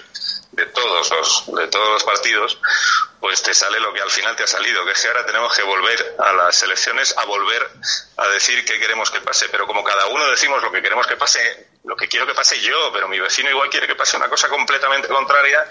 de 0.52 0.66
todos 0.66 1.10
los 1.10 1.56
de 1.56 1.68
todos 1.68 1.88
los 1.90 2.04
partidos, 2.04 2.58
pues 3.24 3.42
te 3.42 3.54
sale 3.54 3.80
lo 3.80 3.90
que 3.90 4.02
al 4.02 4.10
final 4.10 4.36
te 4.36 4.42
ha 4.42 4.46
salido, 4.46 4.84
que 4.84 4.92
es 4.92 5.00
que 5.00 5.08
ahora 5.08 5.24
tenemos 5.24 5.56
que 5.56 5.62
volver 5.62 6.14
a 6.18 6.34
las 6.34 6.62
elecciones 6.62 7.16
a 7.16 7.24
volver 7.24 7.70
a 8.18 8.28
decir 8.28 8.62
qué 8.66 8.78
queremos 8.78 9.10
que 9.10 9.22
pase, 9.22 9.48
pero 9.50 9.66
como 9.66 9.82
cada 9.82 10.08
uno 10.08 10.28
decimos 10.28 10.62
lo 10.62 10.70
que 10.70 10.82
queremos 10.82 11.06
que 11.06 11.16
pase 11.16 11.40
lo 11.84 11.96
que 11.96 12.06
quiero 12.06 12.26
que 12.26 12.34
pase 12.34 12.60
yo, 12.60 12.90
pero 12.92 13.08
mi 13.08 13.18
vecino 13.18 13.48
igual 13.48 13.70
quiere 13.70 13.86
que 13.86 13.94
pase 13.94 14.18
una 14.18 14.28
cosa 14.28 14.50
completamente 14.50 15.08
contraria, 15.08 15.64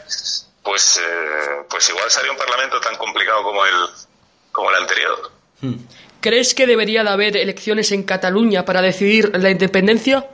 pues, 0.64 0.98
eh, 0.98 1.62
pues 1.70 1.88
igual 1.90 2.10
sería 2.10 2.32
un 2.32 2.38
parlamento 2.40 2.82
tan 2.82 2.96
complicado 2.96 3.44
como 3.44 3.64
el, 3.68 3.88
como 4.52 4.72
el 4.72 4.76
anterior. 4.78 5.32
¿Crees 6.22 6.56
que 6.56 6.66
debería 6.66 7.04
de 7.04 7.10
haber 7.12 7.38
elecciones 7.38 7.92
en 7.92 8.02
Cataluña 8.02 8.66
para 8.66 8.82
decidir 8.82 9.32
la 9.38 9.52
independencia? 9.52 10.28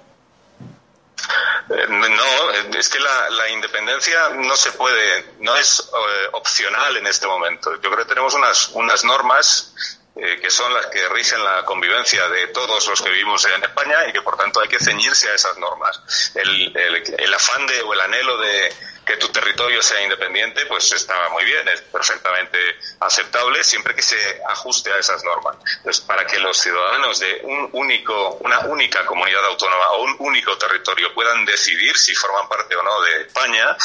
No, 1.70 2.52
es 2.52 2.90
que 2.90 3.00
la, 3.00 3.30
la, 3.30 3.50
independencia 3.50 4.30
no 4.30 4.56
se 4.56 4.72
puede, 4.72 5.36
no 5.40 5.56
es 5.56 5.80
eh, 5.80 6.30
opcional 6.32 6.98
en 6.98 7.06
este 7.06 7.28
momento. 7.28 7.76
Yo 7.76 7.92
creo 7.92 7.98
que 7.98 8.06
tenemos 8.06 8.34
unas, 8.34 8.70
unas 8.70 9.04
normas 9.04 9.76
eh, 10.16 10.40
que 10.42 10.50
son 10.50 10.74
las 10.74 10.88
que 10.88 11.08
rigen 11.10 11.44
la 11.44 11.64
convivencia 11.66 12.28
de 12.28 12.48
todos 12.48 12.88
los 12.88 13.00
que 13.02 13.12
vivimos 13.12 13.46
en 13.46 13.64
España 13.64 14.08
y 14.08 14.14
que 14.14 14.22
por 14.24 14.36
tanto 14.36 14.62
hay 14.62 14.68
que 14.68 14.80
ceñirse 14.80 15.30
a 15.30 15.36
esas 15.36 15.58
normas. 15.60 16.34
El, 16.34 16.76
el, 16.76 17.04
el 17.20 17.34
afán 17.36 17.68
de, 17.68 17.82
o 17.84 17.94
el 17.94 18.02
anhelo 18.02 18.40
de, 18.40 18.74
que 19.10 19.18
tu 19.18 19.30
territorio 19.30 19.82
sea 19.82 20.04
independiente, 20.04 20.68
pues 20.68 20.92
está 20.92 21.30
muy 21.30 21.44
bien, 21.44 21.68
es 21.68 21.82
perfectamente 21.82 22.60
aceptable 23.00 23.64
siempre 23.64 23.96
que 23.96 24.04
se 24.04 24.40
ajuste 24.48 24.94
a 24.94 25.00
esas 25.00 25.24
normas. 25.24 25.58
Entonces, 25.78 26.02
para 26.02 26.28
que 26.28 26.38
los 26.38 26.56
ciudadanos 26.56 27.20
de 27.20 27.42
un 27.42 27.70
único, 27.74 28.38
una 28.42 28.60
única 28.60 29.08
comunidad 29.08 29.44
autónoma 29.46 29.94
o 29.94 30.04
un 30.04 30.16
único 30.20 30.56
territorio 30.60 31.12
puedan 31.16 31.44
decidir 31.44 31.98
si 31.98 32.14
forman 32.14 32.48
parte 32.48 32.76
o 32.76 32.84
no 32.84 33.02
de 33.02 33.22
España, 33.24 33.76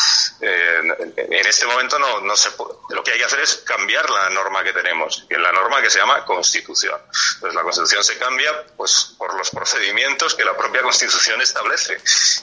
eh, 0.43 0.83
en 1.17 1.47
este 1.47 1.65
momento 1.65 1.99
no, 1.99 2.21
no 2.21 2.37
se 2.37 2.51
puede. 2.51 2.75
Lo 2.91 3.03
que 3.03 3.13
hay 3.13 3.19
que 3.19 3.25
hacer 3.25 3.41
es 3.41 3.57
cambiar 3.67 4.11
la 4.11 4.29
norma 4.29 4.63
que 4.63 4.75
tenemos, 4.75 5.25
que 5.27 5.39
la 5.39 5.53
norma 5.53 5.81
que 5.81 5.89
se 5.89 6.01
llama 6.01 6.23
Constitución. 6.27 7.01
Entonces, 7.37 7.55
la 7.55 7.63
Constitución 7.63 8.05
se 8.05 8.19
cambia 8.19 8.67
pues 8.77 9.15
por 9.17 9.33
los 9.33 9.49
procedimientos 9.49 10.35
que 10.35 10.45
la 10.45 10.55
propia 10.55 10.83
Constitución 10.83 11.41
establece, 11.41 11.97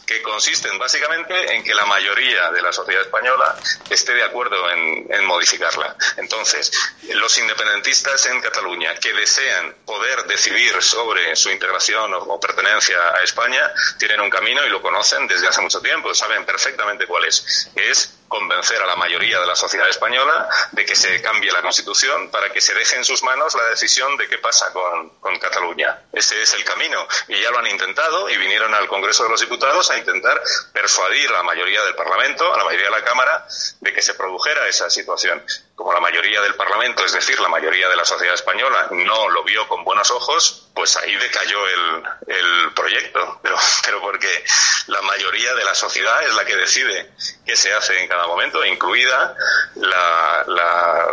que 0.07 0.23
consisten 0.23 0.79
básicamente 0.79 1.53
en 1.53 1.63
que 1.63 1.75
la 1.75 1.85
mayoría 1.85 2.49
de 2.51 2.70
la 2.71 2.75
sociedad 2.75 3.01
española 3.01 3.55
esté 3.89 4.13
de 4.13 4.23
acuerdo 4.23 4.69
en, 4.71 5.25
modificarla. 5.25 5.95
Entonces, 6.17 6.71
los 7.13 7.37
independentistas 7.37 8.25
en 8.27 8.41
Cataluña 8.41 8.95
que 8.95 9.13
desean 9.13 9.75
poder 9.85 10.23
decidir 10.23 10.81
sobre 10.81 11.35
su 11.35 11.49
integración 11.49 12.13
o, 12.13 12.39
pertenencia 12.39 12.97
a 13.13 13.23
España 13.23 13.71
tienen 13.99 14.21
un 14.21 14.29
camino 14.29 14.65
y 14.65 14.69
lo 14.69 14.81
conocen 14.81 15.27
desde 15.27 15.47
hace 15.47 15.61
mucho 15.61 15.81
tiempo, 15.81 16.13
saben 16.13 16.45
perfectamente 16.45 17.05
cuál 17.05 17.25
es. 17.25 17.69
Es 17.75 18.20
convencer 18.31 18.81
a 18.81 18.85
la 18.85 18.95
mayoría 18.95 19.39
de 19.39 19.45
la 19.45 19.55
sociedad 19.55 19.89
española 19.89 20.49
de 20.71 20.85
que 20.85 20.95
se 20.95 21.21
cambie 21.21 21.51
la 21.51 21.61
Constitución 21.61 22.31
para 22.31 22.49
que 22.49 22.61
se 22.61 22.73
deje 22.73 22.95
en 22.95 23.03
sus 23.03 23.21
manos 23.23 23.53
la 23.55 23.65
decisión 23.65 24.15
de 24.17 24.27
qué 24.27 24.37
pasa 24.37 24.71
con, 24.71 25.09
con 25.19 25.37
Cataluña. 25.37 25.99
Ese 26.13 26.41
es 26.41 26.53
el 26.53 26.63
camino. 26.63 27.05
Y 27.27 27.39
ya 27.41 27.51
lo 27.51 27.59
han 27.59 27.67
intentado 27.67 28.29
y 28.29 28.37
vinieron 28.37 28.73
al 28.73 28.87
Congreso 28.87 29.23
de 29.25 29.29
los 29.29 29.41
Diputados 29.41 29.91
a 29.91 29.97
intentar 29.97 30.41
persuadir 30.71 31.29
a 31.29 31.33
la 31.33 31.43
mayoría 31.43 31.83
del 31.83 31.93
Parlamento, 31.95 32.53
a 32.53 32.57
la 32.57 32.63
mayoría 32.63 32.87
de 32.87 32.91
la 32.99 33.03
Cámara, 33.03 33.45
de 33.81 33.93
que 33.93 34.01
se 34.01 34.13
produjera 34.13 34.65
esa 34.67 34.89
situación. 34.89 35.43
Como 35.81 35.93
la 35.93 35.99
mayoría 35.99 36.39
del 36.41 36.53
Parlamento, 36.53 37.03
es 37.03 37.11
decir, 37.11 37.39
la 37.39 37.49
mayoría 37.49 37.89
de 37.89 37.95
la 37.95 38.05
sociedad 38.05 38.35
española, 38.35 38.89
no 38.91 39.29
lo 39.29 39.43
vio 39.43 39.67
con 39.67 39.83
buenos 39.83 40.11
ojos, 40.11 40.69
pues 40.75 40.95
ahí 40.95 41.15
decayó 41.15 41.57
el, 41.67 42.03
el 42.27 42.73
proyecto. 42.75 43.39
Pero, 43.41 43.57
pero 43.83 43.99
porque 43.99 44.45
la 44.87 45.01
mayoría 45.01 45.55
de 45.55 45.63
la 45.63 45.73
sociedad 45.73 46.21
es 46.21 46.35
la 46.35 46.45
que 46.45 46.55
decide 46.55 47.11
qué 47.43 47.55
se 47.55 47.73
hace 47.73 47.99
en 47.99 48.07
cada 48.07 48.27
momento, 48.27 48.63
incluida 48.63 49.35
la, 49.73 50.43
la 50.45 51.07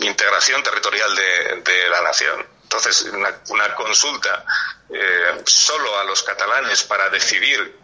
integración 0.00 0.62
territorial 0.62 1.14
de, 1.14 1.60
de, 1.60 1.88
la 1.90 2.00
nación. 2.00 2.46
Entonces, 2.62 3.02
una, 3.50 3.74
consulta 3.74 4.46
eh, 4.88 5.42
solo 5.44 5.98
a 5.98 6.04
los 6.04 6.22
catalanes 6.22 6.84
para 6.84 7.10
decidir 7.10 7.79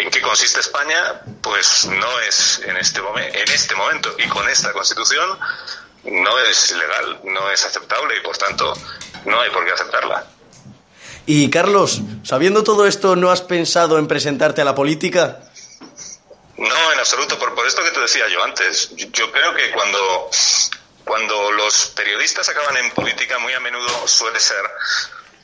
en 0.00 0.10
qué 0.10 0.20
consiste 0.20 0.60
España, 0.60 1.22
pues 1.40 1.86
no 1.86 2.20
es 2.20 2.60
en 2.64 2.76
este, 2.76 3.00
momento, 3.00 3.38
en 3.38 3.50
este 3.52 3.74
momento 3.76 4.14
y 4.18 4.28
con 4.28 4.48
esta 4.48 4.72
constitución 4.72 5.38
no 6.04 6.38
es 6.40 6.72
legal, 6.72 7.20
no 7.24 7.50
es 7.50 7.64
aceptable 7.64 8.16
y 8.18 8.20
por 8.22 8.36
tanto 8.36 8.74
no 9.24 9.40
hay 9.40 9.50
por 9.50 9.64
qué 9.64 9.72
aceptarla. 9.72 10.26
Y 11.26 11.48
Carlos, 11.48 12.00
sabiendo 12.24 12.64
todo 12.64 12.86
esto, 12.86 13.16
¿no 13.16 13.30
has 13.30 13.40
pensado 13.40 13.98
en 13.98 14.08
presentarte 14.08 14.60
a 14.60 14.64
la 14.64 14.74
política? 14.74 15.40
No, 16.56 16.92
en 16.92 16.98
absoluto, 16.98 17.38
por, 17.38 17.54
por 17.54 17.66
esto 17.66 17.82
que 17.82 17.90
te 17.90 18.00
decía 18.00 18.28
yo 18.28 18.42
antes. 18.44 18.90
Yo 18.96 19.32
creo 19.32 19.54
que 19.54 19.70
cuando, 19.70 20.28
cuando 21.04 21.52
los 21.52 21.86
periodistas 21.96 22.48
acaban 22.48 22.76
en 22.76 22.90
política, 22.90 23.38
muy 23.38 23.52
a 23.54 23.60
menudo 23.60 24.06
suele 24.06 24.38
ser 24.38 24.62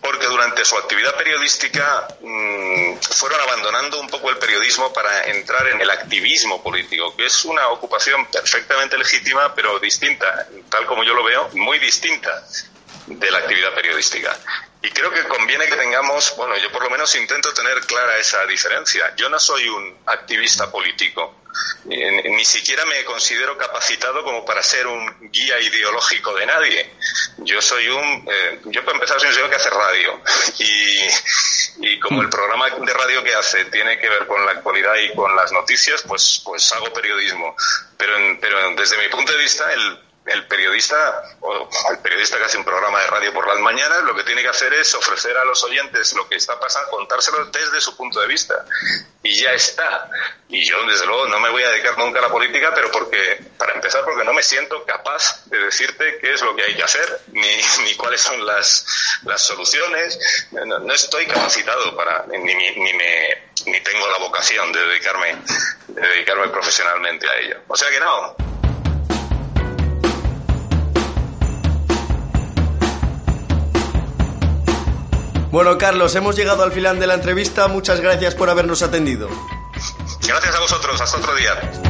porque 0.00 0.26
durante 0.26 0.64
su 0.64 0.76
actividad 0.76 1.14
periodística 1.16 2.08
mmm, 2.20 2.96
fueron 3.00 3.40
abandonando 3.40 4.00
un 4.00 4.08
poco 4.08 4.30
el 4.30 4.38
periodismo 4.38 4.92
para 4.92 5.24
entrar 5.26 5.66
en 5.68 5.80
el 5.80 5.90
activismo 5.90 6.62
político, 6.62 7.14
que 7.16 7.26
es 7.26 7.44
una 7.44 7.68
ocupación 7.68 8.26
perfectamente 8.26 8.96
legítima, 8.96 9.54
pero 9.54 9.78
distinta, 9.78 10.46
tal 10.70 10.86
como 10.86 11.04
yo 11.04 11.14
lo 11.14 11.24
veo, 11.24 11.50
muy 11.52 11.78
distinta 11.78 12.44
de 13.06 13.30
la 13.30 13.38
actividad 13.38 13.74
periodística. 13.74 14.38
Y 14.82 14.90
creo 14.90 15.10
que 15.10 15.24
conviene 15.24 15.66
que 15.66 15.76
tengamos, 15.76 16.34
bueno, 16.36 16.56
yo 16.56 16.72
por 16.72 16.82
lo 16.82 16.90
menos 16.90 17.14
intento 17.14 17.52
tener 17.52 17.80
clara 17.80 18.16
esa 18.16 18.46
diferencia. 18.46 19.14
Yo 19.16 19.28
no 19.28 19.38
soy 19.38 19.68
un 19.68 19.98
activista 20.06 20.70
político, 20.70 21.39
ni, 21.84 22.44
siquiera 22.44 22.84
me 22.86 23.04
considero 23.04 23.56
capacitado 23.56 24.22
como 24.24 24.44
para 24.44 24.62
ser 24.62 24.86
un 24.86 25.30
guía 25.30 25.60
ideológico 25.60 26.34
de 26.34 26.46
nadie. 26.46 26.94
Yo 27.38 27.60
soy 27.60 27.88
un, 27.88 28.28
eh, 28.30 28.60
yo 28.66 28.84
para 28.84 28.96
empezar 28.96 29.20
soy 29.20 29.28
un 29.28 29.34
señor 29.34 29.50
que 29.50 29.56
hace 29.56 29.70
radio 29.70 30.20
y, 30.58 31.88
y 31.88 32.00
como 32.00 32.22
el 32.22 32.28
programa 32.28 32.68
de 32.70 32.92
radio 32.92 33.22
que 33.22 33.34
hace 33.34 33.64
tiene 33.66 33.98
que 33.98 34.08
ver 34.08 34.26
con 34.26 34.44
la 34.44 34.52
actualidad 34.52 34.96
y 34.96 35.14
con 35.14 35.34
las 35.34 35.52
noticias, 35.52 36.02
pues, 36.06 36.42
pues 36.44 36.72
hago 36.72 36.92
periodismo. 36.92 37.54
Pero, 37.96 38.14
pero 38.40 38.74
desde 38.74 38.98
mi 38.98 39.08
punto 39.08 39.32
de 39.32 39.38
vista, 39.38 39.72
el 39.72 40.09
el 40.30 40.46
periodista 40.46 41.22
o 41.40 41.68
el 41.90 41.98
periodista 41.98 42.38
que 42.38 42.44
hace 42.44 42.58
un 42.58 42.64
programa 42.64 43.00
de 43.00 43.06
radio 43.08 43.32
por 43.32 43.46
las 43.46 43.58
mañanas 43.58 44.02
lo 44.04 44.14
que 44.14 44.24
tiene 44.24 44.42
que 44.42 44.48
hacer 44.48 44.72
es 44.74 44.94
ofrecer 44.94 45.36
a 45.36 45.44
los 45.44 45.62
oyentes 45.64 46.12
lo 46.14 46.28
que 46.28 46.36
está 46.36 46.58
pasando, 46.58 46.90
contárselo 46.90 47.46
desde 47.46 47.80
su 47.80 47.96
punto 47.96 48.20
de 48.20 48.26
vista. 48.26 48.64
Y 49.22 49.40
ya 49.40 49.52
está. 49.52 50.08
Y 50.48 50.64
yo, 50.64 50.82
desde 50.86 51.06
luego, 51.06 51.28
no 51.28 51.38
me 51.40 51.50
voy 51.50 51.62
a 51.62 51.70
dedicar 51.70 51.98
nunca 51.98 52.18
a 52.18 52.22
la 52.22 52.28
política, 52.28 52.72
pero 52.74 52.90
porque, 52.90 53.40
para 53.58 53.74
empezar, 53.74 54.04
porque 54.04 54.24
no 54.24 54.32
me 54.32 54.42
siento 54.42 54.84
capaz 54.84 55.44
de 55.46 55.58
decirte 55.58 56.18
qué 56.20 56.32
es 56.32 56.42
lo 56.42 56.56
que 56.56 56.62
hay 56.62 56.74
que 56.74 56.82
hacer, 56.82 57.20
ni, 57.32 57.56
ni 57.84 57.94
cuáles 57.96 58.20
son 58.20 58.44
las, 58.46 58.86
las 59.24 59.42
soluciones. 59.42 60.18
No, 60.52 60.64
no, 60.64 60.94
estoy 60.94 61.26
capacitado 61.26 61.94
para, 61.96 62.24
ni, 62.26 62.38
ni, 62.38 62.54
ni, 62.54 62.94
me, 62.94 63.50
ni 63.66 63.80
tengo 63.80 64.06
la 64.08 64.18
vocación 64.18 64.72
de 64.72 64.86
dedicarme, 64.86 65.36
de 65.88 66.08
dedicarme 66.08 66.48
profesionalmente 66.48 67.28
a 67.28 67.36
ello. 67.36 67.60
O 67.68 67.76
sea 67.76 67.90
que 67.90 68.00
no, 68.00 68.36
Bueno, 75.50 75.76
Carlos, 75.78 76.14
hemos 76.14 76.36
llegado 76.36 76.62
al 76.62 76.72
final 76.72 77.00
de 77.00 77.06
la 77.08 77.14
entrevista. 77.14 77.66
Muchas 77.66 78.00
gracias 78.00 78.34
por 78.34 78.50
habernos 78.50 78.82
atendido. 78.82 79.28
Gracias 80.26 80.54
a 80.54 80.60
vosotros. 80.60 81.00
Hasta 81.00 81.18
otro 81.18 81.34
día. 81.34 81.89